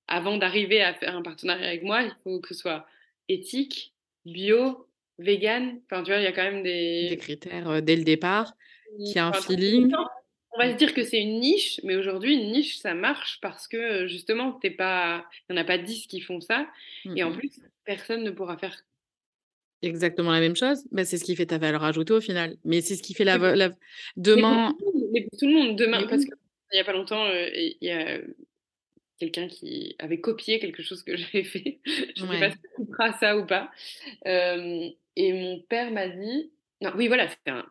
avant 0.07 0.37
d'arriver 0.37 0.81
à 0.81 0.93
faire 0.93 1.15
un 1.15 1.21
partenariat 1.21 1.67
avec 1.67 1.83
moi, 1.83 2.01
il 2.01 2.11
faut 2.23 2.39
que 2.39 2.53
ce 2.53 2.59
soit 2.59 2.85
éthique, 3.27 3.93
bio, 4.25 4.87
vegan. 5.19 5.79
Enfin, 5.85 6.01
tu 6.01 6.09
vois, 6.09 6.19
il 6.19 6.23
y 6.23 6.27
a 6.27 6.31
quand 6.31 6.43
même 6.43 6.63
des... 6.63 7.09
Des 7.09 7.17
critères 7.17 7.81
dès 7.83 7.95
le 7.95 8.03
départ, 8.03 8.53
qui 9.05 9.19
a 9.19 9.27
un 9.27 9.33
feeling. 9.33 9.93
On 10.51 10.57
va 10.57 10.71
se 10.71 10.77
dire 10.77 10.95
que 10.95 11.03
c'est 11.03 11.21
une 11.21 11.39
niche, 11.39 11.79
mais 11.83 11.95
aujourd'hui, 11.95 12.33
une 12.33 12.51
niche, 12.51 12.79
ça 12.79 12.95
marche 12.95 13.37
parce 13.39 13.67
que 13.67 14.07
justement, 14.07 14.53
t'es 14.53 14.71
pas... 14.71 15.25
il 15.47 15.53
n'y 15.53 15.59
en 15.59 15.61
a 15.61 15.65
pas 15.65 15.77
10 15.77 16.07
qui 16.07 16.21
font 16.21 16.41
ça. 16.41 16.67
Et 17.15 17.21
en 17.23 17.31
plus, 17.31 17.61
personne 17.85 18.23
ne 18.23 18.31
pourra 18.31 18.57
faire 18.57 18.75
exactement 19.81 20.31
la 20.31 20.39
même 20.39 20.55
chose, 20.55 20.85
bah, 20.91 21.05
c'est 21.05 21.17
ce 21.17 21.23
qui 21.23 21.35
fait 21.35 21.45
ta 21.45 21.57
valeur 21.57 21.83
ajoutée 21.83 22.13
au 22.13 22.21
final. 22.21 22.57
Mais 22.65 22.81
c'est 22.81 22.95
ce 22.95 23.03
qui 23.03 23.13
fait 23.13 23.23
la, 23.23 23.37
la... 23.37 23.71
demain. 24.17 24.75
Mais 25.11 25.21
pour, 25.21 25.39
tout 25.39 25.47
le 25.47 25.53
monde, 25.53 25.75
demain, 25.75 26.05
parce 26.07 26.23
qu'il 26.23 26.33
n'y 26.73 26.79
a 26.79 26.83
pas 26.83 26.93
longtemps, 26.93 27.27
il 27.31 27.77
y 27.81 27.91
a 27.91 28.19
quelqu'un 29.19 29.47
qui 29.47 29.95
avait 29.99 30.19
copié 30.19 30.59
quelque 30.59 30.81
chose 30.81 31.03
que 31.03 31.15
j'avais 31.17 31.43
fait. 31.43 31.79
Je 31.85 32.25
ne 32.25 32.31
sais 32.31 32.39
pas 32.39 32.51
si 32.51 32.57
tu 32.57 32.67
couperas 32.75 33.13
ça 33.19 33.37
ou 33.37 33.45
pas. 33.45 33.71
et 34.25 35.33
mon 35.33 35.59
père 35.61 35.91
m'a 35.91 36.07
dit, 36.07 36.51
non, 36.81 36.91
oui, 36.95 37.07
voilà, 37.07 37.27
c'était 37.27 37.51
un, 37.51 37.65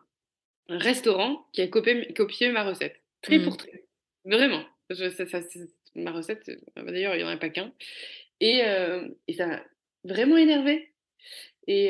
restaurant 0.69 1.47
qui 1.51 1.61
a 1.61 1.67
copié, 1.67 2.13
copié 2.13 2.51
ma 2.51 2.63
recette, 2.63 3.01
très 3.23 3.39
pour 3.39 3.53
mmh. 3.53 3.57
très, 3.57 3.83
vraiment. 4.23 4.63
ça, 4.91 5.09
ça, 5.09 5.39
ma 5.95 6.11
recette, 6.11 6.51
d'ailleurs, 6.75 7.15
il 7.15 7.17
n'y 7.17 7.23
en 7.23 7.29
a 7.29 7.37
pas 7.37 7.49
qu'un. 7.49 7.73
Et, 8.39 8.61
et 9.27 9.33
ça 9.33 9.47
m'a 9.47 9.63
vraiment 10.03 10.37
énervé 10.37 10.89
et, 11.69 11.89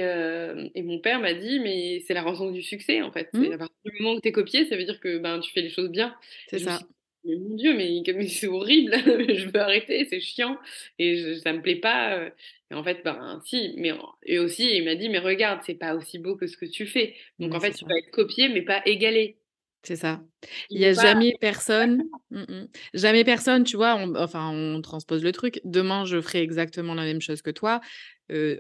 et, 0.76 0.84
mon 0.84 1.00
père 1.00 1.20
m'a 1.20 1.34
dit, 1.34 1.60
mais 1.60 2.02
c'est 2.06 2.14
la 2.14 2.24
raison 2.24 2.52
du 2.52 2.62
succès, 2.62 3.02
en 3.02 3.12
fait. 3.12 3.30
Mmh. 3.34 3.54
À 3.54 3.58
partir 3.58 3.76
du 3.86 3.92
moment 4.02 4.16
où 4.16 4.22
tu 4.22 4.28
es 4.28 4.32
copié, 4.32 4.66
ça 4.66 4.76
veut 4.76 4.84
dire 4.84 5.00
que 5.00 5.18
ben, 5.18 5.40
tu 5.40 5.52
fais 5.52 5.62
les 5.62 5.70
choses 5.70 5.90
bien. 5.90 6.16
C'est 6.48 6.60
ça. 6.60 6.80
mais 7.24 7.36
mon 7.38 7.56
Dieu, 7.56 7.74
mais, 7.74 8.04
c'est 8.28 8.48
horrible, 8.48 8.94
je 9.06 9.46
veux 9.46 9.60
arrêter, 9.60 10.06
c'est 10.10 10.20
chiant, 10.20 10.58
et 10.98 11.36
ça 11.44 11.54
me 11.54 11.62
plaît 11.62 11.78
pas. 11.78 12.30
Et 12.72 12.76
en 12.76 12.84
fait, 12.84 13.02
ben 13.04 13.42
si, 13.46 13.74
mais 13.78 13.94
et 14.24 14.38
aussi, 14.38 14.76
il 14.76 14.86
m'a 14.86 14.96
dit, 14.96 15.10
mais 15.10 15.20
regarde, 15.20 15.62
c'est 15.66 15.76
pas 15.76 15.96
aussi 15.96 16.20
beau 16.20 16.36
que 16.36 16.46
ce 16.46 16.58
que 16.58 16.66
tu 16.66 16.86
fais. 16.86 17.16
Donc 17.40 17.56
en 17.56 17.60
fait, 17.60 17.72
tu 17.72 17.86
vas 17.86 17.98
être 17.98 18.12
copié, 18.12 18.50
mais 18.50 18.62
pas 18.62 18.82
égalé. 18.86 19.39
C'est 19.84 19.96
ça. 19.96 20.22
Il 20.70 20.80
n'y 20.80 20.86
a 20.86 20.94
jamais 20.94 21.34
personne, 21.40 22.04
mmh, 22.32 22.66
jamais 22.94 23.24
personne, 23.24 23.64
tu 23.64 23.78
vois, 23.78 23.96
on, 23.96 24.14
enfin, 24.16 24.50
on 24.52 24.82
transpose 24.82 25.24
le 25.24 25.32
truc. 25.32 25.62
Demain, 25.64 26.04
je 26.04 26.20
ferai 26.22 26.42
exactement 26.42 26.94
la 26.94 27.04
même 27.04 27.22
chose 27.22 27.42
que 27.42 27.50
toi. 27.50 27.80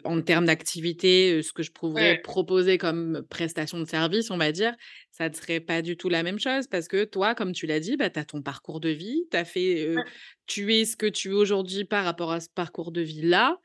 en 0.05 0.21
termes 0.21 0.45
d'activité, 0.45 1.43
ce 1.43 1.51
que 1.51 1.61
je 1.61 1.71
pourrais 1.71 2.15
proposer 2.15 2.77
comme 2.77 3.23
prestation 3.29 3.79
de 3.79 3.85
service, 3.85 4.31
on 4.31 4.37
va 4.37 4.51
dire, 4.51 4.73
ça 5.11 5.29
ne 5.29 5.33
serait 5.33 5.59
pas 5.59 5.81
du 5.81 5.97
tout 5.97 6.09
la 6.09 6.23
même 6.23 6.39
chose 6.39 6.67
parce 6.67 6.87
que 6.87 7.03
toi, 7.03 7.35
comme 7.35 7.51
tu 7.51 7.67
l'as 7.67 7.81
dit, 7.81 7.97
bah, 7.97 8.09
tu 8.09 8.19
as 8.19 8.25
ton 8.25 8.41
parcours 8.41 8.79
de 8.79 8.89
vie, 8.89 9.25
as 9.33 9.45
fait, 9.45 10.01
tu 10.47 10.73
es 10.73 10.85
ce 10.85 10.95
que 10.95 11.05
tu 11.05 11.29
es 11.31 11.33
aujourd'hui 11.33 11.83
par 11.83 12.05
rapport 12.05 12.31
à 12.31 12.39
ce 12.39 12.49
parcours 12.49 12.91
de 12.91 13.01
vie-là. 13.01 13.57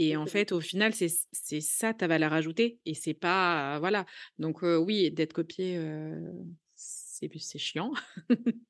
Et 0.00 0.16
en 0.16 0.26
fait, 0.26 0.50
au 0.50 0.60
final, 0.60 0.92
c'est 0.94 1.60
ça 1.60 1.94
ta 1.94 2.08
valeur 2.08 2.32
ajoutée 2.32 2.78
et 2.84 2.94
c'est 2.94 3.14
pas, 3.14 3.78
voilà. 3.78 4.06
Donc 4.38 4.62
oui, 4.62 5.10
d'être 5.12 5.32
copié 5.34 5.78
c'est 7.14 7.58
chiant. 7.58 7.92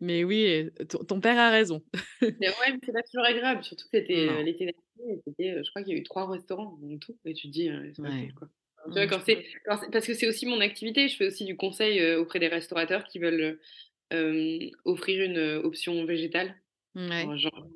mais 0.00 0.24
oui, 0.24 0.70
ton, 1.06 1.20
père 1.20 1.38
a 1.38 1.50
raison. 1.50 1.82
mais 2.20 2.48
ouais, 2.48 2.78
c'est 2.84 2.92
pas 2.92 3.02
toujours 3.02 3.24
agréable, 3.24 3.64
surtout 3.64 3.84
que 3.84 3.98
c'était 3.98 4.42
l'été 4.42 4.74
dernier, 4.96 5.62
je 5.62 5.70
crois 5.70 5.82
qu'il 5.82 5.94
y 5.94 5.96
a 5.96 6.00
eu 6.00 6.02
trois 6.02 6.30
restaurants 6.30 6.78
en 6.82 6.98
tout, 6.98 7.16
et 7.24 7.34
tu 7.34 7.48
te 7.48 7.52
dis, 7.52 7.70
c'est 7.94 8.02
pas 8.02 8.10
cool, 8.10 8.34
quoi. 8.34 8.48
Tu 8.84 8.92
vois, 8.92 9.06
quand 9.06 9.20
c'est, 9.24 9.44
parce 9.66 10.06
que 10.06 10.14
c'est 10.14 10.28
aussi 10.28 10.46
mon 10.46 10.60
activité, 10.60 11.08
je 11.08 11.16
fais 11.16 11.26
aussi 11.26 11.44
du 11.44 11.56
conseil 11.56 12.14
auprès 12.14 12.38
des 12.38 12.48
restaurateurs 12.48 13.04
qui 13.04 13.18
veulent 13.18 13.58
offrir 14.84 15.22
une 15.22 15.38
option 15.64 16.04
végétale, 16.04 16.54
genre 16.94 17.68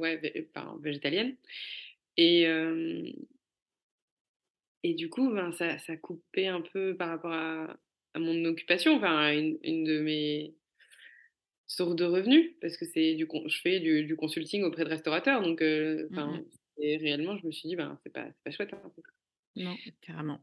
ouais, 0.00 0.42
végétalienne. 0.80 1.36
Et, 2.16 2.46
et 4.84 4.94
du 4.94 5.08
coup, 5.08 5.30
ben, 5.30 5.52
ça, 5.52 5.78
ça 5.78 5.96
coupait 5.96 6.46
un 6.46 6.60
peu 6.60 6.94
par 6.96 7.08
rapport 7.08 7.32
à, 7.32 7.76
à 8.14 8.18
mon 8.18 8.44
occupation, 8.44 8.96
enfin 8.96 9.32
une, 9.32 9.58
une, 9.62 9.84
de 9.84 10.00
mes 10.00 10.54
sources 11.66 11.96
de 11.96 12.04
revenus, 12.04 12.52
parce 12.60 12.76
que 12.76 12.84
c'est 12.84 13.14
du 13.14 13.26
je 13.46 13.60
fais 13.60 13.80
du, 13.80 14.04
du, 14.04 14.16
consulting 14.16 14.62
auprès 14.62 14.84
de 14.84 14.90
restaurateurs, 14.90 15.42
donc 15.42 15.60
euh, 15.62 16.08
et 16.78 16.96
réellement 16.96 17.36
je 17.36 17.46
me 17.46 17.52
suis 17.52 17.68
dit 17.68 17.76
ben 17.76 17.98
c'est 18.02 18.12
pas, 18.12 18.26
pas 18.44 18.50
chouette. 18.50 18.72
Hein, 18.72 18.92
non, 19.56 19.76
carrément. 20.00 20.40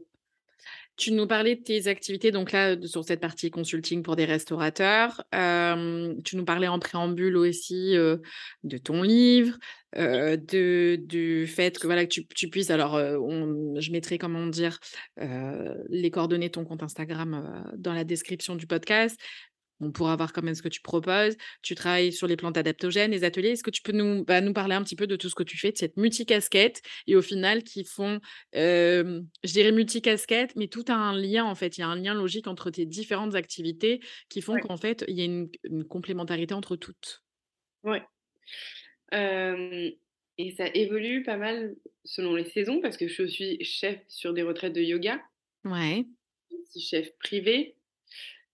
Tu 0.97 1.11
nous 1.13 1.25
parlais 1.25 1.55
de 1.55 1.63
tes 1.63 1.87
activités, 1.87 2.31
donc 2.31 2.51
là, 2.51 2.75
sur 2.85 3.03
cette 3.03 3.21
partie 3.21 3.49
consulting 3.49 4.03
pour 4.03 4.15
des 4.15 4.25
restaurateurs. 4.25 5.23
Euh, 5.33 6.13
tu 6.23 6.35
nous 6.35 6.45
parlais 6.45 6.67
en 6.67 6.79
préambule 6.79 7.37
aussi 7.37 7.97
euh, 7.97 8.17
de 8.63 8.77
ton 8.77 9.01
livre, 9.01 9.57
euh, 9.97 10.37
de, 10.37 10.99
du 11.01 11.47
fait 11.47 11.79
que, 11.79 11.87
voilà, 11.87 12.05
que 12.05 12.11
tu, 12.11 12.27
tu 12.27 12.49
puisses. 12.49 12.69
Alors, 12.69 12.99
je 12.99 13.91
mettrai, 13.91 14.17
comment 14.17 14.45
dire, 14.47 14.79
les 15.17 16.11
coordonnées 16.11 16.49
de 16.49 16.53
ton 16.53 16.65
compte 16.65 16.83
Instagram 16.83 17.65
dans 17.77 17.93
la 17.93 18.03
description 18.03 18.55
du 18.55 18.67
podcast 18.67 19.17
on 19.81 19.91
pourra 19.91 20.15
voir 20.15 20.31
quand 20.31 20.43
même 20.43 20.55
ce 20.55 20.61
que 20.61 20.69
tu 20.69 20.81
proposes. 20.81 21.35
Tu 21.61 21.75
travailles 21.75 22.13
sur 22.13 22.27
les 22.27 22.35
plantes 22.35 22.57
adaptogènes, 22.57 23.11
les 23.11 23.23
ateliers. 23.23 23.49
Est-ce 23.49 23.63
que 23.63 23.71
tu 23.71 23.81
peux 23.81 23.91
nous, 23.91 24.23
bah, 24.23 24.41
nous 24.41 24.53
parler 24.53 24.75
un 24.75 24.83
petit 24.83 24.95
peu 24.95 25.07
de 25.07 25.15
tout 25.15 25.29
ce 25.29 25.35
que 25.35 25.43
tu 25.43 25.57
fais, 25.57 25.71
de 25.71 25.77
cette 25.77 25.97
multicasquette 25.97 26.81
et 27.07 27.15
au 27.15 27.21
final 27.21 27.63
qui 27.63 27.83
font, 27.83 28.19
je 28.53 29.21
dirais 29.43 29.71
multicasquette, 29.71 30.55
mais 30.55 30.67
tout 30.67 30.85
a 30.87 30.93
un 30.93 31.17
lien 31.17 31.45
en 31.45 31.55
fait. 31.55 31.77
Il 31.77 31.81
y 31.81 31.83
a 31.83 31.87
un 31.87 31.95
lien 31.95 32.13
logique 32.13 32.47
entre 32.47 32.69
tes 32.69 32.85
différentes 32.85 33.35
activités 33.35 33.99
qui 34.29 34.41
font 34.41 34.59
qu'en 34.59 34.77
fait, 34.77 35.03
il 35.07 35.17
y 35.17 35.21
a 35.21 35.25
une, 35.25 35.49
complémentarité 35.89 36.53
entre 36.53 36.75
toutes. 36.75 37.23
Oui. 37.83 37.97
et 39.11 40.51
ça 40.55 40.67
évolue 40.73 41.23
pas 41.23 41.37
mal 41.37 41.75
selon 42.05 42.35
les 42.35 42.45
saisons 42.45 42.79
parce 42.81 42.97
que 42.97 43.07
je 43.07 43.25
suis 43.25 43.63
chef 43.63 43.99
sur 44.07 44.33
des 44.33 44.43
retraites 44.43 44.73
de 44.73 44.81
yoga. 44.81 45.21
Ouais. 45.65 46.05
Je 46.51 46.79
suis 46.79 46.81
chef 46.81 47.17
privé 47.17 47.75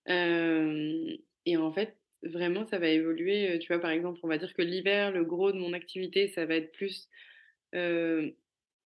et 0.08 1.58
en 1.58 1.72
fait, 1.74 1.98
vraiment, 2.24 2.66
ça 2.66 2.80
va 2.80 2.88
évoluer. 2.90 3.60
Tu 3.60 3.68
vois, 3.68 3.80
par 3.80 3.92
exemple, 3.92 4.20
on 4.24 4.28
va 4.28 4.38
dire 4.38 4.54
que 4.54 4.62
l'hiver, 4.62 5.12
le 5.12 5.24
gros 5.24 5.52
de 5.52 5.58
mon 5.58 5.74
activité, 5.74 6.28
ça 6.28 6.46
va 6.46 6.56
être 6.56 6.72
plus 6.72 7.10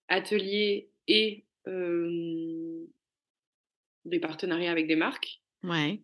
atelier 0.07 0.89
et 1.07 1.45
des 4.05 4.19
partenariats 4.19 4.71
avec 4.71 4.87
des 4.87 4.95
marques. 4.95 5.41
Ouais. 5.63 6.01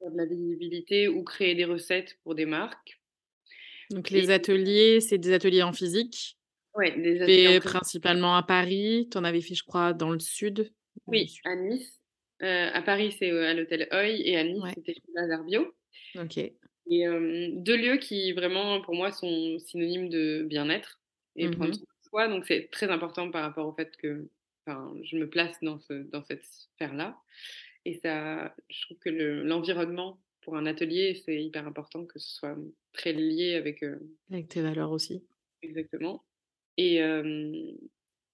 Faire 0.00 0.10
de 0.10 0.16
la 0.16 0.26
visibilité 0.26 1.08
ou 1.08 1.22
créer 1.22 1.54
des 1.54 1.64
recettes 1.64 2.18
pour 2.24 2.34
des 2.34 2.46
marques. 2.46 3.00
Donc 3.90 4.10
les 4.10 4.30
ateliers, 4.30 5.00
c'est 5.00 5.18
des 5.18 5.32
ateliers 5.32 5.62
en 5.62 5.72
physique? 5.72 6.38
Oui, 6.74 6.90
des 7.00 7.22
ateliers. 7.22 7.60
principalement 7.60 8.34
à 8.34 8.42
Paris. 8.42 9.08
Tu 9.12 9.18
en 9.18 9.24
avais 9.24 9.40
fait, 9.40 9.54
je 9.54 9.62
crois, 9.62 9.92
dans 9.92 10.10
le 10.10 10.18
sud? 10.18 10.72
Oui, 11.06 11.38
à 11.44 11.54
Nice. 11.54 12.00
Euh, 12.42 12.70
à 12.72 12.82
Paris, 12.82 13.14
c'est 13.18 13.30
à 13.30 13.54
l'hôtel 13.54 13.88
Oeil 13.92 14.22
et 14.22 14.36
à 14.36 14.44
Nice, 14.44 14.62
c'était 14.74 14.94
chez 14.94 15.02
Lazare 15.14 15.44
Bio. 15.44 15.74
Ok. 16.18 16.38
Et 16.38 17.06
deux 17.52 17.76
lieux 17.76 17.96
qui 17.96 18.32
vraiment, 18.32 18.82
pour 18.82 18.94
moi, 18.94 19.10
sont 19.10 19.58
synonymes 19.58 20.10
de 20.10 20.42
bien-être 20.42 21.00
et 21.36 21.48
prendre 21.48 21.70
mmh 21.70 21.74
soin 21.74 21.84
de 21.84 22.08
soi. 22.08 22.28
Donc, 22.28 22.44
c'est 22.46 22.68
très 22.70 22.90
important 22.90 23.30
par 23.30 23.42
rapport 23.42 23.66
au 23.66 23.72
fait 23.72 23.96
que 23.96 24.28
je 24.66 25.16
me 25.16 25.28
place 25.28 25.56
dans, 25.62 25.78
ce, 25.78 25.94
dans 25.94 26.22
cette 26.24 26.44
sphère-là. 26.44 27.16
Et 27.86 27.94
ça, 27.94 28.54
je 28.68 28.82
trouve 28.82 28.98
que 28.98 29.10
l'environnement 29.10 30.18
pour 30.42 30.56
un 30.56 30.66
atelier, 30.66 31.22
c'est 31.24 31.42
hyper 31.42 31.66
important 31.66 32.04
que 32.04 32.18
ce 32.18 32.28
soit 32.28 32.56
très 32.92 33.14
lié 33.14 33.54
avec. 33.54 33.82
avec 34.30 34.48
tes 34.48 34.60
valeurs 34.60 34.90
aussi. 34.90 35.24
Exactement. 35.62 36.22
Et, 36.76 37.00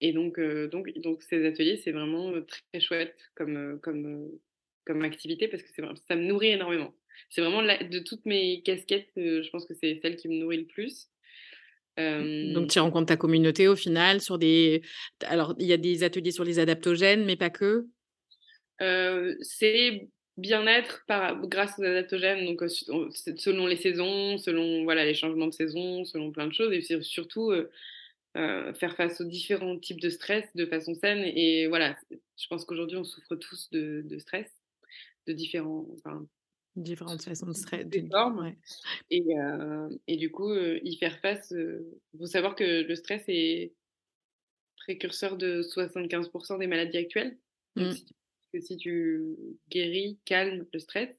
et 0.01 0.13
donc, 0.13 0.41
donc, 0.41 0.91
donc 0.99 1.23
ces 1.23 1.47
ateliers, 1.47 1.77
c'est 1.77 1.93
vraiment 1.93 2.33
très 2.43 2.81
chouette 2.81 3.17
comme, 3.35 3.79
comme, 3.83 4.31
comme 4.87 5.03
activité 5.03 5.49
parce 5.49 5.63
que 5.63 5.69
ça 6.09 6.17
me 6.17 6.23
nourrit 6.23 6.51
énormément. 6.51 6.95
C'est 7.29 7.43
vraiment 7.43 7.63
de 7.63 7.99
toutes 7.99 8.25
mes 8.25 8.63
casquettes, 8.63 9.11
je 9.17 9.49
pense 9.51 9.67
que 9.67 9.75
c'est 9.75 10.01
celle 10.01 10.17
qui 10.17 10.29
me 10.29 10.37
nourrit 10.37 10.59
le 10.59 10.67
plus. 10.67 11.09
Donc, 11.99 12.71
tu 12.71 12.79
rencontres 12.79 13.09
ta 13.09 13.17
communauté 13.19 13.69
au 13.69 13.77
final 13.77 14.23
sur 14.23 14.39
des. 14.39 14.81
Alors, 15.27 15.55
il 15.59 15.67
y 15.67 15.73
a 15.75 15.77
des 15.77 16.03
ateliers 16.03 16.31
sur 16.31 16.45
les 16.45 16.59
adaptogènes, 16.59 17.25
mais 17.25 17.37
pas 17.37 17.51
que? 17.51 17.87
c'est 19.43 20.09
bien-être 20.39 21.05
grâce 21.45 21.79
aux 21.79 21.83
adaptogènes, 21.83 22.47
donc 22.47 22.63
selon 22.69 23.67
les 23.67 23.77
saisons, 23.77 24.39
selon 24.39 24.85
voilà 24.85 25.05
les 25.05 25.15
changements 25.15 25.47
de 25.47 25.53
saison, 25.53 26.05
selon 26.05 26.33
plein 26.33 26.47
de 26.47 26.55
choses, 26.55 26.73
et 26.73 27.03
surtout 27.03 27.53
euh, 28.37 28.73
faire 28.75 28.95
face 28.95 29.21
aux 29.21 29.25
différents 29.25 29.77
types 29.77 30.01
de 30.01 30.09
stress 30.09 30.45
de 30.55 30.65
façon 30.65 30.95
saine. 30.95 31.25
Et 31.25 31.67
voilà, 31.67 31.97
je 32.11 32.47
pense 32.49 32.65
qu'aujourd'hui, 32.65 32.97
on 32.97 33.05
souffre 33.05 33.35
tous 33.35 33.69
de, 33.71 34.19
stress, 34.19 34.49
de 35.27 35.33
différents, 35.33 35.89
différentes 36.77 37.23
façons 37.23 37.47
de 37.47 37.53
stress, 37.53 37.87
des 37.87 38.07
formes. 38.09 38.55
Et, 39.11 39.25
euh, 39.37 39.89
et, 40.07 40.17
du 40.17 40.31
coup, 40.31 40.51
euh, 40.51 40.79
y 40.85 40.97
faire 40.97 41.19
face, 41.19 41.53
il 41.53 42.19
faut 42.19 42.27
savoir 42.27 42.55
que 42.55 42.83
le 42.83 42.95
stress 42.95 43.25
est 43.27 43.75
précurseur 44.77 45.37
de 45.37 45.63
75% 45.63 46.59
des 46.59 46.69
maladies 46.69 46.99
actuelles. 46.99 47.37
Donc, 47.75 47.97
mmh. 48.55 48.61
si 48.61 48.77
tu 48.77 49.37
guéris, 49.71 50.19
calmes 50.25 50.67
le 50.73 50.79
stress, 50.79 51.11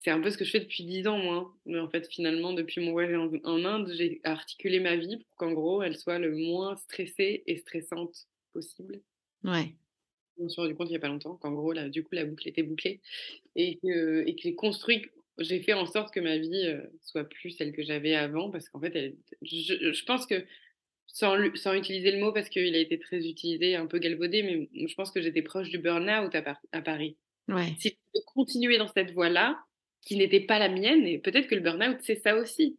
c'est 0.00 0.10
un 0.10 0.20
peu 0.20 0.30
ce 0.30 0.38
que 0.38 0.44
je 0.44 0.50
fais 0.50 0.60
depuis 0.60 0.84
10 0.84 1.06
ans, 1.06 1.18
moi. 1.18 1.54
Mais 1.66 1.78
en 1.78 1.88
fait, 1.88 2.08
finalement, 2.10 2.54
depuis 2.54 2.80
mon 2.80 2.92
voyage 2.92 3.14
en, 3.44 3.64
Inde, 3.64 3.92
j'ai 3.94 4.20
articulé 4.24 4.80
ma 4.80 4.96
vie 4.96 5.18
pour 5.18 5.36
qu'en 5.36 5.52
gros, 5.52 5.82
elle 5.82 5.96
soit 5.96 6.18
le 6.18 6.34
moins 6.34 6.76
stressée 6.76 7.42
et 7.46 7.56
stressante 7.56 8.26
possible. 8.54 9.00
Ouais. 9.44 9.74
Je 10.38 10.44
me 10.44 10.48
suis 10.48 10.60
rendu 10.60 10.74
compte 10.74 10.88
il 10.88 10.92
n'y 10.92 10.96
a 10.96 11.00
pas 11.00 11.08
longtemps 11.08 11.36
qu'en 11.36 11.52
gros, 11.52 11.72
là, 11.72 11.90
du 11.90 12.02
coup, 12.02 12.14
la 12.14 12.24
boucle 12.24 12.48
était 12.48 12.62
bouclée 12.62 13.00
et 13.56 13.76
que, 13.82 14.26
et 14.26 14.34
que 14.34 14.40
j'ai 14.40 14.54
construit, 14.54 15.04
j'ai 15.38 15.60
fait 15.60 15.74
en 15.74 15.84
sorte 15.84 16.14
que 16.14 16.20
ma 16.20 16.38
vie 16.38 16.78
soit 17.02 17.24
plus 17.24 17.50
celle 17.50 17.72
que 17.72 17.82
j'avais 17.82 18.14
avant 18.14 18.50
parce 18.50 18.70
qu'en 18.70 18.80
fait, 18.80 18.94
elle, 18.96 19.16
je, 19.42 19.92
je, 19.92 20.04
pense 20.04 20.24
que 20.24 20.46
sans, 21.06 21.36
sans 21.56 21.74
utiliser 21.74 22.10
le 22.10 22.20
mot 22.20 22.32
parce 22.32 22.48
qu'il 22.48 22.74
a 22.74 22.78
été 22.78 22.98
très 22.98 23.28
utilisé, 23.28 23.76
un 23.76 23.86
peu 23.86 23.98
galvaudé, 23.98 24.42
mais 24.42 24.88
je 24.88 24.94
pense 24.94 25.10
que 25.10 25.20
j'étais 25.20 25.42
proche 25.42 25.68
du 25.68 25.78
burn-out 25.78 26.34
à, 26.34 26.58
à, 26.72 26.80
Paris. 26.80 27.18
Ouais. 27.48 27.74
Si 27.78 27.98
je 28.14 28.20
continuer 28.34 28.78
dans 28.78 28.88
cette 28.88 29.12
voie-là, 29.12 29.62
qui 30.02 30.16
n'était 30.16 30.40
pas 30.40 30.58
la 30.58 30.68
mienne, 30.68 31.06
et 31.06 31.18
peut-être 31.18 31.46
que 31.48 31.54
le 31.54 31.60
burn-out, 31.60 31.98
c'est 32.00 32.20
ça 32.22 32.36
aussi. 32.36 32.78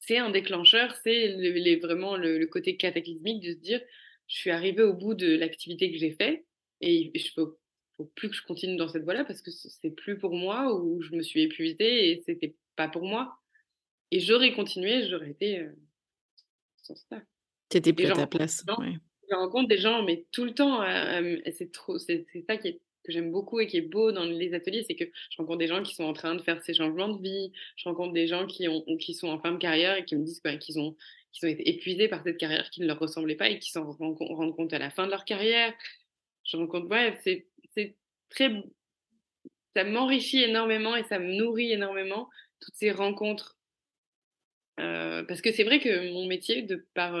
C'est 0.00 0.18
un 0.18 0.30
déclencheur, 0.30 0.94
c'est 1.02 1.28
les, 1.28 1.76
vraiment 1.76 2.16
le, 2.16 2.44
côté 2.46 2.76
cataclysmique 2.76 3.42
de 3.42 3.52
se 3.52 3.58
dire, 3.58 3.80
je 4.28 4.36
suis 4.36 4.50
arrivée 4.50 4.82
au 4.82 4.94
bout 4.94 5.14
de 5.14 5.36
l'activité 5.36 5.90
que 5.90 5.98
j'ai 5.98 6.12
faite, 6.12 6.44
et 6.80 7.10
je 7.14 7.32
faut, 7.34 7.58
faut 7.96 8.10
plus 8.14 8.30
que 8.30 8.36
je 8.36 8.42
continue 8.42 8.76
dans 8.76 8.88
cette 8.88 9.04
voie-là 9.04 9.24
parce 9.24 9.42
que 9.42 9.50
c'est 9.50 9.90
plus 9.90 10.18
pour 10.18 10.34
moi, 10.34 10.74
ou 10.74 11.02
je 11.02 11.14
me 11.14 11.22
suis 11.22 11.42
épuisée 11.42 12.10
et 12.10 12.22
c'était 12.24 12.56
pas 12.76 12.88
pour 12.88 13.04
moi. 13.04 13.36
Et 14.10 14.20
j'aurais 14.20 14.52
continué, 14.52 15.06
j'aurais 15.08 15.30
été 15.30 15.58
euh, 15.58 15.72
sans 16.76 16.96
ça. 16.96 17.20
T'étais 17.68 17.92
plus 17.92 18.06
à 18.06 18.14
ta 18.14 18.26
place. 18.26 18.64
Je 18.66 19.36
rencontre 19.36 19.68
des 19.68 19.78
gens, 19.78 20.02
mais 20.02 20.24
tout 20.32 20.44
le 20.44 20.54
temps, 20.54 20.82
c'est 21.52 21.70
trop, 21.70 21.98
c'est 21.98 22.26
ça 22.48 22.56
qui 22.56 22.68
est, 22.68 22.80
que 23.10 23.14
j'aime 23.14 23.30
beaucoup 23.30 23.60
et 23.60 23.66
qui 23.66 23.76
est 23.76 23.82
beau 23.82 24.12
dans 24.12 24.24
les 24.24 24.54
ateliers, 24.54 24.84
c'est 24.86 24.94
que 24.94 25.04
je 25.04 25.36
rencontre 25.36 25.58
des 25.58 25.66
gens 25.66 25.82
qui 25.82 25.94
sont 25.94 26.04
en 26.04 26.12
train 26.12 26.34
de 26.34 26.42
faire 26.42 26.62
ces 26.62 26.74
changements 26.74 27.08
de 27.08 27.22
vie. 27.22 27.52
Je 27.76 27.88
rencontre 27.88 28.12
des 28.12 28.26
gens 28.26 28.46
qui, 28.46 28.68
ont, 28.68 28.84
qui 28.98 29.14
sont 29.14 29.28
en 29.28 29.40
fin 29.40 29.52
de 29.52 29.58
carrière 29.58 29.96
et 29.96 30.04
qui 30.04 30.16
me 30.16 30.24
disent 30.24 30.42
qu'ils 30.60 30.78
ont, 30.78 30.96
qu'ils 31.32 31.48
ont 31.48 31.52
été 31.52 31.68
épuisés 31.68 32.08
par 32.08 32.22
cette 32.22 32.38
carrière 32.38 32.70
qui 32.70 32.80
ne 32.80 32.86
leur 32.86 32.98
ressemblait 32.98 33.36
pas 33.36 33.48
et 33.48 33.58
qui 33.58 33.70
s'en 33.70 33.90
rendent 33.92 34.56
compte 34.56 34.72
à 34.72 34.78
la 34.78 34.90
fin 34.90 35.06
de 35.06 35.10
leur 35.10 35.24
carrière. 35.24 35.74
Je 36.44 36.56
rencontre, 36.56 36.88
ouais, 36.88 37.18
c'est 37.22 37.96
très. 38.30 38.50
Ça 39.76 39.84
m'enrichit 39.84 40.42
énormément 40.42 40.96
et 40.96 41.04
ça 41.04 41.18
me 41.18 41.32
nourrit 41.34 41.72
énormément, 41.72 42.28
toutes 42.60 42.74
ces 42.74 42.90
rencontres. 42.90 43.56
Euh, 44.80 45.22
parce 45.24 45.42
que 45.42 45.52
c'est 45.52 45.62
vrai 45.62 45.78
que 45.78 46.12
mon 46.12 46.26
métier, 46.26 46.62
de 46.62 46.86
par 46.94 47.14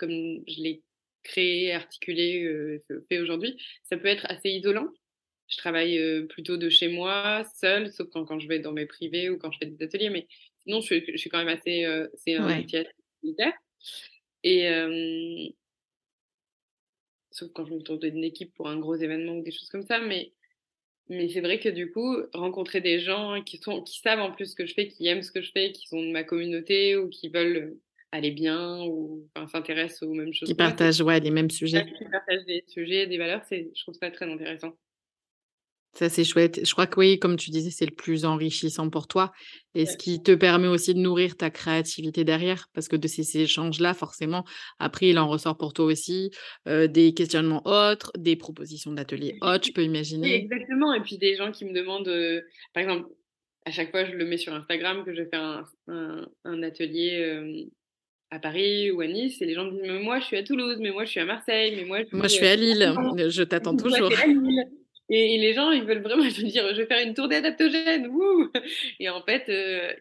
comme 0.00 0.10
je 0.48 0.62
l'ai 0.62 0.82
créé, 1.22 1.72
articulé, 1.72 2.44
euh, 2.44 2.82
fait 3.08 3.18
aujourd'hui, 3.18 3.56
ça 3.84 3.96
peut 3.96 4.08
être 4.08 4.26
assez 4.28 4.50
isolant. 4.50 4.88
Je 5.50 5.56
travaille 5.56 5.98
euh, 5.98 6.26
plutôt 6.26 6.56
de 6.56 6.68
chez 6.68 6.88
moi, 6.88 7.44
seule, 7.56 7.92
sauf 7.92 8.08
quand, 8.10 8.24
quand, 8.24 8.38
je 8.38 8.46
vais 8.46 8.60
dans 8.60 8.72
mes 8.72 8.86
privés 8.86 9.28
ou 9.30 9.36
quand 9.36 9.50
je 9.50 9.58
fais 9.58 9.66
des 9.66 9.84
ateliers, 9.84 10.10
mais 10.10 10.28
sinon, 10.62 10.80
je, 10.80 10.94
je 11.06 11.16
suis 11.16 11.28
quand 11.28 11.38
même 11.38 11.48
assez. 11.48 11.84
Euh, 11.84 12.08
c'est 12.14 12.36
un 12.36 12.46
métier 12.46 12.86
militaire. 13.22 13.52
Et. 14.44 14.68
Euh, 14.68 15.48
sauf 17.32 17.50
quand 17.52 17.66
je 17.66 17.74
me 17.74 17.80
tourne 17.82 17.98
d'une 17.98 18.24
équipe 18.24 18.54
pour 18.54 18.68
un 18.68 18.78
gros 18.78 18.96
événement 18.96 19.36
ou 19.38 19.42
des 19.42 19.50
choses 19.50 19.68
comme 19.68 19.82
ça, 19.82 19.98
mais. 19.98 20.32
Mais 21.08 21.28
c'est 21.28 21.40
vrai 21.40 21.58
que 21.58 21.68
du 21.68 21.90
coup, 21.90 22.18
rencontrer 22.32 22.80
des 22.80 23.00
gens 23.00 23.42
qui, 23.42 23.58
sont, 23.58 23.82
qui 23.82 23.98
savent 23.98 24.20
en 24.20 24.30
plus 24.30 24.52
ce 24.52 24.54
que 24.54 24.64
je 24.64 24.74
fais, 24.74 24.86
qui 24.86 25.08
aiment 25.08 25.24
ce 25.24 25.32
que 25.32 25.42
je 25.42 25.50
fais, 25.50 25.72
qui 25.72 25.88
sont 25.88 26.00
de 26.00 26.12
ma 26.12 26.22
communauté 26.22 26.96
ou 26.96 27.08
qui 27.08 27.28
veulent 27.28 27.76
aller 28.12 28.30
bien 28.30 28.82
ou 28.82 29.28
s'intéressent 29.50 30.02
aux 30.02 30.14
mêmes 30.14 30.32
choses. 30.32 30.48
Qui 30.48 30.54
partagent 30.54 31.00
ouais, 31.00 31.20
les 31.20 31.30
mêmes 31.30 31.50
sujets. 31.50 31.86
Qui 31.86 32.04
partagent 32.10 32.44
des 32.46 32.64
sujets, 32.66 33.06
des 33.06 33.18
valeurs, 33.18 33.42
je 33.50 33.82
trouve 33.82 33.94
ça 33.94 34.10
très 34.10 34.30
intéressant. 34.30 34.74
Ça, 35.92 36.08
c'est 36.08 36.22
chouette. 36.22 36.64
Je 36.64 36.72
crois 36.72 36.86
que 36.86 37.00
oui, 37.00 37.18
comme 37.18 37.36
tu 37.36 37.50
disais, 37.50 37.70
c'est 37.70 37.84
le 37.84 37.94
plus 37.94 38.24
enrichissant 38.24 38.90
pour 38.90 39.08
toi 39.08 39.32
et 39.74 39.86
ce 39.86 39.96
qui 39.96 40.22
te 40.22 40.32
permet 40.32 40.68
aussi 40.68 40.94
de 40.94 41.00
nourrir 41.00 41.36
ta 41.36 41.50
créativité 41.50 42.22
derrière 42.22 42.68
parce 42.74 42.86
que 42.86 42.94
de 42.94 43.08
ces, 43.08 43.38
échanges-là, 43.38 43.92
forcément, 43.92 44.44
après, 44.78 45.08
il 45.08 45.18
en 45.18 45.28
ressort 45.28 45.56
pour 45.56 45.72
toi 45.72 45.86
aussi 45.86 46.30
euh, 46.68 46.86
des 46.86 47.12
questionnements 47.12 47.62
autres, 47.64 48.12
des 48.16 48.36
propositions 48.36 48.92
d'ateliers 48.92 49.36
autres, 49.42 49.66
je 49.66 49.72
peux 49.72 49.82
imaginer. 49.82 50.36
exactement. 50.36 50.94
Et 50.94 51.00
puis 51.00 51.18
des 51.18 51.34
gens 51.34 51.50
qui 51.50 51.64
me 51.64 51.72
demandent, 51.72 52.08
euh, 52.08 52.40
par 52.72 52.84
exemple, 52.84 53.08
à 53.66 53.72
chaque 53.72 53.90
fois, 53.90 54.04
je 54.04 54.12
le 54.12 54.24
mets 54.24 54.38
sur 54.38 54.54
Instagram 54.54 55.04
que 55.04 55.12
je 55.12 55.24
fais 55.24 55.36
un, 55.36 55.64
un, 56.44 56.62
atelier. 56.62 57.20
Euh, 57.20 57.64
à 58.30 58.38
Paris 58.38 58.90
ou 58.90 59.00
à 59.00 59.06
Nice 59.06 59.42
et 59.42 59.46
les 59.46 59.54
gens 59.54 59.64
me 59.64 59.72
disent 59.72 59.80
mais 59.82 59.98
moi 59.98 60.20
je 60.20 60.26
suis 60.26 60.36
à 60.36 60.42
Toulouse, 60.42 60.76
mais 60.80 60.90
moi 60.90 61.04
je 61.04 61.10
suis 61.10 61.20
à 61.20 61.24
Marseille, 61.24 61.74
mais 61.76 61.84
moi 61.84 61.98
je 62.00 62.06
suis, 62.06 62.16
moi, 62.16 62.28
je 62.28 62.32
suis 62.34 62.46
à 62.46 62.56
Lille, 62.56 62.94
je 63.28 63.42
t'attends 63.42 63.76
toujours. 63.76 64.12
Et, 65.12 65.38
les 65.38 65.54
gens 65.54 65.72
ils 65.72 65.82
veulent 65.82 66.02
vraiment 66.02 66.22
je 66.22 66.42
dire 66.42 66.64
je 66.72 66.76
vais 66.76 66.86
faire 66.86 67.04
une 67.04 67.14
tournée 67.14 67.36
adaptogène, 67.36 68.08
Et 69.00 69.08
en 69.08 69.22
fait 69.22 69.48
euh, 69.48 69.92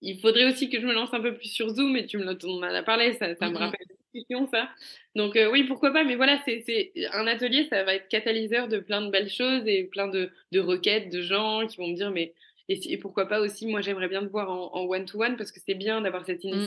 il 0.00 0.18
faudrait 0.20 0.50
aussi 0.50 0.70
que 0.70 0.80
je 0.80 0.86
me 0.86 0.94
lance 0.94 1.12
un 1.12 1.20
peu 1.20 1.34
plus 1.34 1.48
sur 1.48 1.68
Zoom 1.68 1.96
et 1.96 2.06
tu 2.06 2.16
me 2.16 2.24
en 2.24 2.62
as 2.62 2.82
parlé, 2.82 3.12
ça, 3.12 3.34
ça 3.36 3.50
me 3.50 3.58
rappelle 3.58 3.86
discussion 4.14 4.48
ça. 4.50 4.70
Donc 5.14 5.36
euh, 5.36 5.50
oui 5.50 5.64
pourquoi 5.64 5.92
pas, 5.92 6.04
mais 6.04 6.16
voilà 6.16 6.40
c'est 6.46 6.92
un 7.12 7.26
atelier 7.26 7.66
ça 7.68 7.84
va 7.84 7.94
être 7.94 8.08
catalyseur 8.08 8.68
de 8.68 8.78
plein 8.78 9.02
de 9.02 9.10
belles 9.10 9.30
choses 9.30 9.62
et 9.66 9.84
plein 9.84 10.08
de, 10.08 10.30
de 10.52 10.60
requêtes 10.60 11.12
de 11.12 11.20
gens 11.20 11.66
qui 11.66 11.76
vont 11.76 11.88
me 11.88 11.96
dire 11.96 12.10
mais 12.10 12.32
et, 12.68 12.96
pourquoi 12.96 13.26
pas 13.26 13.40
aussi 13.40 13.66
moi 13.66 13.82
j'aimerais 13.82 14.08
bien 14.08 14.22
te 14.22 14.30
voir 14.30 14.50
en 14.50 14.86
one-to-one 14.86 15.36
parce 15.36 15.52
que 15.52 15.60
c'est 15.60 15.74
bien 15.74 16.00
d'avoir 16.00 16.24
cette 16.24 16.42
mmh. 16.42 16.66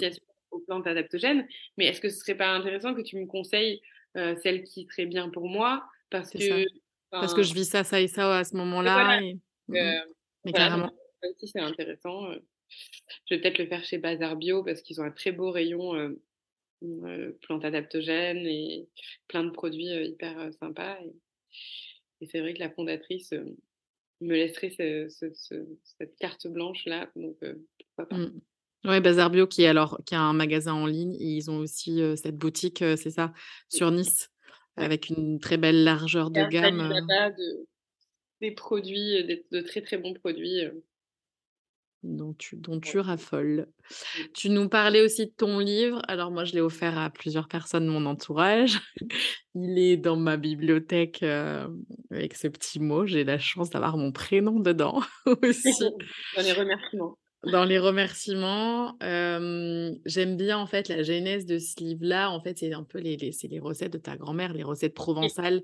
Aux 0.56 0.60
plantes 0.60 0.88
adaptogènes, 0.88 1.48
mais 1.78 1.86
est-ce 1.86 2.02
que 2.02 2.10
ce 2.10 2.18
serait 2.18 2.36
pas 2.36 2.50
intéressant 2.50 2.94
que 2.94 3.02
tu 3.02 3.18
me 3.18 3.26
conseilles 3.26 3.82
euh, 4.18 4.36
celle 4.42 4.64
qui 4.64 4.88
serait 4.90 5.06
bien 5.06 5.30
pour 5.30 5.50
moi? 5.50 5.84
Parce 6.10 6.32
que 6.32 6.66
parce 7.12 7.34
que 7.34 7.44
je 7.44 7.54
vis 7.54 7.66
ça, 7.66 7.84
ça 7.84 8.02
et 8.02 8.08
ça 8.08 8.38
à 8.38 8.44
ce 8.44 8.56
moment-là. 8.58 9.22
Et... 9.22 9.36
Mmh 9.68 9.76
euh, 9.76 10.00
mais 10.44 10.52
carrément. 10.52 10.92
C'est 11.40 11.60
intéressant. 11.60 12.30
Euh. 12.30 12.40
Je 13.26 13.36
vais 13.36 13.42
peut-être 13.42 13.58
le 13.58 13.68
faire 13.68 13.84
chez 13.84 13.98
Bazar 13.98 14.36
Bio 14.36 14.64
parce 14.64 14.82
qu'ils 14.82 15.02
ont 15.02 15.04
un 15.04 15.12
très 15.12 15.32
beau 15.32 15.50
rayon 15.52 15.96
euh, 16.84 17.32
plantes 17.42 17.66
adaptogènes 17.66 18.46
et 18.46 18.88
plein 19.28 19.44
de 19.44 19.50
produits 19.50 19.88
hyper 19.88 20.54
sympas. 20.60 21.00
Et, 22.22 22.28
c'est 22.28 22.42
vrai 22.42 22.54
que 22.54 22.60
la 22.60 22.70
fondatrice 22.70 23.34
me 24.22 24.34
laisserait 24.34 24.72
cette 25.10 26.16
carte 26.18 26.48
blanche 26.48 26.86
là, 26.86 27.10
donc 27.16 27.38
pourquoi 27.40 28.10
pas. 28.10 28.18
Mmh. 28.18 28.42
Oui, 28.86 29.00
Bazar 29.00 29.30
Bio 29.30 29.48
qui, 29.48 29.66
alors, 29.66 30.00
qui 30.06 30.16
a 30.16 30.22
un 30.22 30.34
magasin 30.34 30.74
en 30.74 30.86
ligne. 30.86 31.16
ils 31.20 31.50
ont 31.50 31.58
aussi 31.58 32.02
cette 32.18 32.38
boutique, 32.38 32.80
c'est 32.80 33.12
ça, 33.12 33.34
sur 33.70 33.92
Nice, 33.92 34.30
avec 34.76 35.10
une 35.10 35.40
très 35.40 35.58
belle 35.58 35.84
largeur 35.84 36.30
de 36.30 36.44
gamme. 36.50 36.90
De, 36.90 37.66
des 38.42 38.52
produits, 38.52 39.44
de, 39.52 39.62
très 39.62 39.82
très 39.82 39.98
bons 39.98 40.14
produits. 40.14 40.62
Dont 42.04 42.36
tu, 42.38 42.56
dont 42.58 42.80
tu 42.80 43.00
raffoles. 43.00 43.68
Tu 44.36 44.52
nous 44.52 44.70
parlais 44.70 45.02
aussi 45.02 45.26
de 45.26 45.32
ton 45.36 45.58
livre. 45.58 46.04
Alors 46.08 46.30
moi, 46.30 46.44
je 46.44 46.54
l'ai 46.54 46.62
offert 46.62 47.00
à 47.00 47.10
plusieurs 47.10 47.48
personnes 47.48 47.88
de 47.88 47.92
mon 47.92 48.06
entourage. 48.06 48.80
Il 49.56 49.80
est 49.80 49.98
dans 49.98 50.18
ma 50.18 50.38
bibliothèque 50.38 51.24
avec 51.24 52.36
ce 52.36 52.48
petit 52.48 52.80
mot. 52.80 53.08
J'ai 53.08 53.24
la 53.24 53.40
chance 53.40 53.72
d'avoir 53.72 53.98
mon 53.98 54.12
prénom 54.12 54.60
dedans 54.60 55.02
aussi. 55.42 55.74
Dans 56.36 56.44
les 56.44 56.54
remerciements 56.54 57.18
dans 57.52 57.64
les 57.66 57.80
remerciements, 57.80 58.98
j'aime 59.02 60.38
bien 60.38 60.58
en 60.58 60.68
fait 60.68 60.88
la 60.90 61.04
genèse 61.04 61.46
de 61.46 61.60
ce 61.60 61.80
livre-là. 61.80 62.30
En 62.32 62.42
fait, 62.42 62.58
c'est 62.58 62.74
un 62.74 62.84
peu 62.84 63.00
les, 63.00 63.32
c'est 63.32 63.48
les 63.48 63.60
recettes 63.60 63.94
de 63.94 63.98
ta 63.98 64.16
grand-mère, 64.18 64.54
les 64.54 64.64
recettes 64.64 64.94
provençales. 64.94 65.62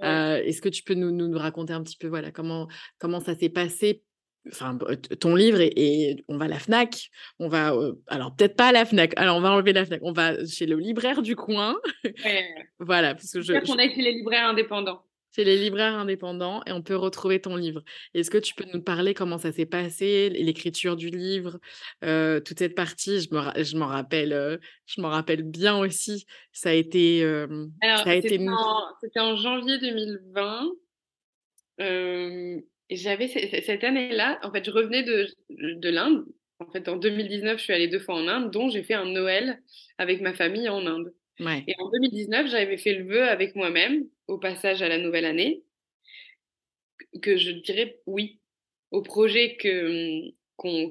Est-ce 0.00 0.60
que 0.60 0.68
tu 0.68 0.82
peux 0.82 0.94
nous, 0.94 1.10
nous, 1.10 1.38
raconter 1.38 1.72
un 1.72 1.82
petit 1.82 1.96
peu 1.96 2.08
voilà 2.08 2.30
comment 2.30 2.68
comment 2.98 3.20
ça 3.20 3.34
s'est 3.34 3.48
passé? 3.48 4.02
Enfin, 4.48 4.76
ton 5.20 5.36
livre 5.36 5.60
et, 5.60 6.16
on 6.26 6.36
va 6.36 6.46
à 6.46 6.48
la 6.48 6.58
Fnac, 6.58 7.10
on 7.38 7.46
va 7.46 7.72
alors 8.08 8.34
peut-être 8.34 8.56
pas 8.56 8.68
à 8.68 8.72
la 8.72 8.84
Fnac, 8.84 9.12
alors 9.16 9.36
on 9.36 9.40
va 9.40 9.52
enlever 9.52 9.72
la 9.72 9.84
Fnac, 9.84 10.00
on 10.02 10.12
va 10.12 10.44
chez 10.46 10.66
le 10.66 10.78
libraire 10.78 11.22
du 11.22 11.36
coin, 11.36 11.76
voilà 12.80 13.14
parce 13.14 13.30
que 13.30 13.40
je, 13.40 13.52
je... 13.52 13.64
qu'on 13.64 13.78
a 13.78 13.84
été 13.84 14.02
les 14.02 14.10
libraires 14.10 14.48
indépendants 14.48 15.04
chez 15.34 15.44
les 15.44 15.56
libraires 15.56 15.94
indépendants 15.94 16.62
et 16.66 16.72
on 16.72 16.82
peut 16.82 16.96
retrouver 16.96 17.40
ton 17.40 17.56
livre. 17.56 17.82
Est-ce 18.14 18.30
que 18.30 18.38
tu 18.38 18.54
peux 18.54 18.66
nous 18.72 18.82
parler 18.82 19.14
comment 19.14 19.38
ça 19.38 19.52
s'est 19.52 19.66
passé, 19.66 20.28
l'écriture 20.30 20.96
du 20.96 21.08
livre, 21.08 21.58
euh, 22.04 22.40
toute 22.40 22.58
cette 22.58 22.74
partie? 22.74 23.20
Je 23.20 23.34
me, 23.34 23.62
je 23.62 23.76
m'en 23.76 23.86
rappelle, 23.86 24.32
euh, 24.32 24.58
je 24.86 25.00
m'en 25.00 25.08
rappelle 25.08 25.42
bien 25.42 25.78
aussi. 25.78 26.26
Ça 26.52 26.70
a 26.70 26.74
été, 26.74 27.24
euh, 27.24 27.66
Alors, 27.80 28.00
c'était, 28.22 28.38
en, 29.18 29.36
janvier 29.36 29.78
2020. 29.78 30.70
et 31.78 32.96
j'avais 32.96 33.28
cette 33.28 33.84
année-là, 33.84 34.38
en 34.42 34.52
fait, 34.52 34.64
je 34.64 34.70
revenais 34.70 35.02
de, 35.02 35.26
de 35.50 35.88
l'Inde. 35.88 36.24
En 36.58 36.70
fait, 36.70 36.88
en 36.88 36.96
2019, 36.96 37.58
je 37.58 37.62
suis 37.64 37.72
allée 37.72 37.88
deux 37.88 37.98
fois 37.98 38.14
en 38.14 38.28
Inde, 38.28 38.50
dont 38.52 38.68
j'ai 38.68 38.84
fait 38.84 38.94
un 38.94 39.06
Noël 39.06 39.60
avec 39.98 40.20
ma 40.20 40.32
famille 40.32 40.68
en 40.68 40.86
Inde. 40.86 41.12
Et 41.66 41.74
en 41.78 41.90
2019, 41.90 42.48
j'avais 42.48 42.76
fait 42.76 42.94
le 42.94 43.04
vœu 43.04 43.22
avec 43.22 43.54
moi-même, 43.54 44.04
au 44.26 44.38
passage 44.38 44.82
à 44.82 44.88
la 44.88 44.98
nouvelle 44.98 45.24
année, 45.24 45.62
que 47.20 47.36
je 47.36 47.50
dirais 47.50 48.00
oui 48.06 48.38
au 48.90 49.02
projet 49.02 49.56
que, 49.56 50.30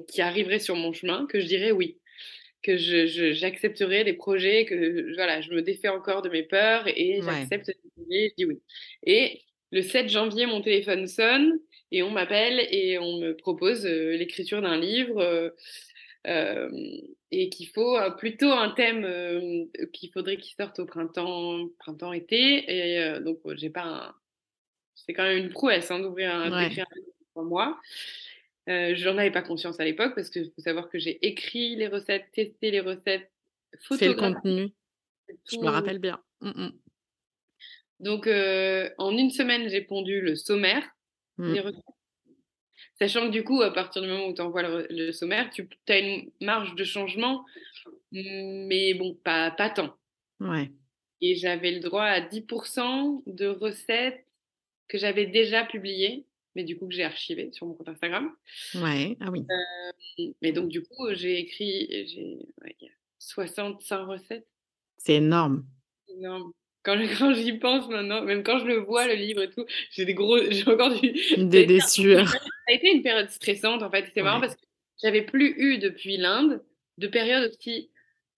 qui 0.08 0.20
arriverait 0.20 0.58
sur 0.58 0.76
mon 0.76 0.92
chemin, 0.92 1.26
que 1.26 1.40
je 1.40 1.46
dirais 1.46 1.70
oui, 1.70 1.98
que 2.62 2.76
j'accepterais 2.76 4.00
je, 4.00 4.04
les 4.04 4.12
projets, 4.12 4.64
que 4.66 5.14
voilà, 5.14 5.40
je 5.40 5.52
me 5.52 5.62
défais 5.62 5.88
encore 5.88 6.22
de 6.22 6.28
mes 6.28 6.42
peurs 6.42 6.86
et 6.88 7.20
j'accepte 7.22 7.70
je 7.96 8.28
dis 8.36 8.44
oui. 8.44 8.60
Et 9.04 9.40
le 9.70 9.82
7 9.82 10.08
janvier, 10.08 10.46
mon 10.46 10.60
téléphone 10.60 11.06
sonne 11.06 11.58
et 11.90 12.02
on 12.02 12.10
m'appelle 12.10 12.66
et 12.70 12.98
on 12.98 13.18
me 13.18 13.36
propose 13.36 13.86
euh, 13.86 14.16
l'écriture 14.16 14.62
d'un 14.62 14.78
livre. 14.78 15.18
Euh, 15.18 15.50
et 16.24 17.48
qu'il 17.50 17.68
faut 17.68 17.98
plutôt 18.18 18.50
un 18.52 18.70
thème 18.70 19.68
qu'il 19.92 20.10
faudrait 20.12 20.36
qu'il 20.36 20.54
sorte 20.54 20.78
au 20.78 20.86
printemps, 20.86 21.68
printemps-été. 21.78 22.64
Et 22.68 23.20
donc, 23.20 23.40
j'ai 23.54 23.70
pas 23.70 23.84
un... 23.84 24.14
C'est 24.94 25.14
quand 25.14 25.24
même 25.24 25.38
une 25.38 25.50
prouesse 25.50 25.90
hein, 25.90 25.98
d'ouvrir 25.98 26.32
un, 26.32 26.52
ouais. 26.52 26.80
un 26.80 26.84
pour 27.34 27.44
moi. 27.44 27.80
Euh, 28.68 28.94
je 28.94 29.08
n'en 29.08 29.18
avais 29.18 29.30
pas 29.30 29.42
conscience 29.42 29.80
à 29.80 29.84
l'époque 29.84 30.14
parce 30.14 30.30
qu'il 30.30 30.50
faut 30.54 30.60
savoir 30.60 30.88
que 30.88 30.98
j'ai 30.98 31.24
écrit 31.26 31.74
les 31.74 31.88
recettes, 31.88 32.26
testé 32.32 32.70
les 32.70 32.80
recettes, 32.80 33.30
fait 33.98 34.08
le 34.08 34.14
contenu. 34.14 34.72
Je 35.50 35.58
me 35.58 35.68
rappelle 35.68 35.98
bien. 35.98 36.22
Mmh 36.40 36.68
Donc, 38.00 38.26
euh, 38.26 38.88
en 38.98 39.16
une 39.16 39.30
semaine, 39.30 39.68
j'ai 39.68 39.80
pondu 39.80 40.20
le 40.20 40.36
sommaire 40.36 40.84
mmh. 41.38 41.52
des 41.52 41.60
recettes. 41.60 41.84
Sachant 43.02 43.26
que 43.26 43.32
du 43.32 43.42
coup, 43.42 43.62
à 43.62 43.72
partir 43.72 44.00
du 44.00 44.06
moment 44.06 44.28
où 44.28 44.32
tu 44.32 44.40
envoies 44.42 44.62
le, 44.62 45.10
sommaire, 45.10 45.50
tu 45.50 45.68
as 45.88 45.98
une 45.98 46.30
marge 46.40 46.76
de 46.76 46.84
changement, 46.84 47.44
mais 48.12 48.94
bon, 48.94 49.18
pas, 49.24 49.50
pas 49.50 49.70
tant. 49.70 49.96
Ouais. 50.38 50.70
Et 51.20 51.34
j'avais 51.34 51.72
le 51.72 51.80
droit 51.80 52.04
à 52.04 52.20
10% 52.20 53.24
de 53.26 53.48
recettes 53.48 54.24
que 54.86 54.98
j'avais 54.98 55.26
déjà 55.26 55.64
publiées 55.64 56.26
mais 56.54 56.62
du 56.62 56.78
coup 56.78 56.86
que 56.86 56.94
j'ai 56.94 57.02
archivé 57.02 57.50
sur 57.52 57.66
mon 57.66 57.74
compte 57.74 57.88
Instagram. 57.88 58.30
Ouais, 58.76 59.16
ah 59.20 59.30
oui. 59.32 59.46
Euh, 59.50 60.32
mais 60.42 60.52
donc 60.52 60.68
du 60.68 60.82
coup, 60.82 61.08
j'ai 61.12 61.40
écrit 61.40 61.88
j'ai 62.06 62.38
ouais, 62.62 62.76
65 63.18 64.04
recettes. 64.04 64.46
C'est 64.98 65.14
énorme. 65.14 65.66
Énorme. 66.08 66.52
Quand, 66.82 66.96
quand 67.18 67.34
j'y 67.34 67.52
pense 67.54 67.88
maintenant, 67.88 68.22
même 68.22 68.42
quand 68.42 68.58
je 68.58 68.66
le 68.66 68.78
vois, 68.78 69.06
le 69.06 69.14
livre 69.14 69.42
et 69.42 69.50
tout, 69.50 69.64
j'ai 69.90 70.04
des 70.04 70.14
gros, 70.14 70.38
j'ai 70.50 70.68
encore 70.68 70.98
du... 70.98 71.12
Des, 71.36 71.66
des 71.66 71.80
sueurs. 71.80 72.28
Ça 72.28 72.38
a 72.68 72.72
été 72.72 72.90
une 72.90 73.02
période 73.02 73.30
stressante 73.30 73.82
en 73.82 73.90
fait. 73.90 74.06
C'était 74.06 74.22
marrant 74.22 74.40
parce 74.40 74.56
que 74.56 74.62
j'avais 75.02 75.22
plus 75.22 75.54
eu 75.58 75.78
depuis 75.78 76.16
l'Inde 76.16 76.62
de 76.98 77.06
période 77.06 77.50
aussi 77.50 77.90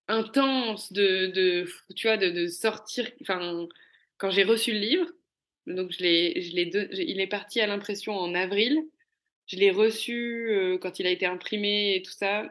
intense 0.09 0.93
de, 0.93 1.27
de 1.27 1.67
tu 1.97 2.07
vois, 2.07 2.17
de, 2.17 2.31
de 2.31 2.47
sortir. 2.47 3.11
Enfin, 3.23 3.67
quand 4.19 4.31
j'ai 4.31 4.45
reçu 4.45 4.73
le 4.73 4.79
livre, 4.79 5.07
donc, 5.67 5.93
je 5.93 6.03
l'ai, 6.03 6.43
je 6.43 6.55
l'ai 6.55 6.71
il 7.03 7.21
est 7.21 7.27
parti 7.27 7.61
à 7.61 7.67
l'impression 7.67 8.13
en 8.13 8.35
avril. 8.35 8.83
Je 9.47 9.57
l'ai 9.57 9.71
reçu 9.71 10.49
euh, 10.51 10.79
quand 10.79 10.99
il 10.99 11.07
a 11.07 11.11
été 11.11 11.27
imprimé 11.27 11.97
et 11.97 12.03
tout 12.03 12.13
ça. 12.13 12.45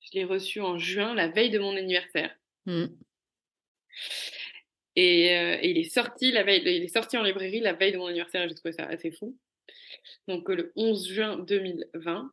Je 0.00 0.18
l'ai 0.18 0.24
reçu 0.24 0.60
en 0.60 0.78
juin, 0.78 1.14
la 1.14 1.28
veille 1.28 1.50
de 1.50 1.58
mon 1.58 1.76
anniversaire. 1.76 2.34
Mmh. 2.66 2.86
Et, 4.96 5.36
euh, 5.36 5.58
et, 5.60 5.70
il 5.70 5.78
est 5.78 5.88
sorti 5.88 6.32
la 6.32 6.42
veille, 6.42 6.62
il 6.64 6.82
est 6.82 6.88
sorti 6.88 7.16
en 7.16 7.22
librairie 7.22 7.60
la 7.60 7.72
veille 7.72 7.92
de 7.92 7.98
mon 7.98 8.06
anniversaire. 8.06 8.48
J'ai 8.48 8.54
trouvé 8.54 8.72
ça 8.72 8.84
assez 8.84 9.10
fou. 9.10 9.36
Donc 10.28 10.48
le 10.48 10.72
11 10.76 11.08
juin 11.08 11.38
2020. 11.38 12.32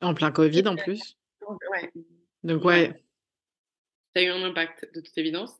En 0.00 0.14
plein 0.14 0.32
Covid 0.32 0.66
en 0.66 0.76
plus. 0.76 1.16
Ouais. 1.70 1.90
Donc 2.42 2.64
ouais. 2.64 2.92
Ça 4.14 4.20
a 4.20 4.22
eu 4.22 4.28
un 4.28 4.42
impact 4.42 4.94
de 4.94 5.00
toute 5.00 5.16
évidence. 5.16 5.54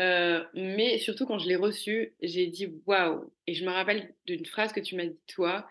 Euh, 0.00 0.44
mais 0.54 0.98
surtout, 0.98 1.26
quand 1.26 1.38
je 1.38 1.48
l'ai 1.48 1.56
reçu, 1.56 2.14
j'ai 2.20 2.46
dit 2.46 2.68
waouh. 2.86 3.32
Et 3.46 3.54
je 3.54 3.64
me 3.64 3.70
rappelle 3.70 4.14
d'une 4.26 4.46
phrase 4.46 4.72
que 4.72 4.80
tu 4.80 4.96
m'as 4.96 5.06
dit, 5.06 5.18
toi. 5.28 5.66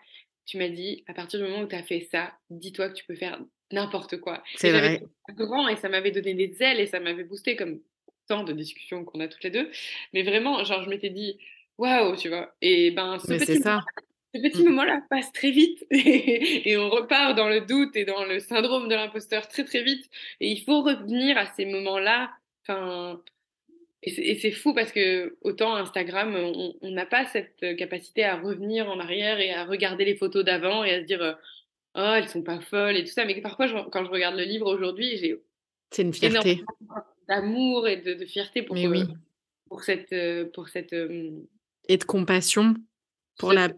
Tu 0.46 0.58
m'as 0.58 0.68
dit, 0.68 1.04
à 1.06 1.14
partir 1.14 1.40
du 1.40 1.46
moment 1.46 1.62
où 1.62 1.68
tu 1.68 1.74
as 1.74 1.82
fait 1.82 2.06
ça, 2.10 2.34
dis-toi 2.50 2.90
que 2.90 2.94
tu 2.94 3.04
peux 3.06 3.14
faire 3.14 3.40
n'importe 3.72 4.20
quoi. 4.20 4.42
C'est 4.56 4.72
vrai. 4.72 5.02
Grand 5.30 5.68
et 5.68 5.76
ça 5.76 5.88
m'avait 5.88 6.10
donné 6.10 6.34
des 6.34 6.62
ailes 6.62 6.80
et 6.80 6.86
ça 6.86 7.00
m'avait 7.00 7.24
boosté 7.24 7.56
comme 7.56 7.80
tant 8.26 8.44
de 8.44 8.52
discussions 8.52 9.04
qu'on 9.04 9.20
a 9.20 9.28
toutes 9.28 9.44
les 9.44 9.50
deux. 9.50 9.70
Mais 10.12 10.22
vraiment, 10.22 10.62
genre, 10.64 10.82
je 10.82 10.88
m'étais 10.88 11.10
dit, 11.10 11.38
waouh, 11.78 12.16
tu 12.16 12.28
vois? 12.28 12.54
Et 12.60 12.90
ben, 12.90 13.18
ce 13.18 13.26
petit, 13.26 13.60
ça. 13.60 13.84
ce 14.34 14.40
petit 14.40 14.62
mmh. 14.62 14.68
moment-là 14.68 15.02
passe 15.10 15.32
très 15.32 15.50
vite 15.50 15.84
et, 15.90 16.76
on 16.76 16.90
repart 16.90 17.36
dans 17.36 17.48
le 17.48 17.60
doute 17.60 17.96
et 17.96 18.04
dans 18.04 18.24
le 18.24 18.40
syndrome 18.40 18.88
de 18.88 18.94
l'imposteur 18.94 19.48
très, 19.48 19.64
très 19.64 19.82
vite. 19.82 20.08
Et 20.40 20.50
il 20.50 20.62
faut 20.62 20.82
revenir 20.82 21.38
à 21.38 21.46
ces 21.54 21.66
moments-là. 21.66 22.30
Enfin, 22.62 23.20
et 24.06 24.34
c'est 24.34 24.50
fou 24.50 24.74
parce 24.74 24.92
que 24.92 25.38
autant 25.40 25.76
Instagram, 25.76 26.34
on 26.82 26.90
n'a 26.90 27.06
pas 27.06 27.24
cette 27.24 27.62
euh, 27.62 27.74
capacité 27.74 28.22
à 28.22 28.36
revenir 28.36 28.86
en 28.90 29.00
arrière 29.00 29.40
et 29.40 29.50
à 29.50 29.64
regarder 29.64 30.04
les 30.04 30.14
photos 30.14 30.44
d'avant 30.44 30.84
et 30.84 30.92
à 30.92 31.00
se 31.00 31.06
dire 31.06 31.38
oh 31.94 32.12
elles 32.14 32.28
sont 32.28 32.42
pas 32.42 32.60
folles 32.60 32.98
et 32.98 33.04
tout 33.04 33.12
ça. 33.12 33.24
Mais 33.24 33.40
parfois 33.40 33.66
quand 33.90 34.04
je 34.04 34.10
regarde 34.10 34.36
le 34.36 34.44
livre 34.44 34.70
aujourd'hui, 34.70 35.16
j'ai 35.16 35.36
c'est 35.90 36.02
une 36.02 36.12
fierté 36.12 36.60
d'amour 37.28 37.88
et 37.88 37.96
de, 37.96 38.24
fierté 38.26 38.62
pour 38.62 38.76
oui. 38.76 39.04
pour 39.68 39.82
cette 39.82 40.12
euh, 40.12 40.46
pour 40.52 40.68
cette 40.68 40.92
et 40.92 41.96
de 41.96 42.04
compassion 42.04 42.74
pour 43.38 43.52
la 43.52 43.68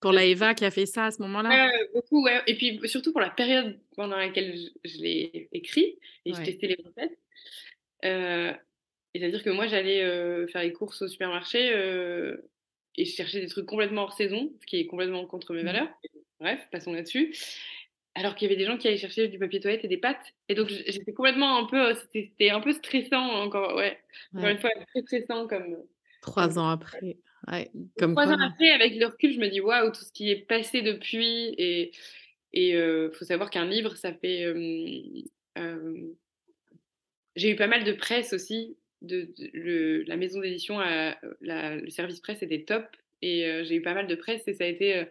pour 0.00 0.12
la 0.12 0.24
Eva 0.24 0.54
qui 0.54 0.64
a 0.64 0.70
fait 0.70 0.86
ça 0.86 1.06
à 1.06 1.10
ce 1.10 1.20
moment-là. 1.22 1.70
beaucoup 1.94 2.24
ouais. 2.24 2.40
Et 2.46 2.56
puis 2.56 2.80
surtout 2.88 3.12
pour 3.12 3.20
la 3.20 3.30
période 3.30 3.78
pendant 3.96 4.16
laquelle 4.16 4.56
je, 4.84 4.98
l'ai 4.98 5.48
écrit 5.52 5.98
et 6.24 6.32
je 6.32 6.42
testais 6.42 6.68
les 6.68 6.78
recettes. 6.84 7.18
Euh, 8.04 8.52
c'est-à-dire 9.14 9.42
que 9.42 9.50
moi, 9.50 9.66
j'allais 9.66 10.02
euh, 10.02 10.46
faire 10.46 10.62
les 10.62 10.72
courses 10.72 11.02
au 11.02 11.08
supermarché 11.08 11.72
euh, 11.74 12.36
et 12.96 13.04
je 13.04 13.14
cherchais 13.14 13.40
des 13.40 13.48
trucs 13.48 13.66
complètement 13.66 14.02
hors 14.02 14.12
saison, 14.12 14.52
ce 14.60 14.66
qui 14.66 14.80
est 14.80 14.86
complètement 14.86 15.26
contre 15.26 15.52
mes 15.52 15.62
mmh. 15.62 15.66
valeurs. 15.66 15.88
Bref, 16.38 16.66
passons 16.70 16.92
là-dessus. 16.92 17.34
Alors 18.14 18.34
qu'il 18.34 18.48
y 18.48 18.50
avait 18.50 18.58
des 18.58 18.66
gens 18.66 18.76
qui 18.76 18.88
allaient 18.88 18.96
chercher 18.96 19.28
du 19.28 19.38
papier 19.38 19.60
toilette 19.60 19.84
et 19.84 19.88
des 19.88 19.96
pâtes. 19.96 20.34
Et 20.48 20.54
donc, 20.54 20.68
j'étais 20.68 21.12
complètement 21.12 21.58
un 21.58 21.66
peu. 21.66 21.94
C'était 22.12 22.50
un 22.50 22.60
peu 22.60 22.72
stressant, 22.72 23.22
encore, 23.22 23.76
ouais. 23.76 23.98
Encore 24.34 24.50
une 24.50 24.58
fois, 24.58 24.70
très 24.88 25.02
stressant 25.02 25.46
comme. 25.46 25.76
Trois 26.22 26.58
ans 26.58 26.68
après. 26.68 27.18
Ouais, 27.50 27.70
comme 27.98 28.14
Trois 28.14 28.28
ans 28.28 28.40
après, 28.40 28.70
avec 28.70 28.96
le 28.96 29.06
recul, 29.06 29.32
je 29.32 29.38
me 29.38 29.48
dis 29.48 29.60
waouh, 29.60 29.90
tout 29.90 30.04
ce 30.04 30.12
qui 30.12 30.30
est 30.30 30.46
passé 30.46 30.82
depuis. 30.82 31.54
Et 31.56 31.92
il 32.52 32.74
euh, 32.74 33.10
faut 33.12 33.24
savoir 33.24 33.48
qu'un 33.48 33.64
livre, 33.64 33.96
ça 33.96 34.12
fait. 34.12 34.52
J'ai 37.36 37.50
eu 37.50 37.56
pas 37.56 37.68
mal 37.68 37.84
de 37.84 37.92
presse 37.92 38.32
aussi 38.32 38.76
de, 39.02 39.32
le, 39.52 40.02
la 40.02 40.16
maison 40.16 40.40
d'édition, 40.40 40.78
le 41.40 41.88
service 41.88 42.20
presse 42.20 42.42
était 42.42 42.64
top 42.64 42.84
et 43.22 43.46
euh, 43.46 43.64
j'ai 43.64 43.76
eu 43.76 43.82
pas 43.82 43.94
mal 43.94 44.06
de 44.06 44.14
presse 44.14 44.46
et 44.46 44.54
ça 44.54 44.64
a 44.64 44.66
été 44.66 44.96
euh, 44.96 45.04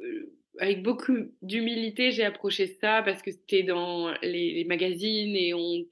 euh, 0.00 0.32
avec 0.58 0.82
beaucoup 0.82 1.16
d'humilité, 1.42 2.10
j'ai 2.10 2.24
approché 2.24 2.66
ça 2.80 3.02
parce 3.02 3.22
que 3.22 3.30
c'était 3.30 3.62
dans 3.62 4.12
les, 4.22 4.64
magazines 4.64 5.36
et 5.36 5.54
on, 5.54 5.84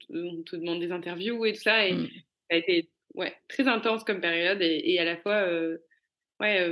te 0.43 0.55
demande 0.55 0.79
des 0.79 0.91
interviews 0.91 1.45
et 1.45 1.53
tout 1.53 1.61
ça 1.61 1.85
et 1.87 1.93
mmh. 1.93 2.07
ça 2.49 2.55
a 2.55 2.55
été 2.55 2.89
ouais 3.15 3.35
très 3.47 3.67
intense 3.67 4.03
comme 4.03 4.21
période 4.21 4.59
et, 4.61 4.99
à 4.99 5.03
la 5.03 5.17
fois 5.17 5.47
ouais 6.39 6.71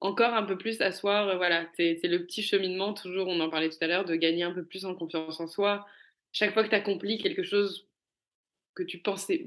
encore 0.00 0.34
un 0.34 0.42
peu 0.42 0.58
plus 0.58 0.80
asseoir 0.80 1.36
voilà 1.36 1.68
c'est 1.76 2.00
le 2.04 2.24
petit 2.24 2.42
cheminement 2.42 2.94
toujours 2.94 3.28
on 3.28 3.40
en 3.40 3.50
parlait 3.50 3.70
tout 3.70 3.78
à 3.80 3.86
l'heure 3.86 4.04
de 4.04 4.16
gagner 4.16 4.42
un 4.42 4.52
peu 4.52 4.64
plus 4.64 4.84
en 4.84 4.94
confiance 4.94 5.40
en 5.40 5.46
soi 5.46 5.86
chaque 6.32 6.52
fois 6.52 6.62
que 6.64 6.68
tu 6.68 6.74
accomplis 6.74 7.18
quelque 7.18 7.42
chose 7.42 7.88
que 8.74 8.82
tu 8.82 8.98
pensais, 8.98 9.44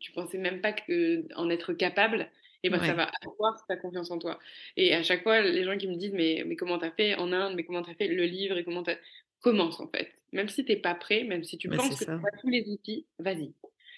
tu 0.00 0.12
pensais 0.12 0.38
même 0.38 0.60
pas 0.60 0.72
que, 0.72 1.24
en 1.36 1.50
être 1.50 1.72
capable, 1.72 2.30
et 2.66 2.70
ben 2.70 2.80
ça 2.80 2.94
va 2.94 3.10
avoir 3.24 3.66
ta 3.66 3.76
confiance 3.76 4.10
en 4.10 4.18
toi. 4.18 4.38
Et 4.76 4.94
à 4.94 5.02
chaque 5.02 5.22
fois, 5.22 5.40
les 5.40 5.64
gens 5.64 5.76
qui 5.76 5.88
me 5.88 5.96
disent 5.96 6.12
mais, 6.12 6.42
mais 6.46 6.56
comment 6.56 6.78
t'as 6.78 6.90
fait 6.90 7.14
en 7.16 7.32
Inde, 7.32 7.54
mais 7.56 7.64
comment 7.64 7.82
t'as 7.82 7.94
fait 7.94 8.08
le 8.08 8.24
livre 8.24 8.56
et 8.56 8.64
comment 8.64 8.82
t'as 8.82 8.96
commence 9.40 9.80
en 9.80 9.88
fait. 9.88 10.12
Même 10.32 10.48
si 10.48 10.64
t'es 10.64 10.76
pas 10.76 10.94
prêt, 10.94 11.24
même 11.24 11.44
si 11.44 11.56
tu 11.56 11.68
penses 11.68 11.98
que 11.98 12.04
tu 12.04 12.10
as 12.10 12.40
tous 12.40 12.48
les 12.48 12.68
outils, 12.68 13.06
vas-y. 13.18 13.52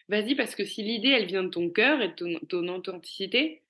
Vas-y 0.09 0.35
parce 0.35 0.55
que 0.55 0.65
si 0.65 0.83
l'idée 0.83 1.09
elle 1.09 1.27
vient 1.27 1.45
de 1.45 1.51
ton 1.51 1.71
cœur 1.71 2.01
et 2.01 2.09
de 2.09 2.39
ton, 2.47 2.69
authenticité, 2.69 3.63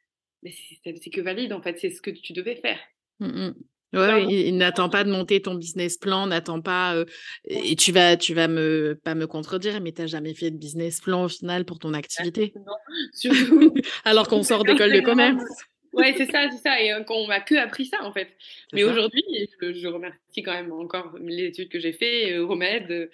c'est 0.44 1.11
que 1.11 1.20
valide 1.20 1.53
en 1.53 1.62
fait, 1.62 1.78
c'est 1.78 1.90
ce 1.90 2.01
que 2.01 2.11
tu 2.11 2.32
devais 2.32 2.57
faire. 2.57 2.80
Mmh 3.20 3.51
Ouais, 3.95 4.26
il, 4.28 4.59
n'attend 4.59 4.91
pas 4.91 5.03
de 5.03 5.11
monter 5.11 5.41
ton 5.41 5.55
business 5.55 5.97
plan, 5.97 6.26
n'attend 6.26 6.61
pas. 6.61 7.05
et 7.47 7.74
tu 7.74 7.91
vas, 7.91 8.16
tu 8.16 8.34
vas 8.34 8.47
me 8.47 8.99
pas 9.03 9.14
me 9.14 9.26
contredire, 9.26 9.80
mais 9.80 9.93
tu 9.93 10.03
n'as 10.03 10.07
jamais 10.07 10.34
fait 10.34 10.51
de 10.51 10.59
business 10.59 11.01
plan 11.01 11.24
au 11.24 11.28
final 11.28 11.64
pour 11.64 11.78
ton 11.78 11.95
activité. 11.95 12.53
Non, 12.55 12.74
surtout. 13.14 13.72
Alors 14.05 14.28
qu'on 14.28 14.43
sort 14.43 14.64
d'école 14.64 14.93
de 14.93 15.01
commerce. 15.01 15.43
Ouais, 15.95 16.14
c'est 16.16 16.30
ça, 16.30 16.49
c'est 16.51 16.59
ça. 16.59 16.80
Et 16.80 16.93
qu'on 17.07 17.26
m'a 17.26 17.41
que 17.41 17.55
appris 17.55 17.86
ça, 17.86 18.05
en 18.05 18.12
fait. 18.12 18.28
Mais 18.74 18.84
aujourd'hui, 18.84 19.24
je, 19.61 19.89
remercie 19.89 20.43
quand 20.43 20.53
même 20.53 20.72
encore 20.72 21.16
les 21.18 21.47
études 21.47 21.70
que 21.70 21.80
j'ai 21.80 21.93
fait, 21.93 22.39
Remède 22.39 23.11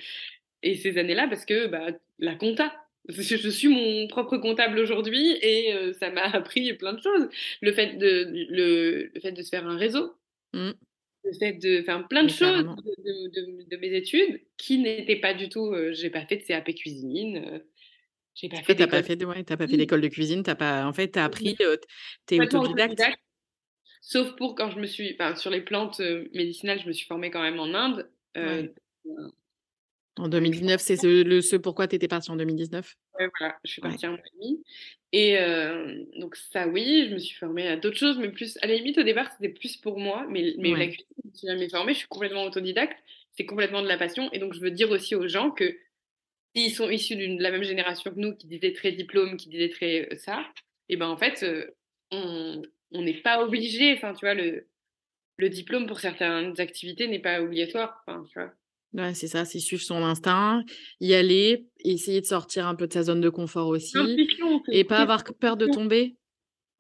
et 0.63 0.75
ces 0.75 0.99
années-là, 0.99 1.29
parce 1.29 1.45
que 1.45 1.67
bah, 1.69 1.87
la 2.19 2.35
compta, 2.35 2.75
je 3.09 3.49
suis 3.49 3.69
mon 3.69 4.09
propre 4.09 4.39
comptable 4.39 4.79
aujourd'hui 4.79 5.37
et 5.41 5.73
ça 6.01 6.11
m'a 6.11 6.23
appris 6.35 6.73
plein 6.75 6.95
de 6.95 7.01
choses. 7.01 7.29
Le 7.63 7.73
fait 7.73 7.97
de, 7.97 8.29
le, 8.51 9.11
le, 9.15 9.21
fait 9.21 9.33
de 9.33 9.43
se 9.43 9.51
faire 9.51 9.67
un 9.67 9.77
réseau, 9.77 10.13
Mmh. 10.55 10.73
Le 11.25 11.33
fait 11.39 11.53
de 11.55 11.83
faire 11.83 12.07
plein 12.07 12.25
de 12.25 12.31
choses 12.31 12.65
de, 12.65 13.77
mes 13.77 13.95
études 13.95 14.43
qui 14.57 14.79
n'étaient 14.79 15.21
pas 15.21 15.35
du 15.35 15.49
tout. 15.49 15.75
j'ai 15.93 16.11
pas 16.11 16.27
fait 16.27 16.37
de 16.37 16.43
CAP 16.43 16.75
cuisine. 16.75 17.63
j'ai 18.35 18.49
pas 18.49 18.63
fait. 18.63 18.75
T'as 18.75 18.87
pas 18.87 19.03
fait, 19.03 19.25
ouais, 19.25 19.43
pas 19.43 19.57
fait 19.57 19.77
d'école 19.77 20.03
de 20.03 20.09
cuisine. 20.09 20.43
T'as 20.43 20.55
pas. 20.55 20.87
En 20.87 20.93
fait, 20.93 21.09
t'as 21.09 21.25
appris. 21.25 21.57
t'es 22.27 22.41
autodidacte. 22.41 23.03
Sauf 24.03 24.37
pour 24.37 24.55
quand 24.55 24.71
je 24.71 24.79
me 24.79 24.87
suis. 24.87 25.15
Enfin, 25.15 25.35
sur 25.35 25.51
les 25.51 25.63
plantes 25.63 26.01
médicinales, 26.35 26.81
je 26.81 26.89
me 26.89 26.93
suis 26.93 27.07
formée 27.07 27.31
quand 27.31 27.43
même 27.43 27.59
en 27.59 27.73
Inde. 27.73 28.11
En 30.17 30.29
2019, 30.29 30.81
c'est 30.81 30.97
ce, 30.97 31.25
le, 31.25 31.41
ce 31.41 31.57
pourquoi 31.57 31.89
tu 31.89 31.97
étais 31.97 32.07
partie 32.07 32.31
en 32.31 32.37
2019 32.37 32.95
Oui, 33.19 33.27
voilà, 33.39 33.57
je 33.65 33.73
suis 33.73 33.81
partie 33.83 34.07
en 34.07 34.13
demi. 34.13 34.63
Et 35.13 35.39
euh, 35.39 36.05
donc, 36.19 36.37
ça, 36.37 36.69
oui, 36.69 37.07
je 37.09 37.15
me 37.15 37.19
suis 37.19 37.37
formée 37.37 37.67
à 37.67 37.77
d'autres 37.77 37.97
choses, 37.97 38.19
mais 38.19 38.29
plus, 38.31 38.57
à 38.63 38.67
la 38.67 38.75
limite, 38.75 38.99
au 38.99 39.03
départ, 39.03 39.31
c'était 39.33 39.53
plus 39.53 39.77
pour 39.77 39.99
moi. 39.99 40.25
Mais, 40.29 40.55
mais 40.59 40.71
la 40.71 40.87
cuisine, 40.87 41.07
je 41.25 41.29
me 41.29 41.35
suis 41.35 41.49
jamais 41.49 41.69
formée, 41.69 41.95
je 41.95 41.99
suis 41.99 42.09
complètement 42.09 42.45
autodidacte. 42.45 42.97
c'est 43.33 43.47
complètement 43.47 43.83
de 43.83 43.89
la 43.89 43.99
passion. 43.99 44.31
Et 44.33 44.39
donc, 44.39 44.55
je 44.55 44.61
veux 44.61 44.71
dire 44.71 44.91
aussi 44.91 45.17
aux 45.17 45.27
gens 45.27 45.51
que 45.51 45.77
s'ils 46.55 46.73
sont 46.73 46.91
issus 46.91 47.17
de 47.17 47.43
la 47.43 47.51
même 47.51 47.65
génération 47.65 48.13
que 48.13 48.19
nous, 48.19 48.37
qui 48.37 48.47
disaient 48.47 48.73
très 48.73 48.93
diplôme, 48.93 49.37
qui 49.37 49.49
disaient 49.49 49.71
très 49.71 50.09
euh, 50.13 50.17
ça, 50.17 50.45
et 50.89 50.97
ben 50.97 51.09
en 51.09 51.17
fait, 51.17 51.43
euh, 51.43 51.71
on 52.11 53.03
n'est 53.03 53.21
pas 53.21 53.43
obligé. 53.43 53.95
Enfin, 53.95 54.15
tu 54.15 54.25
vois, 54.25 54.35
le, 54.35 54.69
le 55.39 55.49
diplôme 55.49 55.87
pour 55.87 55.99
certaines 55.99 56.61
activités 56.61 57.09
n'est 57.09 57.19
pas 57.19 57.41
obligatoire. 57.43 58.03
Enfin, 58.07 58.25
tu 58.29 58.39
vois. 58.39 58.53
Ouais, 58.95 59.13
c'est 59.13 59.27
ça, 59.27 59.45
c'est 59.45 59.59
suivre 59.59 59.83
son 59.83 60.05
instinct, 60.05 60.63
y 61.01 61.15
aller, 61.15 61.67
essayer 61.81 62.21
de 62.21 62.27
sortir 62.27 62.69
un 62.69 62.77
peu 62.77 62.87
de 62.87 62.93
sa 62.93 63.03
zone 63.03 63.21
de 63.21 63.29
confort 63.29 63.67
aussi, 63.69 63.99
et 64.71 64.85
pas 64.85 64.99
avoir 64.99 65.25
peur 65.41 65.57
de 65.57 65.67
tomber. 65.67 66.15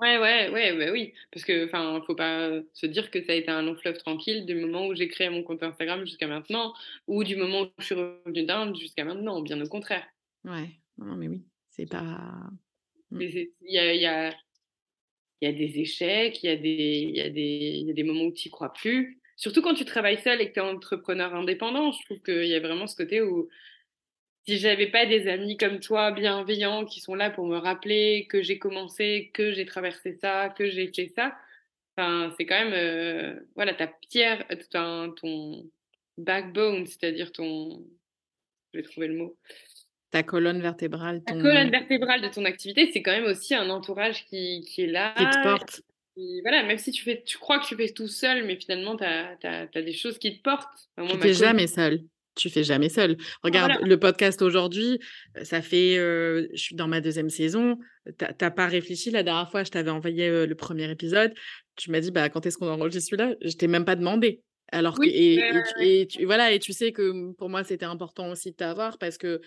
Ouais, 0.00 0.18
ouais, 0.18 0.48
ouais, 0.50 0.76
bah 0.76 0.92
oui, 0.92 1.12
parce 1.32 1.44
que, 1.44 1.66
enfin, 1.66 2.00
faut 2.06 2.14
pas 2.14 2.50
se 2.72 2.86
dire 2.86 3.10
que 3.10 3.22
ça 3.24 3.32
a 3.32 3.34
été 3.34 3.50
un 3.50 3.62
long 3.62 3.74
fleuve 3.76 3.98
tranquille 3.98 4.44
du 4.44 4.54
moment 4.54 4.86
où 4.86 4.94
j'ai 4.94 5.08
créé 5.08 5.28
mon 5.28 5.42
compte 5.42 5.62
Instagram 5.62 6.04
jusqu'à 6.04 6.28
maintenant, 6.28 6.74
ou 7.08 7.24
du 7.24 7.36
moment 7.36 7.62
où 7.62 7.66
je 7.78 7.84
suis 7.84 7.94
revenue 7.94 8.44
d'Inde 8.44 8.76
jusqu'à 8.76 9.04
maintenant, 9.04 9.40
bien 9.40 9.60
au 9.60 9.68
contraire. 9.68 10.06
Ouais, 10.44 10.68
non, 10.98 11.16
mais 11.16 11.26
oui, 11.28 11.42
c'est 11.70 11.86
pas. 11.86 12.50
Mmh. 13.10 13.20
Il 13.22 13.50
y 13.62 13.78
a, 13.78 13.94
y, 13.94 14.06
a, 14.06 14.32
y 15.42 15.46
a 15.46 15.52
des 15.52 15.80
échecs, 15.80 16.42
il 16.42 16.50
y, 16.50 16.68
y, 16.68 17.86
y 17.86 17.90
a 17.90 17.94
des 17.94 18.02
moments 18.04 18.24
où 18.24 18.32
tu 18.32 18.48
n'y 18.48 18.52
crois 18.52 18.72
plus. 18.72 19.20
Surtout 19.36 19.62
quand 19.62 19.74
tu 19.74 19.84
travailles 19.84 20.20
seul 20.20 20.40
et 20.40 20.48
que 20.48 20.54
tu 20.54 20.60
es 20.60 20.62
entrepreneur 20.62 21.34
indépendant, 21.34 21.92
je 21.92 22.04
trouve 22.04 22.20
qu'il 22.22 22.46
y 22.46 22.54
a 22.54 22.60
vraiment 22.60 22.86
ce 22.86 22.96
côté 22.96 23.20
où 23.20 23.48
si 24.46 24.58
j'avais 24.58 24.88
pas 24.88 25.06
des 25.06 25.26
amis 25.26 25.56
comme 25.56 25.80
toi, 25.80 26.12
bienveillants, 26.12 26.84
qui 26.84 27.00
sont 27.00 27.14
là 27.14 27.30
pour 27.30 27.46
me 27.46 27.56
rappeler 27.56 28.26
que 28.28 28.42
j'ai 28.42 28.58
commencé, 28.58 29.30
que 29.32 29.52
j'ai 29.52 29.64
traversé 29.64 30.18
ça, 30.20 30.50
que 30.50 30.68
j'ai 30.68 30.92
fait 30.94 31.12
ça, 31.16 31.34
enfin, 31.96 32.32
c'est 32.36 32.44
quand 32.44 32.62
même, 32.62 32.74
euh, 32.74 33.40
voilà, 33.54 33.74
ta 33.74 33.86
pierre, 33.86 34.44
ton, 34.70 35.12
ton 35.12 35.64
backbone, 36.18 36.86
c'est-à-dire 36.86 37.32
ton, 37.32 37.84
je 38.72 38.78
vais 38.78 38.84
trouver 38.84 39.08
le 39.08 39.16
mot. 39.16 39.36
Ta 40.10 40.22
colonne 40.22 40.60
vertébrale. 40.60 41.24
Ton... 41.24 41.36
Ta 41.36 41.40
colonne 41.40 41.70
vertébrale 41.70 42.20
de 42.20 42.28
ton 42.28 42.44
activité, 42.44 42.90
c'est 42.92 43.02
quand 43.02 43.12
même 43.12 43.24
aussi 43.24 43.54
un 43.54 43.70
entourage 43.70 44.26
qui, 44.26 44.60
qui 44.68 44.82
est 44.82 44.88
là. 44.88 45.14
Qui 45.16 45.24
te 45.24 45.42
porte. 45.42 45.80
Voilà, 46.42 46.62
même 46.62 46.78
si 46.78 46.92
tu, 46.92 47.02
fais, 47.02 47.22
tu 47.24 47.38
crois 47.38 47.58
que 47.58 47.66
tu 47.66 47.76
fais 47.76 47.88
tout 47.92 48.08
seul, 48.08 48.44
mais 48.44 48.56
finalement, 48.56 48.96
tu 48.96 49.04
as, 49.04 49.36
as, 49.42 49.82
des 49.82 49.92
choses 49.92 50.18
qui 50.18 50.38
te 50.38 50.42
portent. 50.42 50.68
Enfin, 50.96 51.18
tu 51.18 51.26
n'es 51.26 51.34
jamais 51.34 51.66
seul 51.66 52.00
tu 52.36 52.50
fais 52.50 52.64
jamais 52.64 52.88
seul. 52.88 53.16
Regarde, 53.42 53.72
le 53.82 53.98
podcast 53.98 54.42
aujourd'hui, 54.42 54.98
ça 55.42 55.62
fait, 55.62 55.94
je 55.94 56.48
suis 56.54 56.74
dans 56.74 56.88
ma 56.88 57.00
deuxième 57.00 57.30
saison. 57.30 57.78
T'as 58.18 58.50
pas 58.50 58.66
réfléchi 58.66 59.10
la 59.10 59.22
dernière 59.22 59.50
fois, 59.50 59.64
je 59.64 59.70
t'avais 59.70 59.90
envoyé 59.90 60.46
le 60.46 60.54
premier 60.54 60.90
épisode. 60.90 61.32
Tu 61.76 61.90
m'as 61.90 62.00
dit, 62.00 62.10
bah, 62.10 62.28
quand 62.28 62.44
est-ce 62.46 62.58
qu'on 62.58 62.68
enregistre 62.68 63.10
celui-là? 63.10 63.34
Je 63.40 63.56
t'ai 63.56 63.66
même 63.66 63.84
pas 63.84 63.96
demandé. 63.96 64.42
Alors 64.72 64.98
que, 64.98 65.06
et, 65.06 66.06
tu, 66.06 66.24
voilà, 66.24 66.52
et 66.52 66.58
tu 66.58 66.72
sais 66.72 66.90
que 66.90 67.12
mmh, 67.12 67.34
pour 67.36 67.48
moi, 67.48 67.62
c'était 67.64 67.84
important 67.84 68.30
aussi 68.30 68.50
de 68.50 68.56
t'avoir 68.56 68.98
parce 68.98 69.18
que 69.18 69.40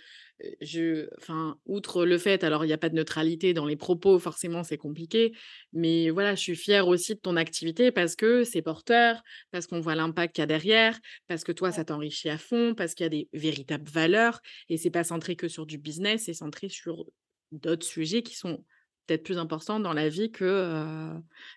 je, 0.62 1.08
enfin, 1.18 1.58
outre 1.66 2.06
le 2.06 2.18
fait, 2.18 2.44
alors 2.44 2.64
il 2.64 2.68
n'y 2.68 2.74
a 2.74 2.78
pas 2.78 2.90
de 2.90 2.96
neutralité 2.96 3.54
dans 3.54 3.66
les 3.66 3.76
propos, 3.76 4.20
forcément, 4.20 4.64
c'est 4.64 4.78
compliqué, 4.78 5.34
mais 5.74 6.10
voilà, 6.10 6.36
je 6.36 6.42
suis 6.42 6.56
fière 6.56 6.88
aussi 6.88 7.16
de 7.16 7.20
ton 7.20 7.36
activité 7.36 7.92
parce 7.92 8.16
que 8.16 8.44
c'est 8.44 8.62
porteur, 8.62 9.24
parce 9.52 9.68
qu'on 9.68 9.80
voit 9.80 9.96
l'impact 9.96 10.36
qu'il 10.36 10.42
y 10.42 10.44
a 10.44 10.48
derrière, 10.48 11.00
parce 11.28 11.44
que 11.44 11.52
toi, 11.52 11.72
ça 11.72 11.86
t'enrichit 11.86 12.30
à 12.30 12.38
fond, 12.38 12.76
parce 12.76 12.94
qu'il 12.94 13.06
y 13.06 13.08
a 13.08 13.10
des 13.10 13.30
véritables 13.34 13.90
valeurs 13.90 14.42
et 14.70 14.78
c'est 14.78 14.92
pas 14.92 15.04
centré 15.04 15.36
que 15.36 15.48
sur 15.48 15.66
du 15.66 15.78
business, 15.78 16.26
c'est 16.26 16.34
centré 16.34 16.70
sur 16.70 17.06
d'autres 17.52 17.86
sujets 17.86 18.22
qui 18.22 18.36
sont 18.36 18.64
peut-être 19.08 19.24
plus 19.24 19.38
importants 19.38 19.80
dans 19.80 19.94
la 19.94 20.10
vie 20.10 20.32
que 20.32 21.14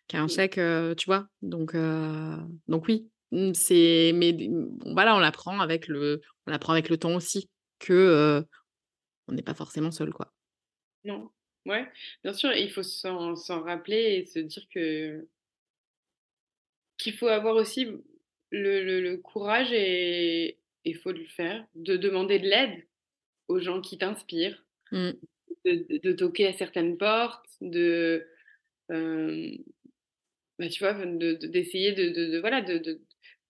qu'un 0.09 0.29
chèque, 0.29 0.61
tu 0.97 1.07
vois? 1.07 1.27
Donc, 1.43 1.75
donc 2.69 2.87
oui, 2.87 3.11
Mmh, 3.33 3.55
c'est 3.55 4.13
mais 4.15 4.37
voilà, 4.87 5.15
on 5.15 5.21
l'apprend 5.21 5.61
avec 5.61 5.87
le 5.87 6.21
on 6.47 6.53
apprend 6.53 6.73
avec 6.73 6.89
le 6.89 6.97
temps 6.97 7.15
aussi 7.15 7.49
que 7.79 8.45
on 9.29 9.33
n'est 9.33 9.43
pas 9.43 9.55
forcément 9.55 9.91
seul 9.91 10.13
quoi. 10.13 10.33
Non. 11.05 11.31
Ouais, 11.67 11.87
bien 12.25 12.33
sûr, 12.33 12.53
il 12.53 12.71
faut 12.71 12.83
s'en 12.83 13.35
rappeler 13.63 14.17
et 14.17 14.25
se 14.25 14.39
dire 14.39 14.67
que 14.73 15.29
qu'il 16.97 17.15
faut 17.15 17.29
avoir 17.29 17.57
aussi 17.57 17.87
le, 18.51 19.01
le, 19.01 19.17
courage 19.19 19.73
et 19.73 20.59
il 20.85 20.97
faut 20.97 21.13
le 21.13 21.25
faire, 21.27 21.67
de 21.75 21.97
demander 21.97 22.39
de 22.39 22.47
l'aide 22.47 22.87
aux 23.49 23.59
gens 23.59 23.81
qui 23.81 23.99
t'inspirent, 23.99 24.65
mmh. 24.93 25.11
de, 25.65 25.99
de, 25.99 26.13
toquer 26.13 26.49
à 26.49 26.53
certaines 26.53 26.99
portes, 26.99 27.47
de 27.61 28.27
bah, 30.61 30.69
tu 30.69 30.85
vois, 30.85 30.93
d'essayer 30.93 31.93
de, 31.93 32.11
de, 32.11 32.39
voilà, 32.39 32.61
de, 32.61 33.01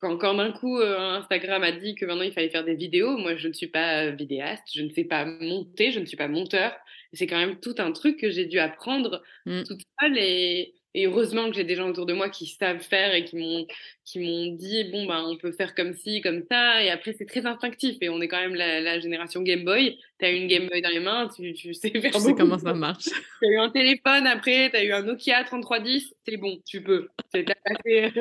quand, 0.00 0.16
quand 0.16 0.34
d'un 0.34 0.52
coup 0.52 0.78
euh, 0.78 0.98
Instagram 0.98 1.62
a 1.62 1.72
dit 1.72 1.94
que 1.94 2.06
maintenant 2.06 2.24
il 2.24 2.32
fallait 2.32 2.48
faire 2.48 2.64
des 2.64 2.74
vidéos, 2.74 3.16
moi 3.18 3.36
je 3.36 3.48
ne 3.48 3.52
suis 3.52 3.68
pas 3.68 4.04
euh, 4.04 4.10
vidéaste, 4.10 4.64
je 4.74 4.82
ne 4.82 4.90
sais 4.90 5.04
pas 5.04 5.24
monter, 5.24 5.92
je 5.92 6.00
ne 6.00 6.06
suis 6.06 6.16
pas 6.16 6.28
monteur. 6.28 6.72
C'est 7.12 7.26
quand 7.26 7.38
même 7.38 7.60
tout 7.60 7.74
un 7.78 7.92
truc 7.92 8.18
que 8.18 8.30
j'ai 8.30 8.46
dû 8.46 8.58
apprendre 8.58 9.22
mmh. 9.46 9.64
toute 9.64 9.80
seule 10.00 10.16
et, 10.18 10.74
et 10.92 11.06
heureusement 11.06 11.48
que 11.48 11.54
j'ai 11.54 11.62
des 11.62 11.76
gens 11.76 11.88
autour 11.88 12.04
de 12.04 12.12
moi 12.12 12.28
qui 12.28 12.46
savent 12.46 12.80
faire 12.80 13.14
et 13.14 13.24
qui 13.24 13.36
m'ont 13.36 13.66
qui 14.04 14.18
m'ont 14.18 14.52
dit 14.54 14.84
bon 14.90 15.06
ben 15.06 15.22
on 15.24 15.36
peut 15.36 15.52
faire 15.52 15.74
comme 15.74 15.94
ci 15.94 16.20
comme 16.20 16.42
ça. 16.50 16.82
Et 16.82 16.90
après 16.90 17.12
c'est 17.12 17.26
très 17.26 17.46
instinctif 17.46 17.96
et 18.00 18.08
on 18.08 18.20
est 18.20 18.26
quand 18.26 18.40
même 18.40 18.56
la, 18.56 18.98
génération 18.98 19.42
Game 19.42 19.64
Boy. 19.64 19.98
Tu 20.18 20.24
as 20.24 20.30
une 20.30 20.48
Game 20.48 20.66
Boy 20.66 20.82
dans 20.82 20.88
les 20.88 20.98
mains 20.98 21.28
tu, 21.28 21.52
tu 21.54 21.74
sais 21.74 21.90
faire 21.90 22.10
tu 22.10 22.20
sais 22.20 22.34
comment 22.34 22.58
ça 22.58 22.74
marche. 22.74 23.04
Tu 23.40 23.46
as 23.46 23.50
eu 23.52 23.58
un 23.58 23.70
téléphone 23.70 24.26
après 24.26 24.70
tu 24.70 24.76
as 24.76 24.84
eu 24.84 24.92
un 24.92 25.02
Nokia 25.02 25.44
3310 25.44 26.14
c'est 26.26 26.36
bon 26.36 26.58
tu 26.66 26.82
peux. 26.82 27.08
C'est 27.32 27.44
clair. 27.84 28.12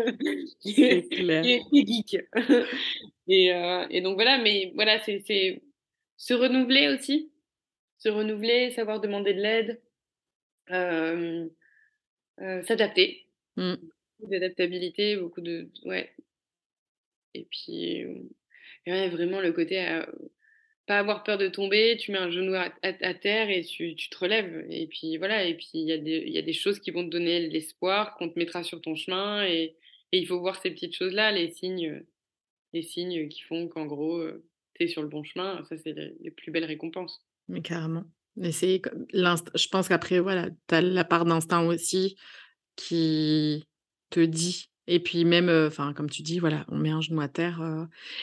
Geek. 0.64 2.18
Et, 3.32 3.54
euh, 3.54 3.86
et 3.92 4.02
donc 4.02 4.16
voilà 4.16 4.40
mais 4.40 4.72
voilà 4.76 5.00
c'est 5.00 5.62
se 6.18 6.34
renouveler 6.34 6.90
aussi. 6.90 7.32
Se 7.98 8.10
renouveler 8.10 8.72
savoir 8.72 9.00
demander 9.00 9.34
de 9.34 9.42
l'aide. 9.42 9.82
Euh, 10.72 11.48
euh, 12.42 12.64
s'adapter. 12.64 13.26
Mmh. 13.58 13.76
Beaucoup 14.20 14.32
d'adaptabilité, 14.32 15.16
beaucoup 15.18 15.42
de. 15.42 15.70
Ouais. 15.86 16.14
Et 17.34 17.46
puis, 17.50 18.04
euh, 18.04 19.10
vraiment 19.10 19.40
le 19.42 19.52
côté. 19.54 20.02
pas 20.88 21.00
avoir 21.00 21.24
peur 21.24 21.38
de 21.38 21.48
tomber, 21.48 21.98
tu 21.98 22.12
mets 22.12 22.18
un 22.18 22.32
genou 22.32 22.56
à, 22.56 23.14
terre 23.14 23.50
et 23.50 23.64
tu, 23.64 23.96
tu, 23.96 24.10
te 24.10 24.18
relèves. 24.18 24.66
Et 24.70 24.88
puis 24.88 25.18
voilà, 25.18 25.46
et 25.46 25.54
puis 25.54 25.70
il 25.74 25.88
y, 25.88 25.92
a 25.92 25.98
des, 25.98 26.24
y 26.28 26.38
a 26.38 26.42
des 26.42 26.54
choses 26.54 26.80
qui 26.80 26.92
vont 26.92 27.04
te 27.04 27.10
donner 27.10 27.48
l'espoir, 27.48 28.16
qu'on 28.16 28.30
te 28.30 28.40
mettra 28.40 28.64
sur 28.64 28.82
ton 28.82 28.96
chemin. 28.96 29.46
Et, 29.46 29.76
et 30.12 30.18
il 30.18 30.28
faut 30.28 30.40
voir 30.40 30.62
ces 30.62 30.72
petites 30.72 30.96
choses-là, 30.96 31.32
les 31.32 31.52
signes, 31.52 32.04
les 32.74 32.82
signes 32.82 33.30
qui 33.30 33.42
font 33.42 33.68
qu'en 33.68 33.86
gros, 33.86 34.28
tu 34.76 34.84
es 34.84 34.88
sur 34.88 35.02
le 35.02 35.08
bon 35.08 35.24
chemin. 35.24 35.64
Ça, 35.66 35.78
c'est 35.78 35.94
les, 35.94 36.32
plus 36.32 36.52
belles 36.52 36.66
récompenses. 36.66 37.22
Mais 37.48 37.62
carrément. 37.62 38.06
C'est 38.52 38.82
je 39.14 39.68
pense 39.68 39.88
qu'après, 39.88 40.20
voilà, 40.20 40.50
tu 40.68 40.76
as 40.76 40.82
la 40.82 41.04
part 41.04 41.26
d'instinct 41.26 41.66
aussi 41.66 42.16
qui 42.76 43.68
te 44.10 44.20
dit. 44.20 44.70
Et 44.88 45.00
puis 45.00 45.24
même, 45.24 45.50
enfin, 45.68 45.94
comme 45.94 46.10
tu 46.10 46.24
dis, 46.24 46.40
voilà, 46.40 46.66
on 46.70 46.78
met 46.78 46.90
un 46.90 47.02
genou 47.02 47.22
à 47.22 47.28
terre. 47.28 47.62